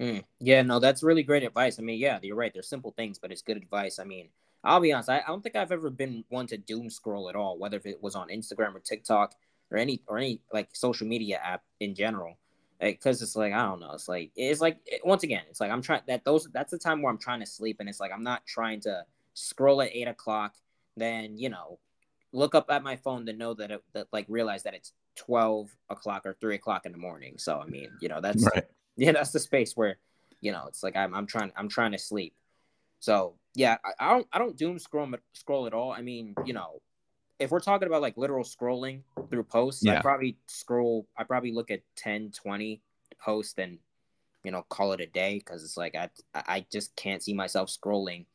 Mm. 0.00 0.24
Yeah, 0.38 0.62
no, 0.62 0.78
that's 0.78 1.02
really 1.02 1.22
great 1.22 1.42
advice. 1.42 1.78
I 1.78 1.82
mean, 1.82 1.98
yeah, 1.98 2.18
you're 2.22 2.36
right. 2.36 2.52
They're 2.52 2.62
simple 2.62 2.92
things, 2.92 3.18
but 3.18 3.32
it's 3.32 3.42
good 3.42 3.56
advice. 3.56 3.98
I 3.98 4.04
mean, 4.04 4.28
I'll 4.62 4.80
be 4.80 4.92
honest. 4.92 5.08
I, 5.08 5.18
I 5.18 5.28
don't 5.28 5.42
think 5.42 5.56
I've 5.56 5.72
ever 5.72 5.90
been 5.90 6.24
one 6.28 6.46
to 6.48 6.56
doom 6.56 6.90
scroll 6.90 7.28
at 7.28 7.36
all, 7.36 7.58
whether 7.58 7.76
if 7.76 7.86
it 7.86 8.02
was 8.02 8.14
on 8.14 8.28
Instagram 8.28 8.74
or 8.74 8.80
TikTok. 8.80 9.34
or 9.70 9.78
any 9.78 10.02
or 10.06 10.18
any 10.18 10.40
like 10.52 10.68
social 10.72 11.06
media 11.06 11.38
app 11.42 11.62
in 11.80 11.94
general 11.94 12.38
because 12.80 13.20
like, 13.20 13.26
it's 13.26 13.36
like 13.36 13.52
I 13.52 13.66
don't 13.66 13.80
know. 13.80 13.92
It's 13.92 14.08
like 14.08 14.30
it's 14.36 14.60
like 14.60 14.78
once 15.04 15.22
again, 15.22 15.42
it's 15.50 15.60
like 15.60 15.70
I'm 15.70 15.82
trying 15.82 16.02
that 16.06 16.24
those 16.24 16.48
that's 16.52 16.70
the 16.70 16.78
time 16.78 17.02
where 17.02 17.12
I'm 17.12 17.18
trying 17.18 17.40
to 17.40 17.46
sleep, 17.46 17.78
and 17.80 17.88
it's 17.88 18.00
like 18.00 18.12
I'm 18.12 18.22
not 18.22 18.46
trying 18.46 18.80
to 18.82 19.04
scroll 19.34 19.82
at 19.82 19.90
eight 19.92 20.08
o'clock, 20.08 20.54
then 20.96 21.36
you 21.36 21.48
know, 21.48 21.78
look 22.32 22.54
up 22.54 22.70
at 22.70 22.82
my 22.82 22.96
phone 22.96 23.26
to 23.26 23.32
know 23.32 23.54
that 23.54 23.70
it 23.70 23.82
that 23.94 24.06
like 24.12 24.26
realize 24.28 24.62
that 24.62 24.74
it's 24.74 24.92
twelve 25.16 25.74
o'clock 25.90 26.24
or 26.24 26.36
three 26.40 26.54
o'clock 26.54 26.86
in 26.86 26.92
the 26.92 26.98
morning. 26.98 27.34
So 27.38 27.60
I 27.60 27.66
mean, 27.66 27.90
you 28.00 28.08
know, 28.08 28.20
that's 28.20 28.44
right. 28.54 28.66
Yeah, 28.98 29.12
that's 29.12 29.30
the 29.30 29.40
space 29.40 29.74
where 29.74 29.96
you 30.40 30.52
know 30.52 30.64
it's 30.68 30.82
like 30.82 30.96
I'm 30.96 31.14
I'm 31.14 31.26
trying 31.26 31.52
I'm 31.56 31.68
trying 31.68 31.92
to 31.92 31.98
sleep. 31.98 32.34
So 33.00 33.36
yeah, 33.54 33.78
I, 33.84 33.92
I 33.98 34.10
don't 34.10 34.26
I 34.32 34.38
don't 34.38 34.56
doom 34.56 34.78
scroll 34.78 35.08
scroll 35.32 35.66
at 35.66 35.72
all. 35.72 35.92
I 35.92 36.02
mean, 36.02 36.34
you 36.44 36.52
know, 36.52 36.82
if 37.38 37.50
we're 37.50 37.60
talking 37.60 37.86
about 37.86 38.02
like 38.02 38.16
literal 38.16 38.44
scrolling 38.44 39.02
through 39.30 39.44
posts, 39.44 39.84
yeah. 39.84 39.98
I 39.98 40.02
probably 40.02 40.36
scroll, 40.48 41.06
I 41.16 41.24
probably 41.24 41.52
look 41.52 41.70
at 41.70 41.80
10, 41.96 42.32
20 42.32 42.82
posts 43.20 43.54
and, 43.58 43.78
you 44.44 44.50
know, 44.50 44.64
call 44.68 44.92
it 44.92 45.00
a 45.00 45.06
day. 45.06 45.40
Cause 45.40 45.62
it's 45.62 45.76
like, 45.76 45.94
I, 45.94 46.10
I 46.34 46.66
just 46.72 46.94
can't 46.96 47.22
see 47.22 47.34
myself 47.34 47.70
scrolling 47.70 48.26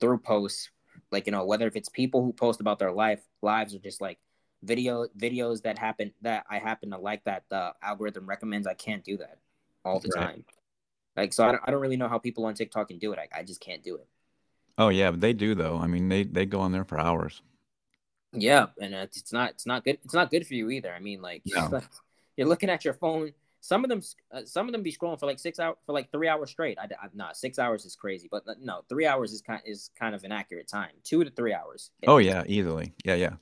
through 0.00 0.18
posts. 0.18 0.70
Like, 1.10 1.26
you 1.26 1.32
know, 1.32 1.44
whether 1.44 1.66
if 1.66 1.76
it's 1.76 1.88
people 1.88 2.22
who 2.22 2.32
post 2.32 2.60
about 2.60 2.78
their 2.78 2.92
life 2.92 3.20
lives 3.42 3.74
or 3.74 3.78
just 3.78 4.00
like 4.00 4.18
video 4.62 5.06
videos 5.16 5.62
that 5.62 5.78
happen 5.78 6.12
that 6.22 6.44
I 6.50 6.58
happen 6.58 6.90
to 6.90 6.98
like 6.98 7.22
that 7.24 7.44
the 7.48 7.72
algorithm 7.82 8.26
recommends, 8.26 8.66
I 8.66 8.74
can't 8.74 9.04
do 9.04 9.16
that 9.18 9.38
all 9.84 10.00
the 10.00 10.10
right. 10.14 10.26
time. 10.26 10.44
Like, 11.16 11.32
so 11.32 11.44
I 11.44 11.52
don't, 11.52 11.62
I 11.66 11.70
don't 11.70 11.80
really 11.80 11.96
know 11.96 12.08
how 12.08 12.18
people 12.18 12.46
on 12.46 12.54
TikTok 12.54 12.88
can 12.88 12.98
do 12.98 13.12
it. 13.12 13.18
I, 13.18 13.40
I 13.40 13.42
just 13.42 13.60
can't 13.60 13.82
do 13.82 13.96
it. 13.96 14.06
Oh 14.78 14.90
yeah, 14.90 15.10
they 15.10 15.32
do 15.32 15.54
though. 15.56 15.76
I 15.76 15.88
mean, 15.88 16.08
they, 16.08 16.22
they 16.22 16.46
go 16.46 16.60
on 16.60 16.70
there 16.70 16.84
for 16.84 17.00
hours. 17.00 17.42
Yeah, 18.32 18.66
and 18.80 18.94
it's 18.94 19.32
not 19.32 19.50
it's 19.50 19.66
not 19.66 19.84
good. 19.84 19.98
It's 20.04 20.14
not 20.14 20.30
good 20.30 20.46
for 20.46 20.54
you 20.54 20.70
either. 20.70 20.92
I 20.92 21.00
mean, 21.00 21.22
like 21.22 21.42
no. 21.46 21.80
you're 22.36 22.46
looking 22.46 22.70
at 22.70 22.84
your 22.84 22.94
phone. 22.94 23.32
Some 23.60 23.84
of 23.84 23.90
them, 23.90 24.02
uh, 24.32 24.42
some 24.44 24.66
of 24.66 24.72
them 24.72 24.82
be 24.82 24.92
scrolling 24.92 25.18
for 25.18 25.26
like 25.26 25.40
six 25.40 25.58
hours, 25.58 25.76
for 25.84 25.92
like 25.92 26.12
three 26.12 26.28
hours 26.28 26.50
straight. 26.50 26.78
I, 26.78 26.84
I 26.84 27.08
not 27.14 27.36
six 27.36 27.58
hours 27.58 27.84
is 27.84 27.96
crazy, 27.96 28.28
but 28.30 28.46
uh, 28.46 28.54
no, 28.60 28.82
three 28.88 29.06
hours 29.06 29.32
is 29.32 29.40
kind 29.40 29.60
is 29.64 29.90
kind 29.98 30.14
of 30.14 30.22
an 30.24 30.30
accurate 30.30 30.68
time. 30.68 30.92
Two 31.02 31.24
to 31.24 31.30
three 31.30 31.52
hours. 31.52 31.90
Oh 32.06 32.18
yeah, 32.18 32.44
easily. 32.46 32.92
Yeah, 33.04 33.14
yeah. 33.14 33.32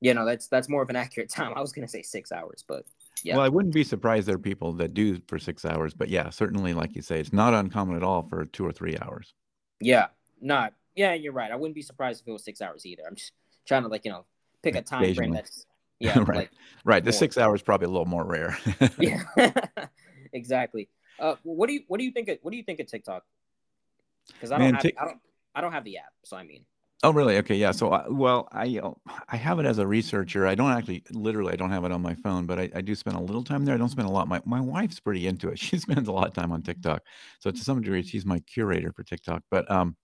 Yeah, 0.00 0.14
no, 0.14 0.26
that's 0.26 0.48
that's 0.48 0.68
more 0.68 0.82
of 0.82 0.90
an 0.90 0.96
accurate 1.04 1.30
time. 1.30 1.52
I 1.56 1.60
was 1.60 1.72
gonna 1.72 1.88
say 1.88 2.02
six 2.02 2.32
hours, 2.32 2.64
but 2.66 2.84
yeah. 3.24 3.36
Well, 3.36 3.44
I 3.44 3.48
wouldn't 3.48 3.74
be 3.74 3.84
surprised 3.84 4.26
there 4.26 4.34
are 4.34 4.38
people 4.38 4.72
that 4.74 4.94
do 4.94 5.20
for 5.26 5.38
six 5.38 5.64
hours, 5.64 5.94
but 5.94 6.08
yeah, 6.08 6.30
certainly, 6.30 6.74
like 6.74 6.94
you 6.96 7.02
say, 7.02 7.20
it's 7.20 7.32
not 7.32 7.54
uncommon 7.54 7.96
at 7.96 8.02
all 8.02 8.22
for 8.28 8.44
two 8.46 8.66
or 8.66 8.72
three 8.72 8.96
hours. 9.00 9.34
Yeah, 9.80 10.08
not. 10.40 10.74
Yeah, 10.94 11.14
you're 11.14 11.32
right. 11.32 11.50
I 11.50 11.56
wouldn't 11.56 11.74
be 11.74 11.82
surprised 11.82 12.22
if 12.22 12.28
it 12.28 12.32
was 12.32 12.44
six 12.44 12.60
hours 12.60 12.84
either. 12.86 13.02
I'm 13.06 13.16
just 13.16 13.32
trying 13.66 13.82
to 13.82 13.88
like 13.88 14.04
you 14.04 14.10
know 14.10 14.24
pick 14.62 14.74
a 14.74 14.82
time 14.82 15.14
frame 15.14 15.32
that's 15.32 15.66
yeah 15.98 16.18
right 16.26 16.36
like 16.36 16.50
right. 16.84 17.04
The 17.04 17.10
more. 17.10 17.18
six 17.18 17.38
hours 17.38 17.62
probably 17.62 17.86
a 17.86 17.90
little 17.90 18.06
more 18.06 18.24
rare. 18.24 18.58
yeah, 18.98 19.22
exactly. 20.32 20.88
Uh, 21.18 21.36
what 21.42 21.66
do 21.68 21.74
you 21.74 21.82
what 21.88 21.98
do 21.98 22.04
you 22.04 22.10
think? 22.10 22.28
Of, 22.28 22.38
what 22.42 22.50
do 22.50 22.56
you 22.56 22.64
think 22.64 22.80
of 22.80 22.86
TikTok? 22.86 23.24
Because 24.32 24.52
I 24.52 24.58
don't 24.58 24.66
Man, 24.66 24.74
have 24.74 24.82
t- 24.82 24.94
I 24.98 25.04
don't 25.04 25.18
I 25.54 25.60
don't 25.60 25.72
have 25.72 25.84
the 25.84 25.98
app, 25.98 26.12
so 26.24 26.36
I 26.36 26.44
mean. 26.44 26.64
Oh, 27.04 27.12
really? 27.12 27.36
Okay, 27.38 27.56
yeah. 27.56 27.72
So, 27.72 27.90
I, 27.92 28.08
well, 28.08 28.48
I 28.52 28.78
uh, 28.78 28.92
I 29.28 29.36
have 29.36 29.58
it 29.58 29.66
as 29.66 29.78
a 29.78 29.86
researcher. 29.86 30.46
I 30.46 30.54
don't 30.54 30.70
actually, 30.70 31.02
literally, 31.10 31.52
I 31.52 31.56
don't 31.56 31.70
have 31.72 31.84
it 31.84 31.90
on 31.90 32.00
my 32.00 32.14
phone, 32.14 32.46
but 32.46 32.60
I, 32.60 32.70
I 32.76 32.80
do 32.80 32.94
spend 32.94 33.16
a 33.16 33.20
little 33.20 33.42
time 33.42 33.64
there. 33.64 33.74
I 33.74 33.78
don't 33.78 33.88
spend 33.88 34.06
a 34.08 34.12
lot. 34.12 34.28
My 34.28 34.40
my 34.44 34.60
wife's 34.60 35.00
pretty 35.00 35.26
into 35.26 35.48
it. 35.48 35.58
She 35.62 35.78
spends 35.78 36.06
a 36.08 36.12
lot 36.12 36.28
of 36.28 36.34
time 36.34 36.52
on 36.52 36.62
TikTok, 36.62 37.02
so 37.40 37.50
to 37.50 37.56
some 37.58 37.80
degree, 37.82 38.02
she's 38.02 38.24
my 38.24 38.38
curator 38.40 38.92
for 38.92 39.02
TikTok. 39.02 39.42
But 39.50 39.68
um, 39.70 39.96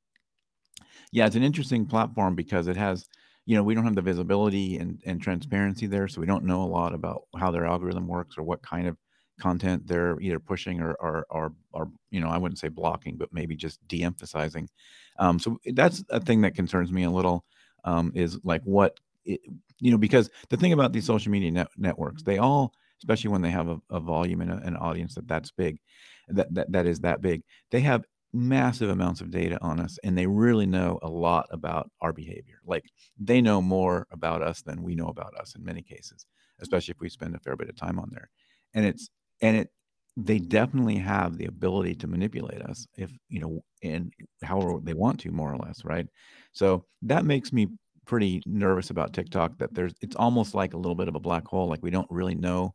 yeah, 1.13 1.27
it's 1.27 1.37
an 1.37 1.43
interesting 1.43 1.87
platform 1.87 2.35
because 2.35 2.67
it 2.69 2.77
has 2.77 3.07
you 3.47 3.57
know, 3.57 3.63
we 3.63 3.75
don't 3.75 3.85
have 3.85 3.95
the 3.95 4.03
visibility 4.03 4.77
and, 4.77 5.01
and 5.07 5.23
transparency 5.23 5.87
there. 5.87 6.07
So 6.07 6.21
we 6.21 6.27
don't 6.27 6.45
know 6.45 6.61
a 6.63 6.69
lot 6.69 6.93
about 6.93 7.23
how 7.39 7.51
their 7.51 7.65
algorithm 7.65 8.07
works 8.07 8.37
or 8.37 8.43
what 8.43 8.61
kind 8.61 8.87
of 8.87 8.99
content 9.41 9.87
they're 9.87 10.21
either 10.21 10.39
pushing 10.39 10.83
or, 10.83 10.93
or, 11.01 11.25
or, 11.31 11.55
or 11.73 11.91
you 12.11 12.21
know, 12.21 12.29
I 12.29 12.37
wouldn't 12.37 12.59
say 12.59 12.69
blocking, 12.69 13.17
but 13.17 13.33
maybe 13.33 13.57
just 13.57 13.79
de-emphasizing. 13.89 14.69
Um, 15.18 15.38
so 15.38 15.59
that's 15.74 16.04
a 16.11 16.20
thing 16.20 16.42
that 16.42 16.54
concerns 16.54 16.92
me 16.92 17.04
a 17.04 17.11
little 17.11 17.44
um, 17.85 18.12
is 18.14 18.38
like 18.44 18.62
what, 18.62 18.98
it, 19.24 19.40
you 19.81 19.90
know, 19.90 19.98
because 19.98 20.31
the 20.48 20.57
thing 20.57 20.72
about 20.72 20.92
these 20.92 21.07
social 21.07 21.31
media 21.33 21.50
net- 21.50 21.68
networks, 21.76 22.22
they 22.22 22.38
all, 22.38 22.72
especially 23.00 23.31
when 23.31 23.42
they 23.42 23.50
have 23.50 23.68
a, 23.68 23.81
a 23.90 24.00
volume 24.00 24.40
and 24.40 24.50
a, 24.50 24.57
an 24.59 24.76
audience 24.76 25.14
that 25.14 25.28
that's 25.28 25.50
big, 25.50 25.78
that, 26.28 26.52
that, 26.54 26.70
that 26.72 26.87
is 26.87 27.00
that 27.00 27.20
big, 27.20 27.42
they 27.70 27.81
have 27.81 28.04
massive 28.33 28.90
amounts 28.90 29.20
of 29.20 29.31
data 29.31 29.59
on 29.62 29.81
us 29.81 29.98
and 30.04 30.16
they 30.16 30.26
really 30.26 30.66
know 30.66 30.98
a 31.02 31.09
lot 31.09 31.46
about 31.50 31.90
our 32.00 32.12
behavior. 32.12 32.61
Like 32.66 32.85
they 33.18 33.40
know 33.40 33.62
more 33.62 34.07
about 34.11 34.42
us 34.42 34.62
than 34.62 34.83
we 34.83 34.94
know 34.94 35.09
about 35.09 35.35
us 35.37 35.54
in 35.54 35.64
many 35.64 35.83
cases, 35.83 36.26
especially 36.61 36.92
if 36.92 37.00
we 37.00 37.09
spend 37.09 37.35
a 37.35 37.38
fair 37.38 37.57
bit 37.57 37.70
of 37.70 37.76
time 37.76 37.98
on 37.98 38.11
there. 38.12 38.31
And 38.74 38.85
it's 38.85 39.09
and 39.40 39.57
it 39.57 39.70
they 40.20 40.38
definitely 40.40 40.96
have 40.96 41.38
the 41.38 41.46
ability 41.46 41.94
to 41.94 42.09
manipulate 42.09 42.61
us 42.62 42.87
if 42.96 43.11
you 43.28 43.38
know 43.38 43.62
and 43.85 44.12
however 44.42 44.81
they 44.83 44.94
want 44.94 45.20
to 45.20 45.31
more 45.31 45.52
or 45.52 45.57
less, 45.59 45.85
right? 45.85 46.07
So 46.52 46.85
that 47.02 47.24
makes 47.24 47.52
me 47.52 47.68
pretty 48.04 48.42
nervous 48.44 48.90
about 48.90 49.12
TikTok 49.12 49.59
that 49.59 49.72
there's 49.72 49.94
it's 50.00 50.16
almost 50.16 50.54
like 50.54 50.74
a 50.74 50.76
little 50.76 50.96
bit 50.96 51.09
of 51.09 51.14
a 51.14 51.20
black 51.20 51.46
hole 51.46 51.68
like 51.68 51.83
we 51.83 51.90
don't 51.90 52.11
really 52.11 52.35
know 52.35 52.74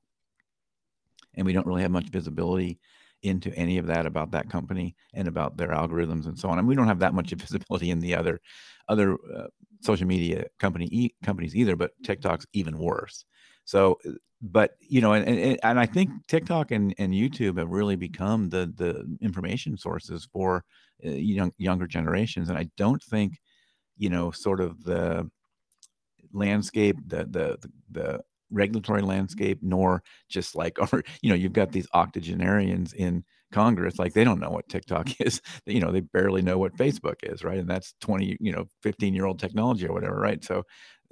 and 1.35 1.45
we 1.45 1.51
don't 1.51 1.65
really 1.65 1.81
have 1.81 1.91
much 1.91 2.09
visibility 2.09 2.79
into 3.23 3.53
any 3.55 3.77
of 3.77 3.87
that 3.87 4.05
about 4.05 4.31
that 4.31 4.49
company 4.49 4.95
and 5.13 5.27
about 5.27 5.57
their 5.57 5.69
algorithms 5.69 6.27
and 6.27 6.37
so 6.37 6.49
on. 6.49 6.59
And 6.59 6.67
we 6.67 6.75
don't 6.75 6.87
have 6.87 6.99
that 6.99 7.13
much 7.13 7.31
visibility 7.37 7.89
in 7.89 7.99
the 7.99 8.15
other 8.15 8.39
other 8.87 9.13
uh, 9.13 9.47
social 9.81 10.07
media 10.07 10.45
company 10.59 10.87
e- 10.91 11.15
companies 11.23 11.55
either, 11.55 11.75
but 11.75 11.91
TikTok's 12.03 12.45
even 12.53 12.77
worse. 12.77 13.25
So, 13.65 13.97
but 14.43 14.71
you 14.81 14.99
know, 14.99 15.13
and, 15.13 15.27
and 15.27 15.59
and 15.63 15.79
I 15.79 15.85
think 15.85 16.09
TikTok 16.27 16.71
and 16.71 16.93
and 16.97 17.13
YouTube 17.13 17.57
have 17.57 17.69
really 17.69 17.95
become 17.95 18.49
the 18.49 18.71
the 18.75 19.17
information 19.21 19.77
sources 19.77 20.27
for 20.31 20.65
uh, 21.05 21.09
young 21.11 21.53
younger 21.57 21.87
generations, 21.87 22.49
and 22.49 22.57
I 22.57 22.69
don't 22.77 23.01
think, 23.01 23.39
you 23.97 24.09
know, 24.09 24.31
sort 24.31 24.59
of 24.59 24.83
the 24.83 25.29
landscape, 26.33 26.97
the 27.07 27.25
the 27.25 27.69
the 27.91 28.21
regulatory 28.51 29.01
landscape 29.01 29.59
nor 29.61 30.03
just 30.29 30.55
like 30.55 30.77
or 30.93 31.03
you 31.21 31.29
know 31.29 31.35
you've 31.35 31.53
got 31.53 31.71
these 31.71 31.87
octogenarians 31.95 32.93
in 32.93 33.23
congress 33.51 33.97
like 33.97 34.13
they 34.13 34.23
don't 34.23 34.39
know 34.39 34.49
what 34.49 34.67
tiktok 34.69 35.09
is. 35.21 35.41
You 35.65 35.79
know 35.79 35.91
they 35.91 36.01
barely 36.01 36.41
know 36.41 36.57
what 36.57 36.75
facebook 36.75 37.17
is 37.23 37.43
right? 37.43 37.59
And 37.59 37.69
that's 37.69 37.93
20 38.01 38.37
you 38.41 38.51
know 38.51 38.65
15 38.81 39.13
year 39.13 39.25
old 39.25 39.39
technology 39.39 39.87
or 39.87 39.93
whatever 39.93 40.19
right? 40.19 40.43
So 40.43 40.63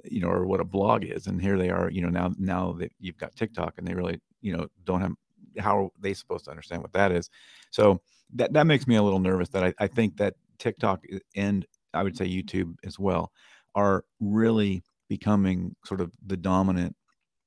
you 0.04 0.20
know 0.20 0.28
or 0.28 0.46
what 0.46 0.60
a 0.60 0.64
blog 0.64 1.04
is 1.04 1.26
and 1.26 1.40
here 1.40 1.58
they 1.58 1.70
are 1.70 1.90
you 1.90 2.02
know 2.02 2.08
now 2.08 2.32
now 2.38 2.72
that 2.72 2.92
you've 2.98 3.18
got 3.18 3.34
tiktok 3.36 3.74
and 3.78 3.86
they 3.86 3.94
really 3.94 4.20
you 4.40 4.56
know 4.56 4.66
don't 4.84 5.00
have 5.00 5.12
how 5.58 5.84
are 5.84 5.88
they 6.00 6.14
supposed 6.14 6.44
to 6.46 6.50
understand 6.50 6.80
what 6.80 6.94
that 6.94 7.12
is. 7.12 7.28
So 7.70 8.00
that 8.34 8.52
that 8.52 8.66
makes 8.66 8.86
me 8.86 8.96
a 8.96 9.02
little 9.02 9.18
nervous 9.18 9.48
that 9.50 9.64
i, 9.64 9.74
I 9.78 9.86
think 9.86 10.16
that 10.16 10.34
tiktok 10.58 11.04
eh, 11.12 11.18
and 11.36 11.66
i 11.94 12.02
would 12.02 12.16
say 12.16 12.26
youtube 12.26 12.74
as 12.84 12.98
well 12.98 13.30
are 13.74 14.04
really 14.20 14.82
becoming 15.08 15.74
sort 15.84 16.00
of 16.00 16.12
the 16.26 16.36
dominant 16.36 16.96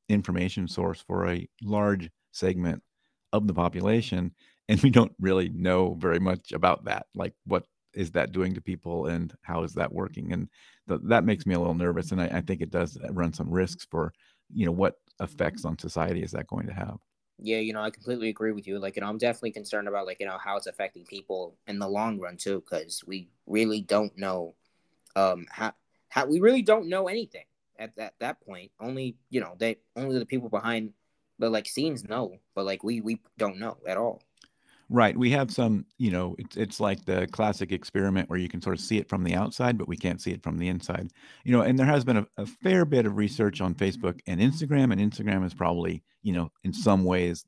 information 0.10 0.68
source 0.68 1.02
for 1.02 1.28
a 1.28 1.48
large 1.64 2.10
segment 2.32 2.84
of 3.34 3.48
the 3.48 3.54
population 3.54 4.32
and 4.70 4.82
we 4.82 4.90
don't 4.90 5.14
really 5.20 5.50
know 5.50 5.96
very 5.96 6.20
much 6.20 6.52
about 6.52 6.86
that 6.86 7.08
like 7.16 7.34
what 7.46 7.66
is 7.96 8.12
that 8.12 8.32
doing 8.32 8.54
to 8.54 8.62
people 8.62 9.08
and 9.08 9.34
how 9.42 9.64
is 9.64 9.74
that 9.74 9.92
working 9.92 10.32
and 10.34 10.48
th- 10.88 11.02
that 11.04 11.24
makes 11.24 11.46
me 11.46 11.56
a 11.56 11.60
little 11.60 11.74
nervous 11.74 12.12
and 12.12 12.22
I, 12.22 12.26
I, 12.26 12.42
think 12.42 12.62
it 12.62 12.70
does 12.70 12.98
run 13.12 13.34
some 13.34 13.50
risks 13.50 13.88
for 13.90 14.14
you 14.54 14.66
know 14.66 14.72
what 14.72 15.00
effects 15.20 15.66
on 15.66 15.78
society 15.80 16.22
is 16.22 16.32
that 16.32 16.48
going 16.48 16.68
to 16.68 16.74
have 16.74 16.98
yeah 17.40 17.58
you 17.58 17.74
know 17.74 17.82
i 17.82 17.90
completely 17.90 18.30
agree 18.30 18.52
with 18.52 18.68
you 18.68 18.80
like 18.80 18.96
you 18.96 19.02
know 19.02 19.08
i'm 19.08 19.18
definitely 19.18 19.52
concerned 19.52 19.88
about 19.88 20.06
like 20.06 20.20
you 20.20 20.26
know 20.26 20.38
how 20.38 20.58
it's 20.58 20.68
affecting 20.68 21.06
people 21.06 21.56
in 21.68 21.80
the 21.80 21.88
long 21.88 22.20
run 22.20 22.38
too 22.38 22.62
because 22.62 23.04
we 23.08 23.30
really 23.48 23.82
don't 23.82 24.18
know 24.18 24.54
um 25.16 25.46
how, 25.50 25.74
how 26.10 26.26
we 26.26 26.40
really 26.40 26.62
don't 26.62 26.88
know 26.88 27.08
anything 27.08 27.46
at 27.80 27.96
that 27.96 28.14
that 28.20 28.46
point. 28.46 28.72
Only 28.80 29.16
you 29.30 29.42
know 29.42 29.56
they 29.58 29.78
only 29.96 30.18
the 30.20 30.26
people 30.26 30.50
behind 30.50 30.94
the 31.40 31.50
like 31.50 31.68
scenes 31.68 32.04
know, 32.08 32.38
but 32.54 32.66
like 32.66 32.84
we 32.84 33.02
we 33.02 33.22
don't 33.38 33.60
know 33.60 33.78
at 33.88 33.98
all. 33.98 34.22
Right. 34.88 35.18
We 35.18 35.32
have 35.32 35.50
some, 35.52 35.86
you 35.98 36.12
know, 36.12 36.36
it's 36.38 36.58
it's 36.58 36.80
like 36.80 37.06
the 37.06 37.28
classic 37.32 37.72
experiment 37.72 38.30
where 38.30 38.38
you 38.38 38.48
can 38.48 38.62
sort 38.62 38.78
of 38.78 38.84
see 38.84 39.00
it 39.00 39.10
from 39.10 39.24
the 39.24 39.34
outside, 39.34 39.80
but 39.80 39.88
we 39.88 39.98
can't 39.98 40.22
see 40.22 40.32
it 40.32 40.44
from 40.44 40.60
the 40.60 40.68
inside. 40.68 41.10
You 41.44 41.54
know, 41.54 41.62
and 41.62 41.78
there 41.78 41.88
has 41.88 42.04
been 42.04 42.18
a, 42.18 42.28
a 42.38 42.46
fair 42.46 42.86
bit 42.86 43.08
of 43.08 43.18
research 43.18 43.62
on 43.62 43.74
Facebook 43.74 44.20
and 44.28 44.40
Instagram, 44.40 44.92
and 44.92 45.02
Instagram 45.02 45.44
is 45.44 45.56
probably, 45.56 46.04
you 46.22 46.34
know, 46.34 46.52
in 46.64 46.72
some 46.72 47.04
ways 47.04 47.46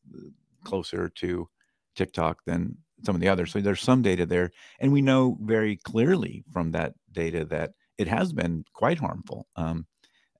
closer 0.63 1.09
to 1.09 1.47
TikTok 1.95 2.43
than 2.45 2.75
some 3.05 3.13
of 3.13 3.21
the 3.21 3.29
others. 3.29 3.51
So 3.51 3.61
there's 3.61 3.81
some 3.81 4.01
data 4.01 4.25
there. 4.25 4.51
And 4.79 4.91
we 4.91 5.03
know 5.03 5.37
very 5.41 5.77
clearly 5.77 6.43
from 6.51 6.71
that 6.71 6.93
data 7.11 7.45
that 7.45 7.73
it 7.99 8.07
has 8.07 8.33
been 8.33 8.65
quite 8.73 8.97
harmful. 8.97 9.47
Um, 9.55 9.85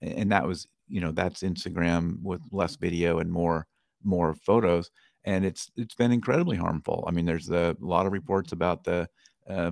and 0.01 0.31
that 0.31 0.47
was 0.47 0.67
you 0.87 1.01
know 1.01 1.11
that's 1.11 1.43
Instagram 1.43 2.21
with 2.23 2.41
less 2.51 2.75
video 2.75 3.19
and 3.19 3.31
more 3.31 3.67
more 4.03 4.33
photos, 4.33 4.89
and 5.27 5.43
it's 5.45 5.69
it's 5.75 5.93
been 5.93 6.13
incredibly 6.13 6.55
harmful. 6.55 7.03
I 7.05 7.11
mean, 7.11 7.25
there's 7.25 7.49
a 7.49 7.75
lot 7.81 8.05
of 8.05 8.13
reports 8.13 8.53
about 8.53 8.85
the 8.85 9.09
uh, 9.47 9.71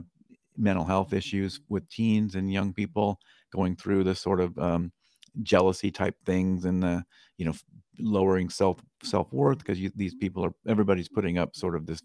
mental 0.58 0.84
health 0.84 1.14
issues 1.14 1.62
with 1.70 1.90
teens 1.90 2.36
and 2.36 2.52
young 2.52 2.74
people 2.74 3.18
going 3.54 3.78
through 3.78 4.04
this 4.04 4.20
sort 4.20 4.42
of 4.42 4.58
um, 4.60 4.92
jealousy 5.44 5.92
type 5.92 6.16
things 6.26 6.66
and 6.66 6.84
the 6.84 7.04
you 7.38 7.46
know 7.46 7.54
lowering 8.00 8.50
self 8.50 8.82
self 9.02 9.32
worth 9.32 9.60
because 9.60 9.80
these 9.96 10.14
people 10.16 10.44
are 10.44 10.54
everybody's 10.68 11.08
putting 11.08 11.38
up 11.38 11.56
sort 11.56 11.76
of 11.76 11.86
this 11.86 12.02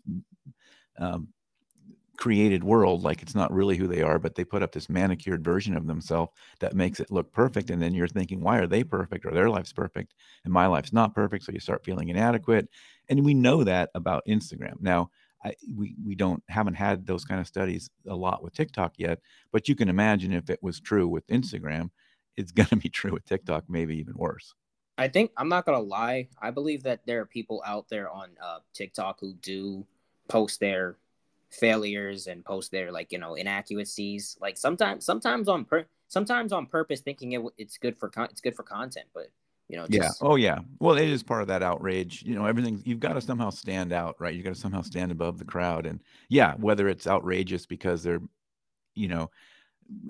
um, 0.98 1.28
created 2.20 2.62
world 2.62 3.02
like 3.02 3.22
it's 3.22 3.34
not 3.34 3.50
really 3.50 3.78
who 3.78 3.86
they 3.86 4.02
are 4.02 4.18
but 4.18 4.34
they 4.34 4.44
put 4.44 4.62
up 4.62 4.72
this 4.72 4.90
manicured 4.90 5.42
version 5.42 5.74
of 5.74 5.86
themselves 5.86 6.30
that 6.58 6.76
makes 6.76 7.00
it 7.00 7.10
look 7.10 7.32
perfect 7.32 7.70
and 7.70 7.80
then 7.80 7.94
you're 7.94 8.06
thinking 8.06 8.42
why 8.42 8.58
are 8.58 8.66
they 8.66 8.84
perfect 8.84 9.24
or 9.24 9.30
their 9.30 9.48
life's 9.48 9.72
perfect 9.72 10.12
and 10.44 10.52
my 10.52 10.66
life's 10.66 10.92
not 10.92 11.14
perfect? 11.14 11.44
So 11.44 11.52
you 11.52 11.60
start 11.60 11.82
feeling 11.82 12.10
inadequate 12.10 12.68
and 13.08 13.24
we 13.24 13.32
know 13.32 13.64
that 13.64 13.88
about 13.94 14.22
instagram. 14.28 14.74
Now 14.80 15.10
I, 15.42 15.54
we 15.74 15.96
we 16.04 16.14
don't 16.14 16.42
haven't 16.46 16.74
had 16.74 17.06
those 17.06 17.24
kind 17.24 17.40
of 17.40 17.46
studies 17.46 17.88
a 18.06 18.14
lot 18.14 18.42
with 18.42 18.52
tiktok 18.52 18.92
yet 18.98 19.20
but 19.50 19.66
you 19.66 19.74
can 19.74 19.88
imagine 19.88 20.34
if 20.34 20.50
it 20.50 20.62
was 20.62 20.78
true 20.78 21.08
with 21.08 21.26
instagram 21.28 21.88
it's 22.36 22.52
going 22.58 22.68
to 22.68 22.76
be 22.76 22.90
true 22.90 23.12
with 23.12 23.24
tiktok 23.24 23.64
maybe 23.66 23.96
even 23.96 24.12
worse. 24.14 24.54
I 24.98 25.08
think 25.08 25.30
i'm 25.38 25.48
not 25.48 25.64
going 25.64 25.78
to 25.78 25.88
lie 25.88 26.28
i 26.42 26.50
believe 26.50 26.82
that 26.82 27.00
there 27.06 27.22
are 27.22 27.26
people 27.26 27.62
out 27.64 27.88
there 27.88 28.10
on 28.10 28.32
uh, 28.42 28.58
tiktok 28.74 29.18
who 29.20 29.32
do 29.32 29.86
post 30.28 30.60
their 30.60 30.98
failures 31.50 32.26
and 32.26 32.44
post 32.44 32.70
their 32.70 32.92
like 32.92 33.12
you 33.12 33.18
know 33.18 33.34
inaccuracies. 33.34 34.36
Like 34.40 34.56
sometimes 34.56 35.04
sometimes 35.04 35.48
on 35.48 35.64
per 35.64 35.86
sometimes 36.08 36.52
on 36.52 36.66
purpose 36.66 37.00
thinking 37.00 37.32
it 37.32 37.42
it's 37.58 37.78
good 37.78 37.96
for 37.98 38.08
con- 38.08 38.28
it's 38.30 38.40
good 38.40 38.56
for 38.56 38.62
content 38.62 39.06
but 39.14 39.28
you 39.68 39.76
know 39.76 39.86
just... 39.86 40.20
yeah 40.20 40.26
oh 40.26 40.36
yeah. 40.36 40.60
Well 40.78 40.96
it 40.96 41.08
is 41.08 41.22
part 41.22 41.42
of 41.42 41.48
that 41.48 41.62
outrage. 41.62 42.22
You 42.22 42.34
know 42.34 42.46
everything 42.46 42.80
you've 42.84 43.00
got 43.00 43.14
to 43.14 43.20
somehow 43.20 43.50
stand 43.50 43.92
out 43.92 44.16
right? 44.18 44.34
You 44.34 44.42
got 44.42 44.54
to 44.54 44.60
somehow 44.60 44.82
stand 44.82 45.12
above 45.12 45.38
the 45.38 45.44
crowd. 45.44 45.86
And 45.86 46.00
yeah 46.28 46.54
whether 46.54 46.88
it's 46.88 47.06
outrageous 47.06 47.66
because 47.66 48.02
they're 48.02 48.22
you 48.94 49.08
know 49.08 49.30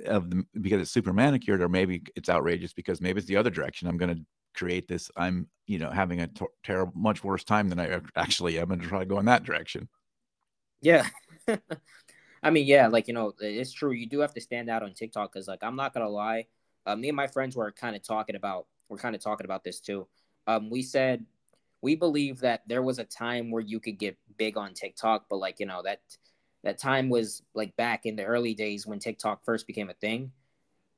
of 0.04 0.30
the 0.30 0.44
because 0.60 0.82
it's 0.82 0.90
super 0.90 1.12
manicured 1.12 1.62
or 1.62 1.68
maybe 1.68 2.02
it's 2.14 2.28
outrageous 2.28 2.74
because 2.74 3.00
maybe 3.00 3.18
it's 3.18 3.28
the 3.28 3.36
other 3.36 3.50
direction. 3.50 3.88
I'm 3.88 3.96
going 3.96 4.14
to 4.14 4.22
create 4.52 4.88
this 4.88 5.12
i'm 5.16 5.46
you 5.68 5.78
know 5.78 5.88
having 5.90 6.20
a 6.20 6.26
t- 6.26 6.44
terrible 6.64 6.92
much 6.96 7.22
worse 7.22 7.44
time 7.44 7.68
than 7.68 7.78
i 7.78 8.00
actually 8.16 8.58
am 8.58 8.72
and 8.72 8.82
try 8.82 8.98
to 8.98 9.04
go 9.04 9.20
in 9.20 9.26
that 9.26 9.44
direction. 9.44 9.88
Yeah 10.82 11.06
I 12.42 12.50
mean, 12.50 12.66
yeah, 12.66 12.88
like 12.88 13.08
you 13.08 13.14
know, 13.14 13.34
it's 13.40 13.72
true. 13.72 13.92
You 13.92 14.06
do 14.06 14.20
have 14.20 14.34
to 14.34 14.40
stand 14.40 14.70
out 14.70 14.82
on 14.82 14.94
TikTok 14.94 15.32
because, 15.32 15.48
like, 15.48 15.62
I'm 15.62 15.76
not 15.76 15.92
gonna 15.92 16.08
lie. 16.08 16.46
Uh, 16.86 16.96
me 16.96 17.08
and 17.08 17.16
my 17.16 17.26
friends 17.26 17.56
were 17.56 17.70
kind 17.72 17.94
of 17.94 18.02
talking 18.02 18.36
about 18.36 18.66
we're 18.88 18.98
kind 18.98 19.14
of 19.14 19.22
talking 19.22 19.44
about 19.44 19.64
this 19.64 19.80
too. 19.80 20.06
Um, 20.46 20.70
we 20.70 20.82
said 20.82 21.24
we 21.82 21.94
believe 21.94 22.40
that 22.40 22.62
there 22.66 22.82
was 22.82 22.98
a 22.98 23.04
time 23.04 23.50
where 23.50 23.62
you 23.62 23.80
could 23.80 23.98
get 23.98 24.16
big 24.36 24.56
on 24.56 24.74
TikTok, 24.74 25.26
but 25.28 25.36
like 25.36 25.60
you 25.60 25.66
know 25.66 25.82
that 25.84 26.00
that 26.62 26.78
time 26.78 27.08
was 27.08 27.42
like 27.54 27.74
back 27.76 28.06
in 28.06 28.16
the 28.16 28.24
early 28.24 28.54
days 28.54 28.86
when 28.86 28.98
TikTok 28.98 29.44
first 29.44 29.66
became 29.66 29.90
a 29.90 29.94
thing. 29.94 30.32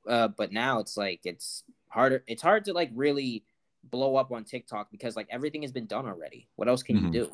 Uh, 0.09 0.29
but 0.29 0.53
now 0.53 0.81
it's 0.81 0.97
like 0.97 1.21
it's 1.25 1.65
harder. 1.89 2.25
It's 2.27 2.43
hard 2.43 2.65
to 2.65 2.73
like 2.73 2.91
really 2.95 3.45
blow 3.85 4.17
up 4.17 4.33
on 4.33 4.45
TikTok 4.45 4.91
because 4.91 5.17
like 5.17 5.29
everything 5.31 5.63
has 5.63 5.73
been 5.73 5.87
done 5.87 6.07
already. 6.07 6.49
What 6.57 6.69
else 6.69 6.83
can 6.83 6.97
mm-hmm. 6.97 7.07
you 7.07 7.13
do? 7.13 7.33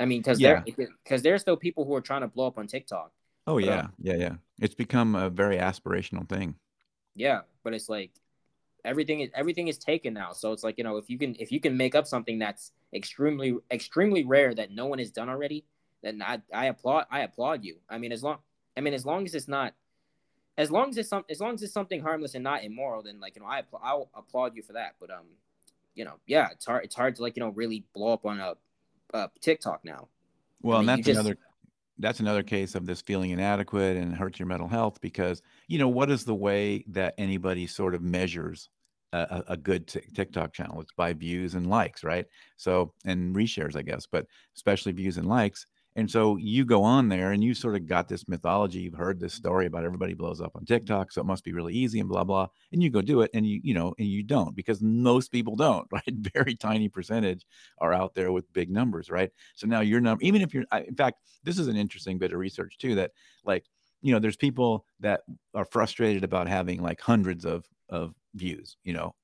I 0.00 0.06
mean, 0.06 0.20
because 0.20 0.40
yeah. 0.40 0.62
because 1.04 1.22
there's 1.22 1.42
still 1.42 1.56
people 1.56 1.84
who 1.84 1.94
are 1.94 2.00
trying 2.00 2.22
to 2.22 2.28
blow 2.28 2.46
up 2.46 2.58
on 2.58 2.66
TikTok. 2.66 3.12
Oh 3.46 3.54
but, 3.54 3.64
yeah, 3.64 3.80
um, 3.80 3.92
yeah, 4.00 4.16
yeah. 4.16 4.34
It's 4.60 4.74
become 4.74 5.14
a 5.14 5.28
very 5.28 5.58
aspirational 5.58 6.26
thing. 6.28 6.54
Yeah, 7.14 7.42
but 7.62 7.74
it's 7.74 7.88
like 7.88 8.10
everything 8.84 9.20
is 9.20 9.30
everything 9.34 9.68
is 9.68 9.76
taken 9.76 10.14
now. 10.14 10.32
So 10.32 10.52
it's 10.52 10.64
like 10.64 10.78
you 10.78 10.84
know 10.84 10.96
if 10.96 11.10
you 11.10 11.18
can 11.18 11.36
if 11.38 11.52
you 11.52 11.60
can 11.60 11.76
make 11.76 11.94
up 11.94 12.06
something 12.06 12.38
that's 12.38 12.72
extremely 12.94 13.56
extremely 13.70 14.24
rare 14.24 14.54
that 14.54 14.70
no 14.70 14.86
one 14.86 14.98
has 14.98 15.10
done 15.10 15.28
already, 15.28 15.64
then 16.02 16.22
I 16.22 16.40
I 16.52 16.66
applaud 16.66 17.04
I 17.10 17.20
applaud 17.20 17.62
you. 17.62 17.76
I 17.88 17.98
mean 17.98 18.12
as 18.12 18.22
long 18.22 18.38
I 18.76 18.80
mean 18.80 18.94
as 18.94 19.04
long 19.04 19.26
as 19.26 19.34
it's 19.34 19.48
not 19.48 19.74
as 20.56 20.70
long 20.70 20.90
as 20.90 20.96
it's 20.96 21.10
some 21.10 21.24
as 21.28 21.40
long 21.40 21.54
as 21.54 21.62
it's 21.62 21.74
something 21.74 22.00
harmless 22.00 22.34
and 22.34 22.44
not 22.44 22.64
immoral, 22.64 23.02
then 23.02 23.20
like 23.20 23.36
you 23.36 23.42
know 23.42 23.48
I 23.48 23.62
I'll 23.82 24.08
applaud 24.14 24.56
you 24.56 24.62
for 24.62 24.72
that. 24.74 24.94
But 24.98 25.10
um, 25.10 25.26
you 25.94 26.04
know 26.06 26.14
yeah, 26.26 26.48
it's 26.52 26.64
hard 26.64 26.84
it's 26.84 26.94
hard 26.94 27.16
to 27.16 27.22
like 27.22 27.36
you 27.36 27.42
know 27.42 27.50
really 27.50 27.84
blow 27.94 28.14
up 28.14 28.24
on 28.24 28.40
a 28.40 28.54
uh, 29.14 29.28
TikTok 29.40 29.84
now. 29.84 30.08
Well, 30.62 30.78
I 30.78 30.80
mean, 30.80 30.88
and 30.88 30.98
that's 30.98 31.06
just... 31.06 31.20
another 31.20 31.38
that's 31.98 32.20
another 32.20 32.42
case 32.42 32.74
of 32.74 32.86
this 32.86 33.02
feeling 33.02 33.30
inadequate 33.30 33.96
and 33.96 34.16
hurts 34.16 34.38
your 34.38 34.48
mental 34.48 34.68
health 34.68 35.00
because 35.00 35.42
you 35.68 35.78
know 35.78 35.88
what 35.88 36.10
is 36.10 36.24
the 36.24 36.34
way 36.34 36.84
that 36.88 37.14
anybody 37.18 37.66
sort 37.66 37.94
of 37.94 38.02
measures 38.02 38.70
a, 39.12 39.42
a 39.48 39.56
good 39.56 39.86
TikTok 39.86 40.52
channel? 40.52 40.80
It's 40.80 40.92
by 40.92 41.12
views 41.12 41.54
and 41.54 41.66
likes, 41.66 42.04
right? 42.04 42.26
So 42.56 42.92
and 43.04 43.34
reshares, 43.34 43.76
I 43.76 43.82
guess, 43.82 44.06
but 44.06 44.26
especially 44.56 44.92
views 44.92 45.18
and 45.18 45.28
likes. 45.28 45.66
And 45.96 46.10
so 46.10 46.36
you 46.36 46.64
go 46.64 46.82
on 46.84 47.08
there 47.08 47.32
and 47.32 47.42
you 47.42 47.52
sort 47.52 47.74
of 47.74 47.86
got 47.86 48.08
this 48.08 48.28
mythology. 48.28 48.80
You've 48.80 48.94
heard 48.94 49.18
this 49.18 49.34
story 49.34 49.66
about 49.66 49.84
everybody 49.84 50.14
blows 50.14 50.40
up 50.40 50.52
on 50.54 50.64
TikTok, 50.64 51.10
so 51.10 51.20
it 51.20 51.26
must 51.26 51.44
be 51.44 51.52
really 51.52 51.74
easy 51.74 51.98
and 52.00 52.08
blah 52.08 52.24
blah. 52.24 52.46
And 52.72 52.82
you 52.82 52.90
go 52.90 53.02
do 53.02 53.22
it, 53.22 53.30
and 53.34 53.46
you 53.46 53.60
you 53.64 53.74
know, 53.74 53.94
and 53.98 54.06
you 54.06 54.22
don't 54.22 54.54
because 54.54 54.80
most 54.80 55.32
people 55.32 55.56
don't, 55.56 55.86
right? 55.92 56.02
Very 56.34 56.54
tiny 56.54 56.88
percentage 56.88 57.44
are 57.78 57.92
out 57.92 58.14
there 58.14 58.32
with 58.32 58.52
big 58.52 58.70
numbers, 58.70 59.10
right? 59.10 59.30
So 59.56 59.66
now 59.66 59.80
your 59.80 60.00
number, 60.00 60.22
even 60.22 60.42
if 60.42 60.54
you're, 60.54 60.64
in 60.86 60.94
fact, 60.94 61.18
this 61.42 61.58
is 61.58 61.68
an 61.68 61.76
interesting 61.76 62.18
bit 62.18 62.32
of 62.32 62.38
research 62.38 62.78
too. 62.78 62.94
That 62.94 63.10
like 63.44 63.64
you 64.02 64.12
know, 64.12 64.18
there's 64.18 64.36
people 64.36 64.86
that 65.00 65.22
are 65.54 65.64
frustrated 65.64 66.24
about 66.24 66.48
having 66.48 66.82
like 66.82 67.00
hundreds 67.00 67.44
of 67.44 67.66
of 67.88 68.14
views, 68.34 68.76
you 68.84 68.92
know, 68.92 69.14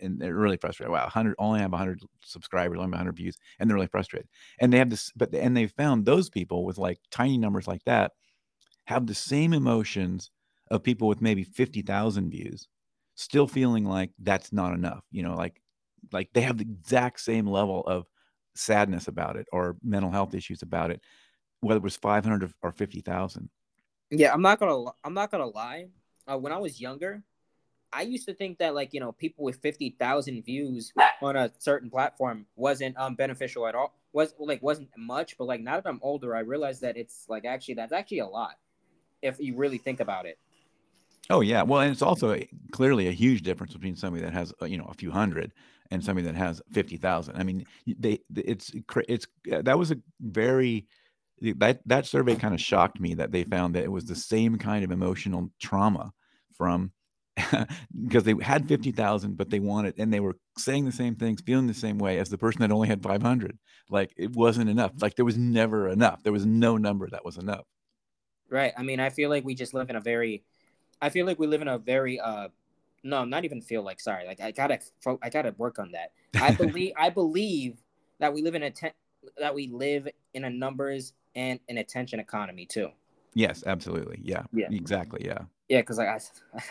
and 0.00 0.20
they're 0.20 0.34
really 0.34 0.56
frustrated. 0.56 0.92
Wow, 0.92 1.02
100 1.02 1.34
only 1.38 1.60
have 1.60 1.72
100 1.72 2.00
subscribers, 2.24 2.78
only 2.78 2.90
100 2.90 3.16
views, 3.16 3.36
and 3.58 3.68
they're 3.68 3.76
really 3.76 3.86
frustrated. 3.86 4.28
And 4.60 4.72
they 4.72 4.78
have 4.78 4.90
this, 4.90 5.12
but 5.16 5.34
and 5.34 5.56
they 5.56 5.66
found 5.66 6.04
those 6.04 6.30
people 6.30 6.64
with 6.64 6.78
like 6.78 6.98
tiny 7.10 7.38
numbers 7.38 7.66
like 7.66 7.84
that 7.84 8.12
have 8.86 9.06
the 9.06 9.14
same 9.14 9.52
emotions 9.52 10.30
of 10.70 10.82
people 10.82 11.08
with 11.08 11.20
maybe 11.20 11.44
50,000 11.44 12.30
views, 12.30 12.68
still 13.14 13.46
feeling 13.46 13.84
like 13.84 14.10
that's 14.18 14.52
not 14.52 14.74
enough. 14.74 15.04
You 15.10 15.22
know, 15.22 15.34
like 15.34 15.60
like 16.12 16.30
they 16.32 16.40
have 16.42 16.58
the 16.58 16.64
exact 16.64 17.20
same 17.20 17.46
level 17.46 17.82
of 17.86 18.06
sadness 18.54 19.08
about 19.08 19.36
it 19.36 19.46
or 19.52 19.76
mental 19.82 20.10
health 20.10 20.34
issues 20.34 20.62
about 20.62 20.90
it, 20.90 21.00
whether 21.60 21.78
it 21.78 21.82
was 21.82 21.96
500 21.96 22.52
or 22.62 22.72
50,000. 22.72 23.50
Yeah, 24.10 24.32
I'm 24.32 24.42
not 24.42 24.58
gonna 24.58 24.90
I'm 25.04 25.14
not 25.14 25.30
gonna 25.30 25.46
lie. 25.46 25.88
Uh, 26.26 26.38
when 26.38 26.52
I 26.52 26.58
was 26.58 26.80
younger, 26.80 27.22
I 27.92 28.02
used 28.02 28.26
to 28.26 28.34
think 28.34 28.58
that 28.58 28.74
like 28.74 28.92
you 28.92 29.00
know 29.00 29.12
people 29.12 29.44
with 29.44 29.56
fifty 29.56 29.96
thousand 29.98 30.44
views 30.44 30.92
on 31.22 31.36
a 31.36 31.50
certain 31.58 31.90
platform 31.90 32.46
wasn't 32.56 32.96
um 32.98 33.14
beneficial 33.14 33.66
at 33.66 33.74
all. 33.74 33.94
Was 34.12 34.34
like 34.38 34.62
wasn't 34.62 34.88
much, 34.96 35.36
but 35.38 35.44
like 35.44 35.60
now 35.60 35.80
that 35.80 35.88
I'm 35.88 36.00
older, 36.02 36.34
I 36.34 36.40
realize 36.40 36.80
that 36.80 36.96
it's 36.96 37.26
like 37.28 37.44
actually 37.44 37.74
that's 37.74 37.92
actually 37.92 38.20
a 38.20 38.26
lot 38.26 38.56
if 39.22 39.38
you 39.38 39.56
really 39.56 39.78
think 39.78 40.00
about 40.00 40.26
it. 40.26 40.38
Oh 41.30 41.40
yeah, 41.40 41.62
well, 41.62 41.80
and 41.80 41.92
it's 41.92 42.02
also 42.02 42.38
clearly 42.72 43.08
a 43.08 43.12
huge 43.12 43.42
difference 43.42 43.74
between 43.74 43.96
somebody 43.96 44.24
that 44.24 44.32
has 44.32 44.52
uh, 44.62 44.66
you 44.66 44.78
know 44.78 44.86
a 44.86 44.94
few 44.94 45.10
hundred 45.10 45.52
and 45.90 46.02
somebody 46.02 46.26
that 46.26 46.36
has 46.36 46.62
fifty 46.72 46.96
thousand. 46.96 47.36
I 47.36 47.42
mean, 47.42 47.66
they 47.86 48.20
it's 48.34 48.72
it's 49.08 49.26
that 49.44 49.78
was 49.78 49.90
a 49.90 49.98
very 50.20 50.86
that 51.40 51.80
that 51.86 52.06
survey 52.06 52.34
kind 52.34 52.54
of 52.54 52.60
shocked 52.60 53.00
me 53.00 53.14
that 53.14 53.30
they 53.30 53.44
found 53.44 53.74
that 53.74 53.84
it 53.84 53.92
was 53.92 54.06
the 54.06 54.16
same 54.16 54.56
kind 54.56 54.84
of 54.84 54.90
emotional 54.90 55.50
trauma 55.60 56.12
from 56.54 56.92
because 58.04 58.24
they 58.24 58.34
had 58.40 58.68
50,000, 58.68 59.36
but 59.36 59.50
they 59.50 59.60
wanted, 59.60 59.94
and 59.98 60.12
they 60.12 60.20
were 60.20 60.36
saying 60.56 60.84
the 60.84 60.92
same 60.92 61.14
things, 61.14 61.40
feeling 61.40 61.66
the 61.66 61.74
same 61.74 61.98
way 61.98 62.18
as 62.18 62.28
the 62.28 62.38
person 62.38 62.60
that 62.60 62.72
only 62.72 62.88
had 62.88 63.02
500. 63.02 63.58
Like 63.90 64.12
it 64.16 64.34
wasn't 64.34 64.70
enough. 64.70 64.92
Like 65.00 65.16
there 65.16 65.24
was 65.24 65.38
never 65.38 65.88
enough. 65.88 66.22
There 66.22 66.32
was 66.32 66.46
no 66.46 66.76
number 66.76 67.08
that 67.10 67.24
was 67.24 67.36
enough. 67.36 67.64
Right. 68.50 68.72
I 68.76 68.82
mean, 68.82 69.00
I 69.00 69.10
feel 69.10 69.30
like 69.30 69.44
we 69.44 69.54
just 69.54 69.74
live 69.74 69.90
in 69.90 69.96
a 69.96 70.00
very, 70.00 70.42
I 71.02 71.10
feel 71.10 71.26
like 71.26 71.38
we 71.38 71.46
live 71.46 71.62
in 71.62 71.68
a 71.68 71.78
very, 71.78 72.18
uh, 72.18 72.48
no, 73.04 73.24
not 73.24 73.44
even 73.44 73.60
feel 73.60 73.82
like, 73.82 74.00
sorry. 74.00 74.26
Like 74.26 74.40
I 74.40 74.50
gotta, 74.50 74.80
I 75.22 75.30
gotta 75.30 75.54
work 75.58 75.78
on 75.78 75.92
that. 75.92 76.12
I 76.40 76.52
believe, 76.54 76.92
I 76.98 77.10
believe 77.10 77.76
that 78.20 78.32
we 78.32 78.42
live 78.42 78.54
in 78.54 78.62
a, 78.62 78.72
that 79.38 79.54
we 79.54 79.68
live 79.68 80.08
in 80.34 80.44
a 80.44 80.50
numbers 80.50 81.12
and 81.34 81.60
an 81.68 81.78
attention 81.78 82.20
economy 82.20 82.66
too. 82.66 82.88
Yes, 83.34 83.62
absolutely. 83.66 84.18
Yeah. 84.22 84.44
Yeah. 84.52 84.68
Exactly. 84.70 85.24
Yeah 85.24 85.42
yeah 85.68 85.80
because 85.80 85.98
like 85.98 86.08
I, 86.08 86.20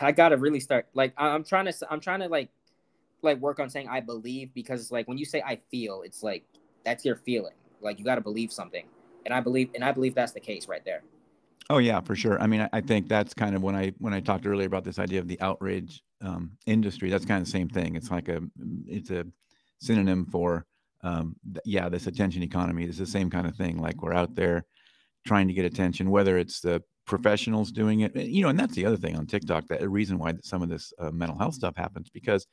I 0.08 0.12
gotta 0.12 0.36
really 0.36 0.60
start 0.60 0.86
like 0.94 1.12
i'm 1.16 1.44
trying 1.44 1.66
to 1.66 1.72
i'm 1.90 2.00
trying 2.00 2.20
to 2.20 2.28
like 2.28 2.50
like 3.22 3.38
work 3.38 3.58
on 3.60 3.68
saying 3.68 3.88
i 3.88 4.00
believe 4.00 4.52
because 4.54 4.92
like 4.92 5.08
when 5.08 5.18
you 5.18 5.24
say 5.24 5.42
i 5.42 5.58
feel 5.70 6.02
it's 6.02 6.22
like 6.22 6.44
that's 6.88 7.04
your 7.04 7.16
feeling. 7.16 7.52
Like 7.80 7.98
you 7.98 8.04
gotta 8.04 8.20
believe 8.20 8.52
something. 8.52 8.86
And 9.26 9.34
i 9.34 9.40
believe 9.40 9.70
and 9.74 9.84
i 9.84 9.92
believe 9.92 10.14
that's 10.14 10.32
the 10.32 10.40
case 10.40 10.68
right 10.68 10.84
there. 10.84 11.02
Oh 11.70 11.78
yeah 11.78 12.00
for 12.00 12.16
sure. 12.16 12.40
I 12.40 12.46
mean 12.46 12.62
i, 12.62 12.68
I 12.72 12.80
think 12.80 13.08
that's 13.08 13.34
kind 13.34 13.54
of 13.54 13.62
when 13.62 13.76
i 13.76 13.92
when 13.98 14.14
i 14.14 14.20
talked 14.20 14.46
earlier 14.46 14.66
about 14.66 14.84
this 14.84 14.98
idea 14.98 15.20
of 15.20 15.28
the 15.28 15.40
outrage 15.40 16.02
um, 16.20 16.52
industry 16.66 17.10
that's 17.10 17.24
kind 17.24 17.40
of 17.40 17.46
the 17.46 17.50
same 17.50 17.68
thing. 17.68 17.94
It's 17.94 18.10
like 18.10 18.28
a 18.28 18.40
it's 18.86 19.10
a 19.10 19.24
synonym 19.80 20.26
for 20.26 20.66
um, 21.02 21.36
yeah 21.64 21.88
this 21.88 22.06
attention 22.06 22.42
economy 22.42 22.84
it's 22.84 22.98
the 22.98 23.06
same 23.06 23.30
kind 23.30 23.46
of 23.46 23.54
thing. 23.54 23.78
Like 23.78 24.02
we're 24.02 24.14
out 24.14 24.34
there 24.34 24.64
trying 25.26 25.48
to 25.48 25.54
get 25.54 25.66
attention 25.66 26.10
whether 26.10 26.38
it's 26.38 26.60
the 26.60 26.82
professionals 27.08 27.72
doing 27.72 28.00
it. 28.00 28.14
You 28.14 28.42
know, 28.42 28.48
and 28.48 28.58
that's 28.58 28.74
the 28.74 28.86
other 28.86 28.96
thing 28.96 29.16
on 29.16 29.26
TikTok. 29.26 29.66
That 29.68 29.82
a 29.82 29.88
reason 29.88 30.18
why 30.18 30.34
some 30.42 30.62
of 30.62 30.68
this 30.68 30.92
uh, 30.98 31.10
mental 31.10 31.38
health 31.38 31.54
stuff 31.54 31.76
happens 31.76 32.08
because 32.10 32.46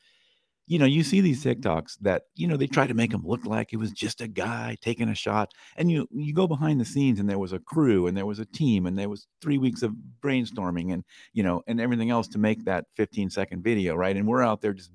you 0.67 0.79
know, 0.79 0.85
you 0.85 1.03
see 1.03 1.21
these 1.21 1.43
TikToks 1.43 1.99
that, 2.01 2.23
you 2.35 2.47
know, 2.47 2.57
they 2.57 2.65
try 2.65 2.87
to 2.87 2.93
make 2.95 3.13
him 3.13 3.21
look 3.23 3.45
like 3.45 3.71
it 3.71 3.77
was 3.77 3.91
just 3.91 4.19
a 4.21 4.27
guy 4.27 4.75
taking 4.81 5.09
a 5.09 5.15
shot. 5.15 5.51
And 5.77 5.91
you 5.91 6.07
you 6.11 6.33
go 6.33 6.47
behind 6.47 6.81
the 6.81 6.85
scenes 6.85 7.19
and 7.19 7.29
there 7.29 7.37
was 7.37 7.53
a 7.53 7.59
crew 7.59 8.07
and 8.07 8.17
there 8.17 8.25
was 8.25 8.39
a 8.39 8.45
team 8.45 8.87
and 8.87 8.97
there 8.97 9.09
was 9.09 9.27
three 9.41 9.59
weeks 9.59 9.83
of 9.83 9.93
brainstorming 10.21 10.91
and, 10.91 11.03
you 11.33 11.43
know, 11.43 11.61
and 11.67 11.79
everything 11.79 12.09
else 12.09 12.27
to 12.29 12.39
make 12.39 12.65
that 12.65 12.85
15 12.95 13.29
second 13.29 13.63
video, 13.63 13.95
right? 13.95 14.15
And 14.17 14.27
we're 14.27 14.41
out 14.41 14.61
there 14.61 14.73
just 14.73 14.91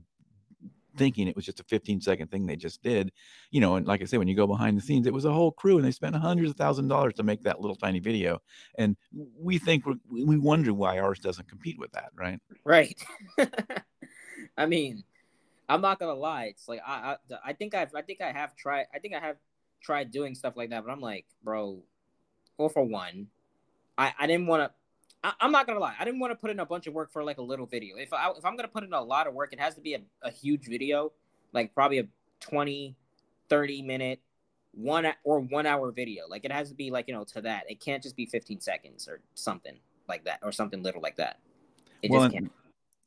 thinking 0.96 1.28
it 1.28 1.36
was 1.36 1.44
just 1.44 1.60
a 1.60 1.64
15 1.64 2.00
second 2.00 2.30
thing 2.30 2.46
they 2.46 2.56
just 2.56 2.82
did, 2.82 3.12
you 3.50 3.60
know, 3.60 3.76
and 3.76 3.86
like 3.86 4.02
I 4.02 4.04
say, 4.04 4.18
when 4.18 4.28
you 4.28 4.36
go 4.36 4.46
behind 4.46 4.76
the 4.76 4.82
scenes, 4.82 5.06
it 5.06 5.12
was 5.12 5.24
a 5.24 5.32
whole 5.32 5.52
crew 5.52 5.76
and 5.76 5.84
they 5.84 5.90
spent 5.90 6.16
hundreds 6.16 6.50
of 6.50 6.56
thousand 6.56 6.88
dollars 6.88 7.14
to 7.14 7.22
make 7.22 7.42
that 7.42 7.60
little 7.60 7.76
tiny 7.76 8.00
video. 8.00 8.40
And 8.76 8.96
we 9.12 9.58
think 9.58 9.84
we 10.10 10.38
wonder 10.38 10.74
why 10.74 10.98
ours 10.98 11.18
doesn't 11.18 11.48
compete 11.48 11.78
with 11.78 11.92
that, 11.92 12.10
right? 12.14 12.38
Right. 12.64 12.98
I 14.56 14.66
mean, 14.66 15.04
I'm 15.68 15.80
not 15.80 15.98
gonna 15.98 16.14
lie. 16.14 16.46
It's 16.46 16.68
like 16.68 16.80
I, 16.86 17.16
I 17.30 17.36
I 17.46 17.52
think 17.52 17.74
I've 17.74 17.94
I 17.94 18.02
think 18.02 18.20
I 18.20 18.32
have 18.32 18.56
tried 18.56 18.86
I 18.94 18.98
think 18.98 19.14
I 19.14 19.20
have 19.20 19.36
tried 19.80 20.10
doing 20.10 20.34
stuff 20.34 20.56
like 20.56 20.70
that, 20.70 20.84
but 20.84 20.90
I'm 20.90 21.00
like, 21.00 21.26
bro, 21.42 21.82
well 22.58 22.68
for 22.68 22.82
one, 22.82 23.28
I 23.96 24.12
I 24.18 24.26
didn't 24.26 24.46
want 24.46 24.64
to. 24.64 24.79
I'm 25.22 25.52
not 25.52 25.66
gonna 25.66 25.80
lie. 25.80 25.94
I 25.98 26.04
didn't 26.04 26.20
want 26.20 26.30
to 26.32 26.36
put 26.36 26.50
in 26.50 26.60
a 26.60 26.66
bunch 26.66 26.86
of 26.86 26.94
work 26.94 27.12
for 27.12 27.22
like 27.22 27.38
a 27.38 27.42
little 27.42 27.66
video. 27.66 27.96
If 27.96 28.12
I 28.12 28.30
if 28.30 28.44
I'm 28.44 28.56
gonna 28.56 28.68
put 28.68 28.84
in 28.84 28.92
a 28.92 29.02
lot 29.02 29.26
of 29.26 29.34
work, 29.34 29.52
it 29.52 29.60
has 29.60 29.74
to 29.74 29.80
be 29.80 29.94
a, 29.94 30.00
a 30.22 30.30
huge 30.30 30.66
video, 30.66 31.12
like 31.52 31.74
probably 31.74 31.98
a 31.98 32.08
20, 32.40 32.96
30 33.48 33.82
minute, 33.82 34.20
one 34.72 35.06
or 35.24 35.40
one 35.40 35.66
hour 35.66 35.92
video. 35.92 36.24
Like 36.28 36.44
it 36.44 36.52
has 36.52 36.70
to 36.70 36.74
be 36.74 36.90
like 36.90 37.06
you 37.06 37.14
know 37.14 37.24
to 37.24 37.42
that. 37.42 37.64
It 37.68 37.80
can't 37.80 38.02
just 38.02 38.16
be 38.16 38.26
15 38.26 38.60
seconds 38.60 39.08
or 39.08 39.20
something 39.34 39.78
like 40.08 40.24
that 40.24 40.40
or 40.42 40.52
something 40.52 40.82
little 40.82 41.02
like 41.02 41.16
that. 41.16 41.38
It 42.02 42.10
well, 42.10 42.22
just 42.22 42.34
can't. 42.34 42.52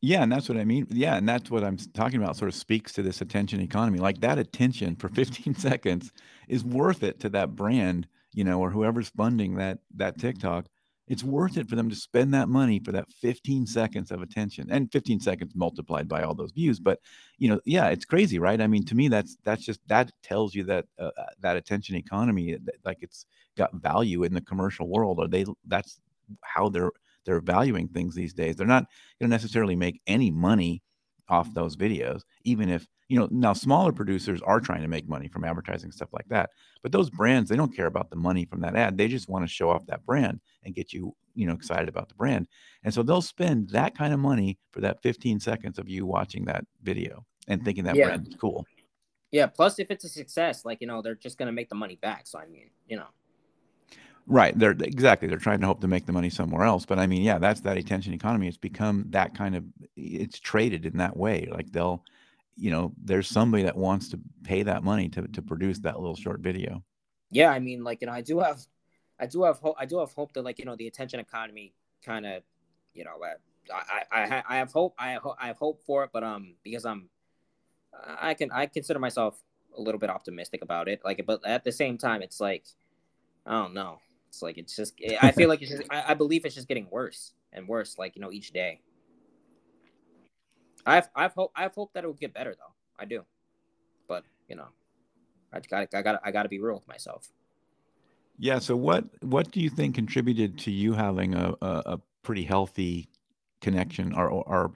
Yeah, 0.02 0.22
and 0.22 0.32
that's 0.32 0.50
what 0.50 0.58
I 0.58 0.66
mean. 0.66 0.86
Yeah, 0.90 1.16
and 1.16 1.28
that's 1.28 1.50
what 1.50 1.64
I'm 1.64 1.78
talking 1.78 2.22
about. 2.22 2.36
Sort 2.36 2.50
of 2.50 2.56
speaks 2.56 2.92
to 2.94 3.02
this 3.02 3.22
attention 3.22 3.62
economy. 3.62 4.00
Like 4.00 4.20
that 4.22 4.38
attention 4.38 4.98
for 4.98 5.08
15 5.16 5.56
seconds 5.56 6.12
is 6.48 6.64
worth 6.64 7.04
it 7.04 7.20
to 7.22 7.30
that 7.30 7.56
brand, 7.56 8.08
you 8.34 8.44
know, 8.44 8.60
or 8.60 8.70
whoever's 8.70 9.10
funding 9.10 9.56
that 9.56 9.80
that 9.96 10.18
mm-hmm. 10.18 10.28
TikTok. 10.28 10.66
It's 11.08 11.24
worth 11.24 11.58
it 11.58 11.70
for 11.70 11.76
them 11.76 11.90
to 11.90 11.96
spend 11.96 12.34
that 12.34 12.48
money 12.48 12.80
for 12.80 12.94
that 12.94 13.12
15 13.22 13.68
seconds 13.68 14.10
of 14.10 14.22
attention 14.22 14.70
and 14.72 14.92
15 14.92 15.20
seconds 15.20 15.54
multiplied 15.54 16.08
by 16.08 16.24
all 16.24 16.34
those 16.34 16.52
views. 16.52 16.80
But 16.80 17.00
you 17.38 17.50
know, 17.50 17.60
yeah, 17.66 17.90
it's 17.90 18.06
crazy, 18.06 18.40
right? 18.40 18.62
I 18.62 18.68
mean, 18.68 18.86
to 18.86 18.96
me, 18.96 19.10
that's 19.10 19.38
that's 19.44 19.66
just 19.66 19.82
that 19.88 20.12
tells 20.24 20.56
you 20.56 20.64
that 20.66 20.86
uh, 20.98 21.12
uh 21.18 21.26
that 21.42 21.58
attention 21.58 21.96
economy, 21.96 22.58
like 22.86 23.00
it's 23.02 23.26
got 23.58 23.74
value 23.74 24.24
in 24.24 24.34
the 24.34 24.42
commercial 24.42 24.88
world, 24.88 25.20
or 25.20 25.28
they 25.28 25.46
that's 25.68 26.00
how 26.42 26.70
they're 26.70 26.92
they're 27.26 27.42
valuing 27.42 27.88
things 27.88 28.16
these 28.16 28.34
days. 28.34 28.56
They're 28.56 28.68
not 28.68 28.88
going 29.20 29.30
to 29.30 29.34
necessarily 29.34 29.76
make 29.76 30.02
any 30.08 30.32
money 30.32 30.82
off 31.34 31.48
mm-hmm. 31.48 31.56
those 31.56 31.76
videos, 31.76 32.22
even 32.44 32.70
if 32.70 32.88
you 33.10 33.20
know 33.20 33.28
now 33.32 33.54
smaller 33.54 33.92
producers 33.92 34.42
are 34.42 34.60
trying 34.60 34.82
to 34.82 34.88
make 34.88 35.08
money 35.10 35.28
from 35.28 35.44
advertising 35.44 35.92
stuff 35.92 36.10
like 36.14 36.28
that. 36.30 36.52
But 36.82 36.92
those 36.92 37.10
brands, 37.10 37.50
they 37.50 37.56
don't 37.56 37.76
care 37.76 37.88
about 37.88 38.10
the 38.10 38.16
money 38.16 38.46
from 38.46 38.62
that 38.62 38.76
ad. 38.76 38.98
They 38.98 39.08
just 39.08 39.30
want 39.30 39.44
to 39.44 39.54
show 39.54 39.70
off 39.70 39.86
that 39.88 40.06
brand 40.06 40.40
and 40.64 40.76
get 40.76 40.94
you 40.94 41.16
you 41.36 41.48
know 41.48 41.54
excited 41.54 41.90
about 41.90 42.10
the 42.10 42.16
brand. 42.16 42.48
And 42.84 42.94
so 42.94 43.04
they'll 43.04 43.22
spend 43.22 43.70
that 43.70 43.98
kind 43.98 44.14
of 44.14 44.20
money 44.20 44.60
for 44.72 44.82
that 44.82 45.02
15 45.02 45.40
seconds 45.40 45.80
of 45.80 45.90
you 45.90 46.06
watching 46.06 46.46
that 46.46 46.66
video 46.82 47.26
and 47.48 47.64
thinking 47.64 47.84
that 47.86 47.96
yeah. 47.96 48.06
brand 48.06 48.28
is 48.28 48.36
cool. 48.36 48.66
Yeah. 49.32 49.48
Plus, 49.48 49.80
if 49.80 49.90
it's 49.90 50.06
a 50.06 50.10
success, 50.10 50.64
like 50.64 50.80
you 50.80 50.88
know, 50.88 51.02
they're 51.02 51.16
just 51.16 51.38
going 51.38 51.48
to 51.48 51.54
make 51.54 51.70
the 51.70 51.76
money 51.76 51.96
back. 51.96 52.28
So 52.28 52.40
I 52.40 52.46
mean, 52.46 52.70
you 52.88 52.98
know. 52.98 53.08
Right. 54.26 54.58
They're 54.58 54.72
exactly. 54.72 55.28
They're 55.28 55.38
trying 55.38 55.60
to 55.62 55.68
hope 55.68 55.82
to 55.82 55.88
make 55.88 56.06
the 56.06 56.14
money 56.14 56.30
somewhere 56.30 56.64
else. 56.64 56.86
But 56.86 57.00
I 57.00 57.08
mean, 57.08 57.24
yeah, 57.24 57.40
that's 57.40 57.62
that 57.62 57.78
attention 57.78 58.14
economy. 58.14 58.48
It's 58.48 58.58
become 58.58 59.06
that 59.10 59.36
kind 59.36 59.56
of. 59.56 59.66
It's 59.96 60.40
traded 60.40 60.86
in 60.86 60.98
that 60.98 61.18
way. 61.18 61.48
Like 61.52 61.72
they'll, 61.72 62.04
you 62.56 62.72
know, 62.72 62.94
there's 63.04 63.28
somebody 63.28 63.64
that 63.64 63.76
wants 63.76 64.10
to 64.10 64.20
pay 64.44 64.64
that 64.64 64.84
money 64.84 65.10
to 65.10 65.28
to 65.28 65.42
produce 65.42 65.80
that 65.80 66.00
little 66.00 66.16
short 66.16 66.40
video. 66.40 66.84
Yeah, 67.32 67.50
I 67.50 67.60
mean, 67.60 67.84
like 67.84 68.00
you 68.02 68.08
know, 68.08 68.14
I 68.14 68.22
do 68.22 68.40
have, 68.40 68.62
I 69.20 69.26
do 69.26 69.44
have 69.44 69.60
hope. 69.60 69.76
I 69.78 69.86
do 69.86 70.00
have 70.00 70.14
hope 70.14 70.32
that 70.34 70.44
like 70.44 70.60
you 70.60 70.66
know 70.66 70.76
the 70.76 70.88
attention 70.88 71.20
economy 71.20 71.74
kind 72.06 72.26
of, 72.26 72.44
you 72.94 73.04
know, 73.04 73.18
I 73.74 74.04
I 74.12 74.44
I 74.48 74.58
have 74.58 74.72
hope. 74.72 74.94
I 74.98 75.10
have, 75.12 75.28
I 75.40 75.48
have 75.48 75.58
hope 75.58 75.82
for 75.86 76.04
it, 76.04 76.12
but 76.14 76.24
um, 76.24 76.56
because 76.64 76.86
I'm, 76.86 77.10
I 78.22 78.34
can 78.36 78.52
I 78.52 78.68
consider 78.68 79.00
myself 79.00 79.42
a 79.78 79.82
little 79.82 80.00
bit 80.00 80.10
optimistic 80.10 80.62
about 80.62 80.88
it. 80.88 81.02
Like, 81.04 81.24
but 81.26 81.46
at 81.46 81.64
the 81.64 81.72
same 81.72 81.98
time, 81.98 82.22
it's 82.22 82.40
like, 82.40 82.66
I 83.46 83.52
don't 83.54 83.74
know. 83.74 84.00
It's 84.34 84.42
like 84.42 84.58
it's 84.58 84.76
just. 84.76 84.96
I 85.22 85.32
feel 85.32 85.48
like 85.48 85.62
it's 85.62 85.70
just. 85.70 85.84
I, 85.92 86.04
I 86.10 86.14
believe 86.16 86.44
it's 86.44 86.56
just 86.56 86.68
getting 86.68 86.88
worse 86.90 87.34
and 87.52 87.68
worse. 87.68 88.00
Like 88.00 88.16
you 88.16 88.22
know, 88.22 88.32
each 88.32 88.52
day. 88.52 88.82
I've 90.86 91.08
I've 91.16 91.34
hope 91.34 91.52
I've 91.56 91.74
hoped 91.74 91.94
that 91.94 92.04
it 92.04 92.08
will 92.08 92.14
get 92.14 92.34
better 92.34 92.56
though. 92.56 92.74
I 93.00 93.06
do, 93.06 93.24
but 94.08 94.24
you 94.50 94.56
know, 94.56 94.68
I 95.54 95.60
got 95.60 95.88
I 95.94 96.02
got 96.02 96.20
I 96.26 96.32
got 96.32 96.44
to 96.44 96.50
be 96.50 96.60
real 96.60 96.74
with 96.76 96.88
myself. 96.88 97.30
Yeah. 98.40 98.58
So 98.58 98.76
what 98.76 99.06
what 99.24 99.52
do 99.52 99.62
you 99.62 99.70
think 99.70 99.94
contributed 99.94 100.58
to 100.60 100.72
you 100.72 100.94
having 100.94 101.36
a 101.36 101.54
a, 101.62 101.84
a 101.86 102.02
pretty 102.24 102.44
healthy 102.44 103.10
connection 103.62 104.14
or 104.14 104.30
or 104.30 104.74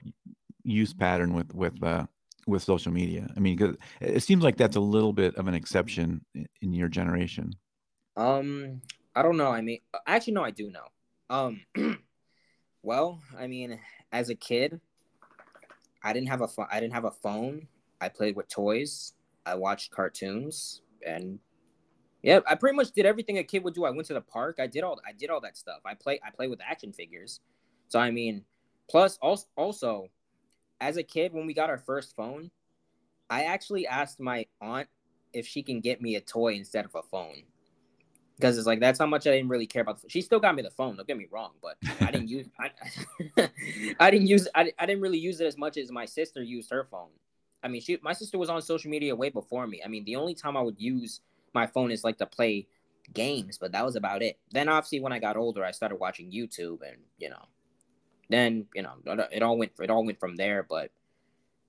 use 0.62 0.94
pattern 0.94 1.34
with 1.34 1.52
with 1.52 1.82
uh, 1.82 2.06
with 2.46 2.62
social 2.62 2.92
media? 2.92 3.28
I 3.36 3.40
mean, 3.40 3.56
because 3.56 3.76
it 4.00 4.22
seems 4.22 4.44
like 4.44 4.56
that's 4.56 4.76
a 4.76 4.80
little 4.80 5.12
bit 5.12 5.34
of 5.34 5.48
an 5.48 5.54
exception 5.54 6.24
in 6.62 6.72
your 6.72 6.88
generation. 6.88 7.54
Um, 8.16 8.80
I 9.18 9.22
don't 9.22 9.36
know. 9.36 9.50
I 9.50 9.62
mean, 9.62 9.80
actually, 10.06 10.34
no, 10.34 10.44
I 10.44 10.52
do 10.52 10.70
know. 10.70 10.86
Um, 11.28 11.60
well, 12.84 13.20
I 13.36 13.48
mean, 13.48 13.80
as 14.12 14.30
a 14.30 14.34
kid, 14.36 14.80
I 16.04 16.12
didn't 16.12 16.28
have 16.28 16.40
a 16.40 16.46
phone. 16.46 16.68
I 16.70 16.78
didn't 16.78 16.92
have 16.92 17.04
a 17.04 17.10
phone. 17.10 17.66
I 18.00 18.10
played 18.10 18.36
with 18.36 18.46
toys. 18.46 19.14
I 19.44 19.56
watched 19.56 19.90
cartoons, 19.90 20.82
and 21.04 21.40
yeah, 22.22 22.38
I 22.46 22.54
pretty 22.54 22.76
much 22.76 22.92
did 22.92 23.06
everything 23.06 23.38
a 23.38 23.42
kid 23.42 23.64
would 23.64 23.74
do. 23.74 23.84
I 23.84 23.90
went 23.90 24.06
to 24.06 24.14
the 24.14 24.20
park. 24.20 24.58
I 24.60 24.68
did 24.68 24.84
all. 24.84 25.00
I 25.04 25.10
did 25.10 25.30
all 25.30 25.40
that 25.40 25.56
stuff. 25.56 25.80
I 25.84 25.94
play. 25.94 26.20
I 26.24 26.30
play 26.30 26.46
with 26.46 26.60
action 26.60 26.92
figures. 26.92 27.40
So 27.88 27.98
I 27.98 28.12
mean, 28.12 28.44
plus 28.88 29.18
also, 29.20 29.46
also, 29.56 30.10
as 30.80 30.96
a 30.96 31.02
kid, 31.02 31.32
when 31.32 31.44
we 31.44 31.54
got 31.54 31.70
our 31.70 31.78
first 31.78 32.14
phone, 32.14 32.52
I 33.28 33.46
actually 33.46 33.84
asked 33.84 34.20
my 34.20 34.46
aunt 34.60 34.86
if 35.32 35.44
she 35.44 35.64
can 35.64 35.80
get 35.80 36.00
me 36.00 36.14
a 36.14 36.20
toy 36.20 36.54
instead 36.54 36.84
of 36.84 36.94
a 36.94 37.02
phone 37.02 37.42
because 38.38 38.56
it's 38.56 38.66
like 38.66 38.80
that's 38.80 38.98
how 38.98 39.06
much 39.06 39.26
I 39.26 39.32
didn't 39.32 39.48
really 39.48 39.66
care 39.66 39.82
about. 39.82 40.00
The, 40.00 40.08
she 40.08 40.22
still 40.22 40.38
got 40.38 40.54
me 40.54 40.62
the 40.62 40.70
phone. 40.70 40.96
Don't 40.96 41.06
get 41.06 41.16
me 41.16 41.26
wrong, 41.30 41.52
but 41.60 41.76
I 42.00 42.10
didn't 42.10 42.28
use. 42.28 42.46
I, 42.58 42.70
I 44.00 44.10
didn't 44.10 44.28
use. 44.28 44.46
I, 44.54 44.72
I 44.78 44.86
didn't 44.86 45.02
really 45.02 45.18
use 45.18 45.40
it 45.40 45.46
as 45.46 45.58
much 45.58 45.76
as 45.76 45.90
my 45.90 46.04
sister 46.04 46.42
used 46.42 46.70
her 46.70 46.84
phone. 46.90 47.10
I 47.62 47.68
mean, 47.68 47.80
she 47.80 47.98
my 48.02 48.12
sister 48.12 48.38
was 48.38 48.48
on 48.48 48.62
social 48.62 48.90
media 48.90 49.14
way 49.14 49.30
before 49.30 49.66
me. 49.66 49.82
I 49.84 49.88
mean, 49.88 50.04
the 50.04 50.16
only 50.16 50.34
time 50.34 50.56
I 50.56 50.60
would 50.60 50.80
use 50.80 51.20
my 51.52 51.66
phone 51.66 51.90
is 51.90 52.04
like 52.04 52.18
to 52.18 52.26
play 52.26 52.68
games, 53.12 53.58
but 53.58 53.72
that 53.72 53.84
was 53.84 53.96
about 53.96 54.22
it. 54.22 54.38
Then 54.52 54.68
obviously 54.68 55.00
when 55.00 55.12
I 55.12 55.18
got 55.18 55.36
older, 55.36 55.64
I 55.64 55.72
started 55.72 55.96
watching 55.96 56.30
YouTube, 56.30 56.82
and 56.86 56.98
you 57.18 57.30
know, 57.30 57.44
then 58.30 58.66
you 58.74 58.82
know 58.82 58.94
it 59.32 59.42
all 59.42 59.58
went 59.58 59.72
it 59.80 59.90
all 59.90 60.04
went 60.04 60.20
from 60.20 60.36
there. 60.36 60.62
But 60.62 60.92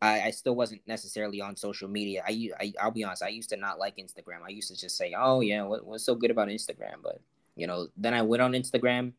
I, 0.02 0.22
I 0.22 0.32
still 0.32 0.56
wasn't 0.56 0.82
necessarily 0.88 1.42
on 1.42 1.56
social 1.56 1.90
media. 1.90 2.24
I, 2.26 2.50
I 2.60 2.74
I'll 2.82 2.92
be 2.92 3.04
honest, 3.04 3.24
I 3.24 3.30
used 3.30 3.50
to 3.50 3.58
not 3.58 3.80
like 3.80 3.98
Instagram. 3.98 4.44
I 4.46 4.50
used 4.50 4.70
to 4.70 4.78
just 4.78 4.98
say, 4.98 5.14
"Oh 5.18 5.42
yeah, 5.42 5.64
what, 5.64 5.86
what's 5.86 6.06
so 6.06 6.16
good 6.16 6.32
about 6.32 6.48
Instagram?" 6.48 7.02
But 7.04 7.20
you 7.56 7.68
know, 7.68 7.88
then 7.98 8.14
I 8.14 8.22
went 8.22 8.42
on 8.42 8.54
Instagram, 8.54 9.14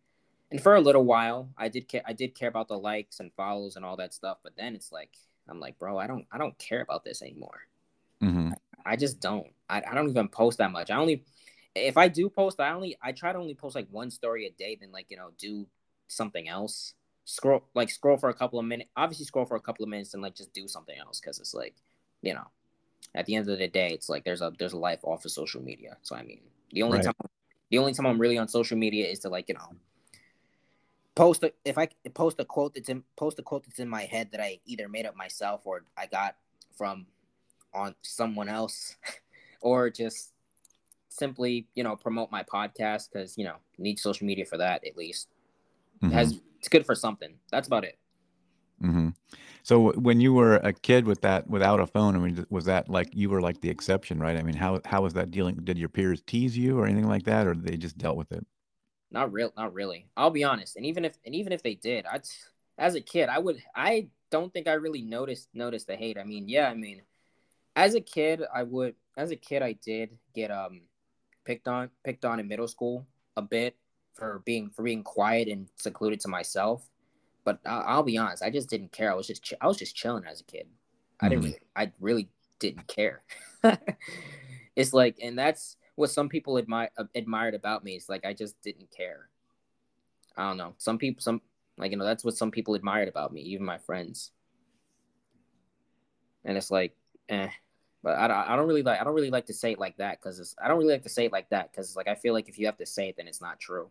and 0.51 0.61
for 0.63 0.75
a 0.75 0.81
little 0.81 1.05
while, 1.05 1.51
I 1.57 1.69
did 1.69 1.87
care. 1.87 2.03
I 2.07 2.15
did 2.15 2.35
care 2.35 2.49
about 2.49 2.69
the 2.69 2.79
likes 2.79 3.21
and 3.21 3.33
follows 3.35 3.77
and 3.77 3.85
all 3.85 3.97
that 3.97 4.15
stuff. 4.15 4.39
But 4.43 4.57
then 4.57 4.75
it's 4.75 4.91
like, 4.91 5.11
I'm 5.49 5.61
like, 5.61 5.79
bro, 5.79 5.99
I 5.99 6.07
don't 6.07 6.27
I 6.33 6.39
don't 6.39 6.59
care 6.59 6.81
about 6.81 7.05
this 7.05 7.21
anymore. 7.21 7.61
Mm-hmm. 8.23 8.53
I, 8.85 8.93
I, 8.93 8.97
just 8.97 9.21
don't. 9.21 9.47
I, 9.69 9.83
I 9.91 9.95
don't 9.95 10.09
even 10.09 10.29
post 10.29 10.59
that 10.59 10.73
much. 10.73 10.91
I 10.91 10.97
only 10.97 11.25
if 11.75 11.97
I 11.97 12.09
do 12.09 12.31
post, 12.31 12.59
I 12.59 12.73
only 12.73 12.97
I 13.03 13.13
try 13.13 13.33
to 13.33 13.39
only 13.39 13.55
post 13.55 13.75
like 13.75 13.89
one 13.91 14.11
story 14.11 14.47
a 14.47 14.51
day, 14.51 14.79
then 14.81 14.93
like 14.93 15.07
you 15.11 15.19
know 15.19 15.31
do 15.39 15.67
something 16.09 16.49
else 16.49 16.95
scroll 17.31 17.63
like 17.75 17.89
scroll 17.89 18.17
for 18.17 18.29
a 18.29 18.35
couple 18.35 18.59
of 18.59 18.65
minutes 18.65 18.91
obviously 18.97 19.25
scroll 19.25 19.45
for 19.45 19.57
a 19.57 19.61
couple 19.61 19.85
of 19.85 19.89
minutes 19.89 20.15
and 20.15 20.23
like 20.23 20.35
just 20.35 20.53
do 20.53 20.67
something 20.67 20.99
else 20.99 21.21
because 21.21 21.39
it's 21.39 21.55
like 21.55 21.77
you 22.23 22.35
know 22.35 22.45
at 23.15 23.25
the 23.27 23.37
end 23.37 23.49
of 23.49 23.57
the 23.57 23.69
day 23.69 23.91
it's 23.91 24.09
like 24.09 24.25
there's 24.25 24.43
a 24.43 24.53
there's 24.59 24.73
a 24.73 24.77
life 24.79 24.99
off 25.05 25.25
of 25.25 25.31
social 25.31 25.63
media 25.63 25.97
so 26.03 26.17
i 26.17 26.23
mean 26.25 26.41
the 26.73 26.83
only 26.83 26.97
right. 26.97 27.05
time 27.05 27.15
the 27.71 27.79
only 27.79 27.93
time 27.93 28.05
i'm 28.05 28.21
really 28.21 28.37
on 28.37 28.49
social 28.49 28.77
media 28.77 29.07
is 29.07 29.21
to 29.21 29.29
like 29.29 29.49
you 29.49 29.55
know 29.55 29.77
post 31.15 31.45
a, 31.45 31.53
if 31.65 31.79
i 31.79 31.89
post 32.15 32.41
a 32.41 32.45
quote 32.45 32.75
that's 32.75 32.89
in 32.89 33.05
post 33.15 33.39
a 33.39 33.43
quote 33.43 33.65
that's 33.65 33.79
in 33.79 33.89
my 33.89 34.03
head 34.03 34.29
that 34.33 34.41
i 34.41 34.59
either 34.67 34.89
made 34.89 35.07
up 35.07 35.15
myself 35.15 35.61
or 35.65 35.85
i 35.97 36.07
got 36.07 36.35
from 36.77 37.07
on 37.73 37.95
someone 38.03 38.49
else 38.49 38.97
or 39.61 39.89
just 39.89 40.33
simply 41.09 41.69
you 41.77 41.85
know 41.85 41.95
promote 41.95 42.29
my 42.33 42.43
podcast 42.43 43.09
because 43.13 43.39
you 43.39 43.45
know 43.45 43.57
need 43.79 44.01
social 44.01 44.27
media 44.27 44.45
for 44.45 44.57
that 44.57 44.85
at 44.85 44.97
least 44.97 45.29
mm-hmm. 46.03 46.13
has 46.13 46.41
it's 46.61 46.69
good 46.69 46.87
for 46.87 46.95
something. 46.95 47.35
That's 47.51 47.67
about 47.67 47.85
it. 47.85 47.99
Mm-hmm. 48.83 49.09
So 49.63 49.93
when 49.93 50.21
you 50.21 50.33
were 50.33 50.57
a 50.57 50.73
kid 50.73 51.07
with 51.07 51.23
that, 51.23 51.49
without 51.49 51.81
a 51.81 51.87
phone, 51.87 52.15
I 52.17 52.19
mean, 52.19 52.47
was 52.51 52.67
that 52.67 52.89
like 52.89 53.09
you 53.13 53.29
were 53.31 53.41
like 53.41 53.61
the 53.61 53.71
exception, 53.71 54.21
right? 54.21 54.37
I 54.37 54.43
mean, 54.43 54.57
how 54.57 54.81
how 54.85 55.03
was 55.03 55.15
that 55.15 55.31
dealing? 55.31 55.57
Did 55.65 55.79
your 55.79 55.89
peers 55.89 56.23
tease 56.27 56.57
you 56.57 56.79
or 56.79 56.87
anything 56.87 57.09
like 57.09 57.25
that, 57.25 57.47
or 57.47 57.55
they 57.55 57.77
just 57.77 57.99
dealt 57.99 58.17
with 58.17 58.31
it? 58.33 58.47
Not 59.11 59.33
real, 59.33 59.53
not 59.57 59.75
really. 59.75 60.07
I'll 60.17 60.31
be 60.31 60.45
honest. 60.45 60.77
And 60.77 60.87
even 60.87 61.05
if 61.05 61.17
and 61.25 61.35
even 61.35 61.53
if 61.53 61.63
they 61.63 61.75
did, 61.75 62.07
I, 62.07 62.21
as 62.79 62.95
a 62.95 63.01
kid, 63.01 63.29
I 63.29 63.39
would 63.39 63.63
I 63.75 64.09
don't 64.31 64.53
think 64.53 64.69
I 64.69 64.75
really 64.75 65.03
noticed 65.03 65.49
noticed 65.53 65.87
the 65.87 65.97
hate. 65.97 66.19
I 66.19 66.25
mean, 66.25 66.49
yeah, 66.49 66.69
I 66.69 66.75
mean, 66.75 67.03
as 67.77 67.95
a 67.95 68.01
kid, 68.01 68.43
I 68.55 68.63
would 68.63 68.95
as 69.17 69.31
a 69.31 69.37
kid 69.37 69.63
I 69.63 69.73
did 69.73 70.17
get 70.35 70.51
um 70.51 70.83
picked 71.45 71.69
on 71.69 71.91
picked 72.05 72.25
on 72.25 72.41
in 72.41 72.49
middle 72.49 72.69
school 72.69 73.07
a 73.37 73.43
bit 73.43 73.77
for 74.15 74.43
being 74.45 74.71
for 74.71 74.83
being 74.83 75.03
quiet 75.03 75.49
and 75.49 75.69
secluded 75.77 76.21
to 76.21 76.29
myself. 76.29 76.89
But 77.45 77.59
I'll, 77.65 77.85
I'll 77.87 78.03
be 78.03 78.19
honest, 78.19 78.43
I 78.43 78.51
just 78.51 78.69
didn't 78.69 78.93
care. 78.93 79.11
I 79.11 79.15
was 79.15 79.27
just 79.27 79.53
I 79.61 79.67
was 79.67 79.77
just 79.77 79.97
chilling 79.97 80.25
as 80.25 80.41
a 80.41 80.45
kid. 80.45 80.67
I 81.21 81.29
didn't 81.29 81.45
mm-hmm. 81.45 81.53
really, 81.53 81.61
I 81.77 81.93
really 82.01 82.29
didn't 82.59 82.87
care. 82.87 83.23
it's 84.77 84.93
like, 84.93 85.17
and 85.23 85.39
that's 85.39 85.77
what 85.97 86.11
some 86.11 86.29
people 86.29 86.59
admire 86.59 86.91
admired 87.15 87.55
about 87.55 87.85
me. 87.85 87.97
It's 87.97 88.09
like 88.09 88.25
I 88.25 88.33
just 88.33 88.61
didn't 88.63 88.91
care. 88.91 89.29
I 90.37 90.49
don't 90.49 90.57
know. 90.57 90.75
Some 90.79 90.99
people, 90.99 91.21
some 91.21 91.41
like 91.77 91.91
you 91.91 91.97
know, 91.97 92.05
that's 92.05 92.25
what 92.25 92.37
some 92.37 92.51
people 92.51 92.75
admired 92.75 93.09
about 93.09 93.33
me, 93.33 93.43
even 93.43 93.65
my 93.65 93.79
friends. 93.79 94.31
And 96.45 96.57
it's 96.57 96.71
like, 96.71 96.95
eh. 97.29 97.51
But 98.03 98.17
I, 98.17 98.55
I 98.55 98.57
don't 98.57 98.67
really 98.67 98.83
like 98.83 99.01
I 99.01 99.05
don't 99.05 99.15
really 99.15 99.31
like 99.31 99.47
to 99.47 99.55
say 99.55 99.73
it 99.73 99.79
like 99.79 99.99
that 99.99 100.21
because 100.21 100.55
I 100.63 100.69
don't 100.69 100.79
really 100.79 100.93
like 100.93 101.03
to 101.03 101.11
say 101.11 101.27
it 101.27 101.33
like 101.33 101.51
that 101.51 101.71
because 101.71 101.97
like 101.97 102.09
I 102.09 102.15
feel 102.15 102.33
like 102.33 102.49
if 102.49 102.59
you 102.59 102.65
have 102.67 102.79
to 102.79 102.87
say 102.87 103.11
it 103.11 103.17
then 103.19 103.29
it's 103.29 103.43
not 103.43 103.61
true. 103.61 103.91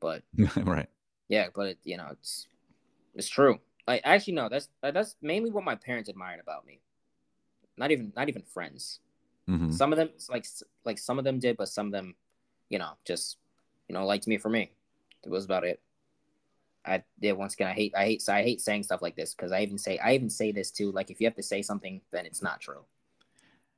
But 0.00 0.22
right. 0.56 0.88
Yeah, 1.28 1.48
but 1.54 1.68
it, 1.68 1.78
you 1.84 1.96
know 1.96 2.08
it's 2.12 2.48
it's 3.14 3.28
true. 3.28 3.58
Like 3.86 4.02
actually 4.04 4.34
no, 4.34 4.48
that's 4.48 4.68
that's 4.82 5.16
mainly 5.22 5.50
what 5.50 5.64
my 5.64 5.74
parents 5.74 6.08
admired 6.08 6.40
about 6.40 6.66
me. 6.66 6.80
Not 7.76 7.90
even 7.90 8.12
not 8.16 8.28
even 8.28 8.42
friends. 8.42 9.00
Mm-hmm. 9.48 9.72
Some 9.72 9.92
of 9.92 9.98
them 9.98 10.10
like 10.28 10.46
like 10.84 10.98
some 10.98 11.18
of 11.18 11.24
them 11.24 11.38
did, 11.38 11.56
but 11.56 11.68
some 11.68 11.86
of 11.86 11.92
them, 11.92 12.14
you 12.68 12.78
know, 12.78 12.92
just 13.04 13.38
you 13.88 13.94
know 13.94 14.04
liked 14.04 14.26
me 14.26 14.38
for 14.38 14.48
me. 14.48 14.72
It 15.24 15.30
was 15.30 15.44
about 15.44 15.64
it. 15.64 15.80
I 16.84 17.02
yeah, 17.20 17.32
once 17.32 17.54
again 17.54 17.68
I 17.68 17.72
hate 17.72 17.94
I 17.96 18.04
hate 18.04 18.22
so 18.22 18.32
I 18.32 18.42
hate 18.42 18.60
saying 18.60 18.84
stuff 18.84 19.02
like 19.02 19.16
this 19.16 19.34
because 19.34 19.52
I 19.52 19.62
even 19.62 19.78
say 19.78 19.98
I 19.98 20.14
even 20.14 20.30
say 20.30 20.52
this 20.52 20.70
too. 20.70 20.92
Like 20.92 21.10
if 21.10 21.20
you 21.20 21.26
have 21.26 21.36
to 21.36 21.42
say 21.42 21.62
something, 21.62 22.00
then 22.12 22.26
it's 22.26 22.42
not 22.42 22.60
true. 22.60 22.84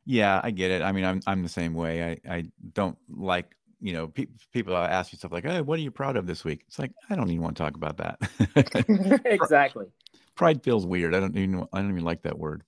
Yeah, 0.05 0.41
I 0.43 0.53
get 0.53 0.71
it. 0.71 0.81
I 0.81 0.93
mean, 0.93 1.05
I'm 1.05 1.21
I'm 1.27 1.43
the 1.43 1.49
same 1.51 1.75
way. 1.75 2.19
I 2.27 2.37
I 2.37 2.45
don't 2.73 2.97
like 3.11 3.55
you 3.81 3.93
know 3.93 4.09
pe- 4.09 4.27
people 4.53 4.77
ask 4.77 5.13
you 5.13 5.19
stuff 5.19 5.33
like, 5.33 5.45
"Hey, 5.45 5.61
what 5.61 5.79
are 5.79 5.83
you 5.83 5.91
proud 5.91 6.17
of 6.17 6.27
this 6.27 6.45
week?" 6.45 6.65
It's 6.67 6.79
like 6.79 6.93
I 7.11 7.17
don't 7.17 7.31
even 7.31 7.43
want 7.43 7.57
to 7.57 7.63
talk 7.63 7.77
about 7.77 7.97
that. 7.99 9.23
exactly. 9.25 9.87
Pride 10.35 10.63
feels 10.63 10.87
weird. 10.87 11.15
I 11.15 11.21
don't 11.21 11.37
even 11.37 11.67
I 11.73 11.81
don't 11.81 11.91
even 11.91 12.05
like 12.05 12.23
that 12.23 12.39
word. 12.39 12.63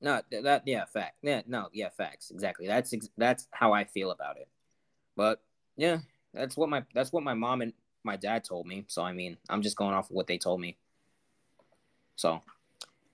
No, 0.00 0.20
that 0.30 0.62
yeah, 0.66 0.84
fact. 0.84 1.16
Yeah, 1.22 1.42
no, 1.46 1.68
yeah, 1.72 1.88
facts. 1.88 2.30
Exactly. 2.30 2.66
That's 2.66 2.94
that's 3.16 3.48
how 3.52 3.72
I 3.72 3.84
feel 3.84 4.10
about 4.10 4.36
it. 4.36 4.48
But 5.16 5.40
yeah, 5.76 5.98
that's 6.32 6.56
what 6.56 6.68
my 6.68 6.84
that's 6.94 7.12
what 7.12 7.22
my 7.22 7.34
mom 7.34 7.62
and 7.62 7.72
my 8.02 8.16
dad 8.16 8.44
told 8.44 8.66
me. 8.66 8.84
So 8.88 9.02
I 9.02 9.12
mean, 9.12 9.38
I'm 9.48 9.62
just 9.62 9.76
going 9.76 9.94
off 9.94 10.10
of 10.10 10.16
what 10.16 10.26
they 10.26 10.38
told 10.38 10.60
me. 10.60 10.76
So 12.16 12.42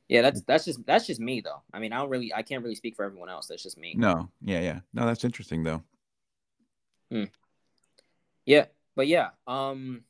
yeah, 0.09 0.22
that's 0.22 0.43
that's 0.43 0.64
just 0.64 0.85
that's 0.85 1.07
just 1.07 1.20
me 1.20 1.41
though. 1.41 1.62
I 1.72 1.78
mean, 1.78 1.93
I 1.93 1.99
don't 1.99 2.11
really 2.11 2.35
I 2.35 2.43
can't 2.43 2.64
really 2.64 2.74
speak 2.74 2.97
for 2.97 3.05
everyone 3.05 3.28
else. 3.28 3.47
That's 3.47 3.62
just 3.62 3.78
me. 3.78 3.95
No, 3.97 4.28
yeah, 4.43 4.61
yeah. 4.61 4.81
No, 4.93 5.07
that's 5.07 5.24
interesting 5.24 5.62
though. 5.62 5.83
Hmm. 7.11 7.24
Yeah, 8.46 8.66
but 8.96 9.06
yeah. 9.06 9.30
Um, 9.46 10.02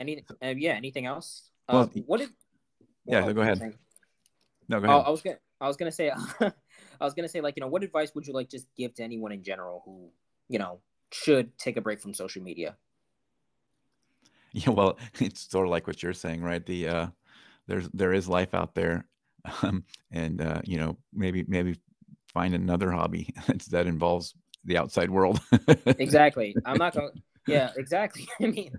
any 0.00 0.24
uh, 0.42 0.54
yeah, 0.56 0.72
anything 0.72 1.06
else? 1.06 1.50
Uh, 1.68 1.86
well, 1.94 2.04
what 2.06 2.20
did? 2.20 2.30
Yeah, 3.04 3.24
well, 3.24 3.34
go 3.34 3.40
ahead. 3.40 3.60
No, 4.68 4.80
go 4.80 4.86
ahead. 4.86 5.04
I 5.06 5.10
was 5.10 5.22
gonna 5.22 5.36
I 5.60 5.68
was 5.68 5.76
gonna 5.76 5.92
say 5.92 6.10
I 6.40 6.52
was 7.00 7.14
gonna 7.14 7.28
say 7.28 7.40
like 7.40 7.56
you 7.56 7.60
know 7.60 7.68
what 7.68 7.82
advice 7.82 8.14
would 8.14 8.26
you 8.26 8.32
like 8.32 8.48
just 8.48 8.66
give 8.76 8.94
to 8.94 9.02
anyone 9.02 9.32
in 9.32 9.42
general 9.42 9.82
who 9.84 10.10
you 10.48 10.58
know 10.58 10.80
should 11.12 11.56
take 11.58 11.76
a 11.76 11.80
break 11.80 12.00
from 12.00 12.14
social 12.14 12.42
media? 12.42 12.76
Yeah, 14.52 14.70
well, 14.70 14.96
it's 15.20 15.50
sort 15.50 15.66
of 15.66 15.70
like 15.70 15.86
what 15.86 16.02
you're 16.02 16.14
saying, 16.14 16.40
right? 16.40 16.64
The 16.64 16.88
uh, 16.88 17.06
there's 17.66 17.90
there 17.92 18.14
is 18.14 18.26
life 18.26 18.54
out 18.54 18.74
there, 18.74 19.06
um, 19.62 19.84
and 20.10 20.40
uh, 20.40 20.62
you 20.64 20.78
know 20.78 20.96
maybe 21.12 21.44
maybe 21.46 21.78
find 22.32 22.54
another 22.54 22.90
hobby 22.90 23.34
that 23.68 23.86
involves 23.86 24.34
the 24.66 24.76
outside 24.76 25.10
world. 25.10 25.40
exactly. 25.98 26.54
I'm 26.64 26.78
not 26.78 26.94
going. 26.94 27.10
Yeah, 27.46 27.70
exactly. 27.76 28.28
I 28.42 28.46
mean, 28.46 28.72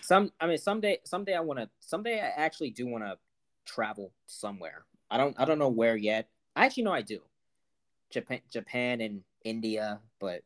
some. 0.00 0.32
I 0.40 0.46
mean, 0.46 0.58
someday, 0.58 0.98
someday 1.04 1.34
I 1.34 1.40
want 1.40 1.60
to. 1.60 1.68
Someday 1.80 2.20
I 2.20 2.32
actually 2.36 2.70
do 2.70 2.86
want 2.86 3.04
to 3.04 3.18
travel 3.66 4.12
somewhere. 4.26 4.84
I 5.10 5.18
don't. 5.18 5.38
I 5.38 5.44
don't 5.44 5.58
know 5.58 5.68
where 5.68 5.96
yet. 5.96 6.28
I 6.56 6.64
actually 6.64 6.84
know 6.84 6.92
I 6.92 7.02
do. 7.02 7.20
Japan, 8.10 8.40
Japan, 8.50 9.00
and 9.00 9.22
India, 9.44 9.98
but 10.20 10.42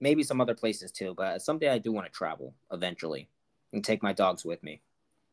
maybe 0.00 0.22
some 0.22 0.40
other 0.40 0.54
places 0.54 0.90
too. 0.90 1.14
But 1.16 1.42
someday 1.42 1.68
I 1.68 1.78
do 1.78 1.92
want 1.92 2.06
to 2.06 2.12
travel 2.12 2.54
eventually 2.72 3.28
and 3.72 3.84
take 3.84 4.02
my 4.02 4.12
dogs 4.12 4.44
with 4.44 4.62
me. 4.62 4.80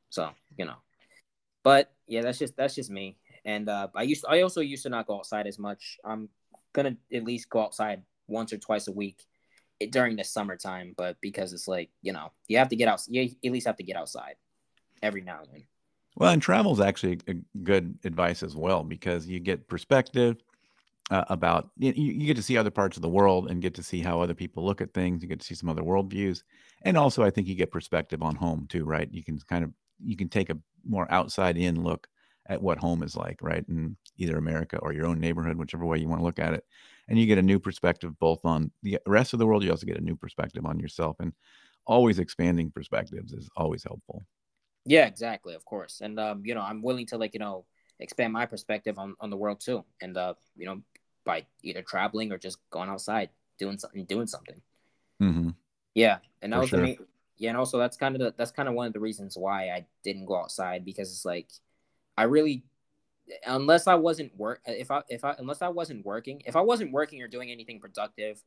So 0.09 0.29
you 0.57 0.65
know, 0.65 0.75
but 1.63 1.91
yeah, 2.07 2.21
that's 2.21 2.39
just 2.39 2.57
that's 2.57 2.75
just 2.75 2.91
me. 2.91 3.17
And 3.45 3.69
uh, 3.69 3.87
I 3.95 4.03
used 4.03 4.25
I 4.27 4.41
also 4.41 4.59
used 4.59 4.83
to 4.83 4.89
not 4.89 5.07
go 5.07 5.17
outside 5.17 5.47
as 5.47 5.57
much. 5.57 5.97
I'm 6.03 6.27
gonna 6.73 6.97
at 7.13 7.23
least 7.23 7.49
go 7.49 7.61
outside 7.61 8.03
once 8.27 8.53
or 8.53 8.57
twice 8.57 8.87
a 8.87 8.91
week 8.91 9.25
during 9.91 10.15
the 10.15 10.23
summertime, 10.23 10.93
but 10.97 11.17
because 11.21 11.53
it's 11.53 11.67
like 11.67 11.89
you 12.01 12.13
know 12.13 12.31
you 12.47 12.57
have 12.57 12.69
to 12.69 12.75
get 12.75 12.87
out, 12.87 13.01
you 13.07 13.29
at 13.43 13.51
least 13.51 13.67
have 13.67 13.77
to 13.77 13.83
get 13.83 13.95
outside 13.95 14.35
every 15.01 15.21
now 15.21 15.39
and 15.39 15.49
then. 15.51 15.63
Well, 16.15 16.31
and 16.31 16.41
travel 16.41 16.73
is 16.73 16.79
actually 16.79 17.19
a 17.27 17.35
good 17.61 17.97
advice 18.03 18.41
as 18.41 18.55
well 18.55 18.83
because 18.83 19.27
you 19.27 19.39
get 19.39 19.67
perspective 19.67 20.37
uh, 21.11 21.23
about 21.29 21.69
you, 21.77 21.93
you 21.95 22.25
get 22.25 22.35
to 22.37 22.43
see 22.43 22.57
other 22.57 22.71
parts 22.71 22.97
of 22.97 23.03
the 23.03 23.09
world 23.09 23.49
and 23.49 23.61
get 23.61 23.75
to 23.75 23.83
see 23.83 24.01
how 24.01 24.19
other 24.19 24.33
people 24.33 24.65
look 24.65 24.81
at 24.81 24.93
things. 24.93 25.21
You 25.21 25.29
get 25.29 25.39
to 25.39 25.45
see 25.45 25.55
some 25.55 25.69
other 25.69 25.83
worldviews, 25.83 26.43
and 26.83 26.97
also 26.97 27.23
I 27.23 27.29
think 27.29 27.47
you 27.47 27.55
get 27.55 27.71
perspective 27.71 28.21
on 28.23 28.35
home 28.35 28.65
too, 28.67 28.83
right? 28.83 29.07
You 29.11 29.23
can 29.23 29.39
kind 29.39 29.63
of 29.63 29.71
you 30.03 30.17
can 30.17 30.29
take 30.29 30.49
a 30.49 30.57
more 30.85 31.09
outside 31.11 31.57
in 31.57 31.83
look 31.83 32.07
at 32.49 32.61
what 32.61 32.77
home 32.77 33.03
is 33.03 33.15
like, 33.15 33.41
right? 33.41 33.65
In 33.69 33.95
either 34.17 34.37
America 34.37 34.77
or 34.77 34.93
your 34.93 35.05
own 35.05 35.19
neighborhood, 35.19 35.57
whichever 35.57 35.85
way 35.85 35.99
you 35.99 36.07
want 36.07 36.19
to 36.19 36.25
look 36.25 36.39
at 36.39 36.53
it. 36.53 36.63
And 37.07 37.17
you 37.17 37.25
get 37.25 37.37
a 37.37 37.41
new 37.41 37.59
perspective 37.59 38.17
both 38.19 38.43
on 38.43 38.71
the 38.83 38.99
rest 39.05 39.33
of 39.33 39.39
the 39.39 39.45
world. 39.45 39.63
You 39.63 39.71
also 39.71 39.85
get 39.85 39.97
a 39.97 40.03
new 40.03 40.15
perspective 40.15 40.65
on 40.65 40.79
yourself. 40.79 41.15
And 41.19 41.33
always 41.85 42.19
expanding 42.19 42.69
perspectives 42.69 43.31
is 43.31 43.49
always 43.55 43.83
helpful. 43.83 44.25
Yeah, 44.85 45.05
exactly. 45.05 45.55
Of 45.55 45.65
course. 45.65 46.01
And, 46.01 46.19
um, 46.19 46.43
you 46.45 46.53
know, 46.53 46.61
I'm 46.61 46.81
willing 46.81 47.05
to, 47.07 47.17
like, 47.17 47.33
you 47.33 47.39
know, 47.39 47.65
expand 47.99 48.33
my 48.33 48.45
perspective 48.45 48.99
on, 48.99 49.15
on 49.19 49.29
the 49.29 49.37
world 49.37 49.59
too. 49.59 49.83
And, 50.01 50.17
uh, 50.17 50.33
you 50.55 50.65
know, 50.65 50.81
by 51.25 51.45
either 51.63 51.81
traveling 51.81 52.31
or 52.31 52.37
just 52.37 52.57
going 52.69 52.89
outside, 52.89 53.29
doing 53.59 53.77
something, 53.77 54.05
doing 54.05 54.27
something. 54.27 54.61
Mm-hmm. 55.21 55.49
Yeah. 55.93 56.17
And 56.41 56.53
that 56.53 56.57
For 56.57 56.61
was 56.61 56.69
sure. 56.69 56.79
the 56.79 56.85
main, 56.85 56.97
yeah. 57.37 57.49
And 57.49 57.57
also 57.57 57.77
that's 57.77 57.97
kind 57.97 58.15
of 58.15 58.21
the, 58.21 58.33
that's 58.37 58.51
kind 58.51 58.69
of 58.69 58.75
one 58.75 58.87
of 58.87 58.93
the 58.93 58.99
reasons 58.99 59.37
why 59.37 59.69
I 59.69 59.85
didn't 60.03 60.25
go 60.25 60.37
outside 60.37 60.85
because 60.85 61.11
it's 61.11 61.25
like, 61.25 61.49
I 62.17 62.23
really 62.23 62.63
unless 63.45 63.87
I 63.87 63.95
wasn't 63.95 64.35
work 64.37 64.61
if 64.65 64.91
I 64.91 65.01
if 65.09 65.23
I 65.25 65.35
unless 65.37 65.61
I 65.61 65.69
wasn't 65.69 66.05
working 66.05 66.41
if 66.45 66.55
I 66.55 66.61
wasn't 66.61 66.91
working 66.91 67.21
or 67.21 67.27
doing 67.27 67.51
anything 67.51 67.79
productive 67.79 68.41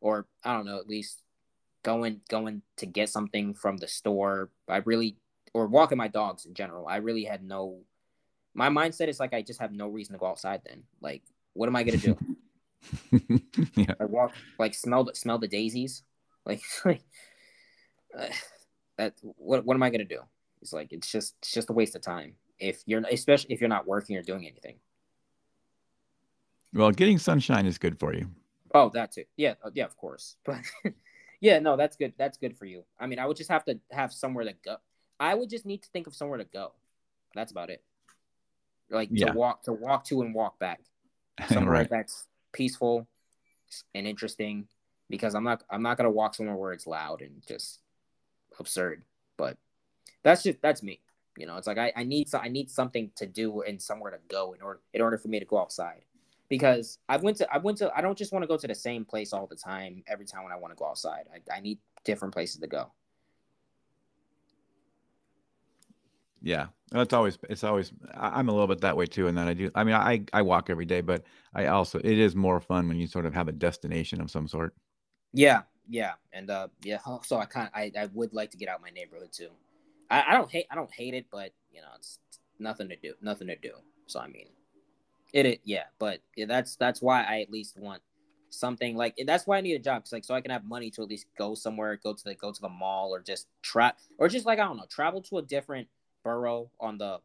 or 0.00 0.26
I 0.42 0.54
don't 0.54 0.66
know 0.66 0.78
at 0.78 0.88
least 0.88 1.22
going 1.84 2.20
going 2.28 2.62
to 2.78 2.86
get 2.86 3.10
something 3.10 3.54
from 3.54 3.76
the 3.76 3.86
store 3.86 4.50
I 4.68 4.78
really 4.78 5.16
or 5.52 5.66
walking 5.66 5.98
my 5.98 6.08
dogs 6.08 6.46
in 6.46 6.54
general 6.54 6.88
I 6.88 6.96
really 6.96 7.24
had 7.24 7.44
no 7.44 7.84
my 8.54 8.68
mindset 8.68 9.08
is 9.08 9.20
like 9.20 9.34
I 9.34 9.42
just 9.42 9.60
have 9.60 9.72
no 9.72 9.88
reason 9.88 10.14
to 10.14 10.18
go 10.18 10.26
outside 10.26 10.62
then. 10.64 10.84
Like 11.00 11.22
what 11.52 11.68
am 11.68 11.76
I 11.76 11.82
gonna 11.82 11.98
do? 11.98 12.16
Yeah. 13.76 13.94
I 13.98 14.04
walk 14.04 14.34
like 14.58 14.74
smell 14.74 15.04
the 15.04 15.14
smell 15.14 15.38
the 15.38 15.48
daisies? 15.48 16.02
Like 16.44 16.60
like 16.84 17.02
uh, 18.16 18.26
that 18.98 19.14
what 19.22 19.64
what 19.64 19.74
am 19.74 19.82
I 19.82 19.88
gonna 19.88 20.04
do? 20.04 20.20
It's 20.60 20.72
like 20.72 20.92
it's 20.92 21.10
just 21.10 21.34
it's 21.40 21.52
just 21.52 21.70
a 21.70 21.72
waste 21.72 21.96
of 21.96 22.02
time 22.02 22.34
if 22.58 22.82
you're 22.86 23.02
especially 23.10 23.54
if 23.54 23.60
you're 23.60 23.68
not 23.68 23.86
working 23.86 24.16
or 24.16 24.22
doing 24.22 24.46
anything. 24.46 24.76
Well, 26.72 26.90
getting 26.90 27.18
sunshine 27.18 27.66
is 27.66 27.78
good 27.78 27.98
for 27.98 28.14
you. 28.14 28.28
Oh, 28.74 28.90
that 28.90 29.12
too. 29.12 29.24
Yeah, 29.36 29.54
uh, 29.64 29.70
yeah, 29.74 29.84
of 29.84 29.96
course. 29.96 30.36
But 30.44 30.60
yeah, 31.40 31.58
no, 31.58 31.76
that's 31.76 31.96
good. 31.96 32.14
That's 32.18 32.38
good 32.38 32.56
for 32.56 32.64
you. 32.64 32.84
I 32.98 33.06
mean, 33.06 33.18
I 33.18 33.26
would 33.26 33.36
just 33.36 33.50
have 33.50 33.64
to 33.66 33.78
have 33.90 34.12
somewhere 34.12 34.44
to 34.44 34.54
go. 34.64 34.76
I 35.20 35.34
would 35.34 35.50
just 35.50 35.66
need 35.66 35.82
to 35.82 35.88
think 35.90 36.06
of 36.06 36.14
somewhere 36.14 36.38
to 36.38 36.44
go. 36.44 36.72
That's 37.34 37.52
about 37.52 37.70
it. 37.70 37.82
Like 38.90 39.08
yeah. 39.12 39.26
to 39.26 39.32
walk 39.32 39.62
to 39.64 39.72
walk 39.72 40.04
to 40.06 40.22
and 40.22 40.34
walk 40.34 40.58
back. 40.58 40.80
Somewhere 41.48 41.72
right. 41.72 41.90
that's 41.90 42.28
peaceful 42.52 43.08
and 43.92 44.06
interesting 44.06 44.68
because 45.10 45.34
I'm 45.34 45.42
not 45.42 45.64
I'm 45.68 45.82
not 45.82 45.96
gonna 45.96 46.10
walk 46.10 46.34
somewhere 46.34 46.54
where 46.54 46.72
it's 46.72 46.86
loud 46.86 47.22
and 47.22 47.42
just 47.46 47.80
absurd. 48.58 49.02
But 49.36 49.56
that's 50.22 50.42
just 50.44 50.62
that's 50.62 50.82
me. 50.82 51.00
You 51.36 51.46
know, 51.46 51.56
it's 51.56 51.66
like 51.66 51.78
I, 51.78 51.92
I 51.96 52.04
need 52.04 52.28
so 52.28 52.38
I 52.38 52.48
need 52.48 52.70
something 52.70 53.10
to 53.16 53.26
do 53.26 53.62
and 53.62 53.80
somewhere 53.80 54.10
to 54.10 54.18
go 54.28 54.52
in 54.52 54.62
order 54.62 54.80
in 54.92 55.00
order 55.00 55.18
for 55.18 55.28
me 55.28 55.38
to 55.40 55.44
go 55.44 55.58
outside. 55.58 56.04
Because 56.48 56.98
I 57.08 57.16
went 57.16 57.38
to 57.38 57.52
I 57.52 57.58
went 57.58 57.78
to 57.78 57.92
I 57.96 58.00
don't 58.00 58.16
just 58.16 58.32
want 58.32 58.42
to 58.42 58.46
go 58.46 58.56
to 58.56 58.66
the 58.66 58.74
same 58.74 59.04
place 59.04 59.32
all 59.32 59.46
the 59.46 59.56
time 59.56 60.04
every 60.06 60.26
time 60.26 60.44
when 60.44 60.52
I 60.52 60.56
want 60.56 60.72
to 60.72 60.76
go 60.76 60.86
outside. 60.86 61.24
I, 61.32 61.56
I 61.56 61.60
need 61.60 61.78
different 62.04 62.34
places 62.34 62.60
to 62.60 62.66
go. 62.66 62.92
Yeah, 66.42 66.66
it's 66.92 67.14
always 67.14 67.38
it's 67.48 67.64
always 67.64 67.90
I'm 68.14 68.48
a 68.48 68.52
little 68.52 68.66
bit 68.66 68.82
that 68.82 68.96
way 68.96 69.06
too, 69.06 69.28
and 69.28 69.38
that 69.38 69.48
I 69.48 69.54
do. 69.54 69.70
I 69.74 69.82
mean, 69.82 69.94
I 69.94 70.24
I 70.32 70.42
walk 70.42 70.68
every 70.68 70.84
day, 70.84 71.00
but 71.00 71.24
I 71.54 71.66
also 71.66 71.98
it 71.98 72.18
is 72.18 72.36
more 72.36 72.60
fun 72.60 72.86
when 72.86 72.98
you 72.98 73.06
sort 73.06 73.24
of 73.24 73.32
have 73.32 73.48
a 73.48 73.52
destination 73.52 74.20
of 74.20 74.30
some 74.30 74.46
sort. 74.46 74.74
Yeah, 75.32 75.62
yeah, 75.88 76.12
and 76.32 76.50
uh, 76.50 76.68
yeah. 76.82 76.98
So 77.22 77.38
I 77.38 77.46
kind 77.46 77.70
I 77.74 77.90
I 77.98 78.06
would 78.12 78.34
like 78.34 78.50
to 78.50 78.58
get 78.58 78.68
out 78.68 78.82
my 78.82 78.90
neighborhood 78.90 79.32
too. 79.32 79.48
I, 80.10 80.24
I 80.28 80.34
don't 80.34 80.50
hate 80.50 80.66
I 80.70 80.74
don't 80.74 80.92
hate 80.92 81.14
it, 81.14 81.26
but 81.30 81.52
you 81.72 81.80
know, 81.80 81.88
it's, 81.96 82.18
nothing 82.58 82.88
to 82.88 82.96
do. 82.96 83.14
Nothing 83.20 83.48
to 83.48 83.56
do. 83.56 83.72
So 84.06 84.20
I 84.20 84.28
mean, 84.28 84.46
it, 85.32 85.46
it 85.46 85.60
yeah, 85.64 85.84
but 85.98 86.20
yeah, 86.36 86.46
that's 86.46 86.76
that's 86.76 87.02
why 87.02 87.24
I 87.24 87.40
at 87.40 87.50
least 87.50 87.78
want 87.78 88.02
something 88.50 88.96
like 88.96 89.18
that's 89.26 89.46
why 89.46 89.58
I 89.58 89.60
need 89.60 89.74
a 89.74 89.78
job, 89.78 90.02
cause 90.02 90.12
like 90.12 90.24
so 90.24 90.34
I 90.34 90.40
can 90.40 90.50
have 90.50 90.64
money 90.64 90.90
to 90.92 91.02
at 91.02 91.08
least 91.08 91.26
go 91.36 91.54
somewhere, 91.54 91.98
go 92.02 92.14
to 92.14 92.24
the 92.24 92.34
go 92.34 92.52
to 92.52 92.60
the 92.60 92.68
mall, 92.68 93.14
or 93.14 93.20
just 93.20 93.48
trap, 93.62 93.98
or 94.18 94.28
just 94.28 94.46
like 94.46 94.58
I 94.58 94.64
don't 94.64 94.76
know, 94.76 94.86
travel 94.88 95.22
to 95.22 95.38
a 95.38 95.42
different 95.42 95.88
borough 96.22 96.70
on 96.80 96.98
the 96.98 97.20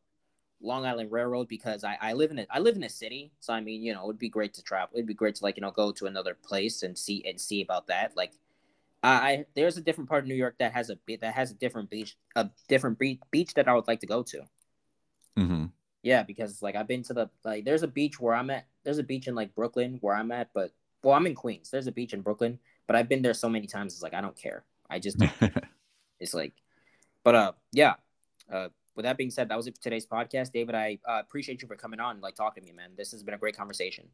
Long 0.61 0.85
Island 0.85 1.11
Railroad 1.11 1.47
because 1.47 1.83
I, 1.83 1.97
I 2.01 2.13
live 2.13 2.31
in 2.31 2.39
a 2.39 2.47
I 2.49 2.59
live 2.59 2.75
in 2.75 2.83
a 2.83 2.89
city, 2.89 3.31
so 3.39 3.53
I 3.53 3.61
mean 3.61 3.81
you 3.83 3.93
know 3.93 4.03
it 4.03 4.07
would 4.07 4.19
be 4.19 4.29
great 4.29 4.53
to 4.55 4.63
travel. 4.63 4.89
It'd 4.93 5.05
be 5.05 5.13
great 5.13 5.35
to 5.35 5.43
like 5.43 5.57
you 5.57 5.61
know 5.61 5.71
go 5.71 5.91
to 5.91 6.05
another 6.05 6.33
place 6.33 6.83
and 6.83 6.97
see 6.97 7.23
and 7.25 7.39
see 7.39 7.61
about 7.61 7.87
that. 7.87 8.17
Like 8.17 8.33
I 9.01 9.45
there's 9.55 9.77
a 9.77 9.81
different 9.81 10.09
part 10.09 10.23
of 10.23 10.27
New 10.27 10.35
York 10.35 10.55
that 10.59 10.73
has 10.73 10.89
a 10.89 10.97
that 11.21 11.33
has 11.33 11.51
a 11.51 11.53
different 11.53 11.89
beach 11.89 12.17
a 12.35 12.49
different 12.67 12.99
beach 12.99 13.53
that 13.53 13.67
I 13.67 13.73
would 13.73 13.87
like 13.87 14.01
to 14.01 14.07
go 14.07 14.23
to. 14.23 14.41
Mm-hmm. 15.37 15.65
Yeah, 16.03 16.23
because 16.23 16.61
like 16.61 16.75
I've 16.75 16.87
been 16.87 17.03
to 17.03 17.13
the 17.13 17.29
like 17.45 17.65
there's 17.65 17.83
a 17.83 17.87
beach 17.87 18.19
where 18.19 18.33
I'm 18.33 18.49
at. 18.49 18.67
There's 18.83 18.97
a 18.97 19.03
beach 19.03 19.27
in 19.27 19.35
like 19.35 19.55
Brooklyn 19.55 19.99
where 20.01 20.15
I'm 20.15 20.31
at, 20.31 20.49
but 20.53 20.71
well 21.03 21.15
I'm 21.15 21.27
in 21.27 21.35
Queens. 21.35 21.69
There's 21.69 21.87
a 21.87 21.91
beach 21.91 22.13
in 22.13 22.21
Brooklyn, 22.21 22.59
but 22.87 22.95
I've 22.95 23.09
been 23.09 23.21
there 23.21 23.33
so 23.33 23.49
many 23.49 23.67
times. 23.67 23.93
It's 23.93 24.03
like 24.03 24.13
I 24.13 24.21
don't 24.21 24.35
care. 24.35 24.65
I 24.89 24.99
just 24.99 25.17
it's 26.19 26.33
like, 26.33 26.53
but 27.23 27.35
uh 27.35 27.51
yeah. 27.71 27.95
Uh, 28.51 28.69
with 28.95 29.05
that 29.05 29.15
being 29.15 29.29
said, 29.29 29.47
that 29.47 29.55
was 29.55 29.67
it 29.67 29.75
for 29.77 29.81
today's 29.81 30.05
podcast. 30.05 30.51
David, 30.51 30.75
I 30.75 30.97
uh, 31.07 31.21
appreciate 31.21 31.61
you 31.61 31.67
for 31.67 31.75
coming 31.75 31.99
on 32.01 32.15
and 32.15 32.21
like 32.21 32.35
talking 32.35 32.63
to 32.63 32.69
me, 32.69 32.75
man. 32.75 32.89
This 32.97 33.11
has 33.11 33.23
been 33.23 33.33
a 33.33 33.37
great 33.37 33.55
conversation. 33.55 34.09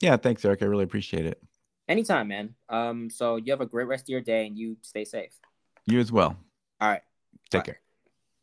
Yeah, 0.00 0.16
thanks, 0.16 0.44
Eric. 0.44 0.62
I 0.62 0.66
really 0.66 0.84
appreciate 0.84 1.26
it. 1.26 1.42
Anytime, 1.88 2.28
man. 2.28 2.54
Um, 2.68 3.10
so 3.10 3.36
you 3.36 3.52
have 3.52 3.60
a 3.60 3.66
great 3.66 3.86
rest 3.86 4.04
of 4.04 4.08
your 4.08 4.20
day 4.20 4.46
and 4.46 4.58
you 4.58 4.76
stay 4.82 5.04
safe. 5.04 5.38
You 5.86 6.00
as 6.00 6.10
well. 6.10 6.36
All 6.80 6.88
right. 6.88 7.02
Take 7.50 7.62
Bye. 7.62 7.66
care. 7.66 7.80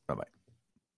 Bye 0.07 0.15
bye. 0.15 0.42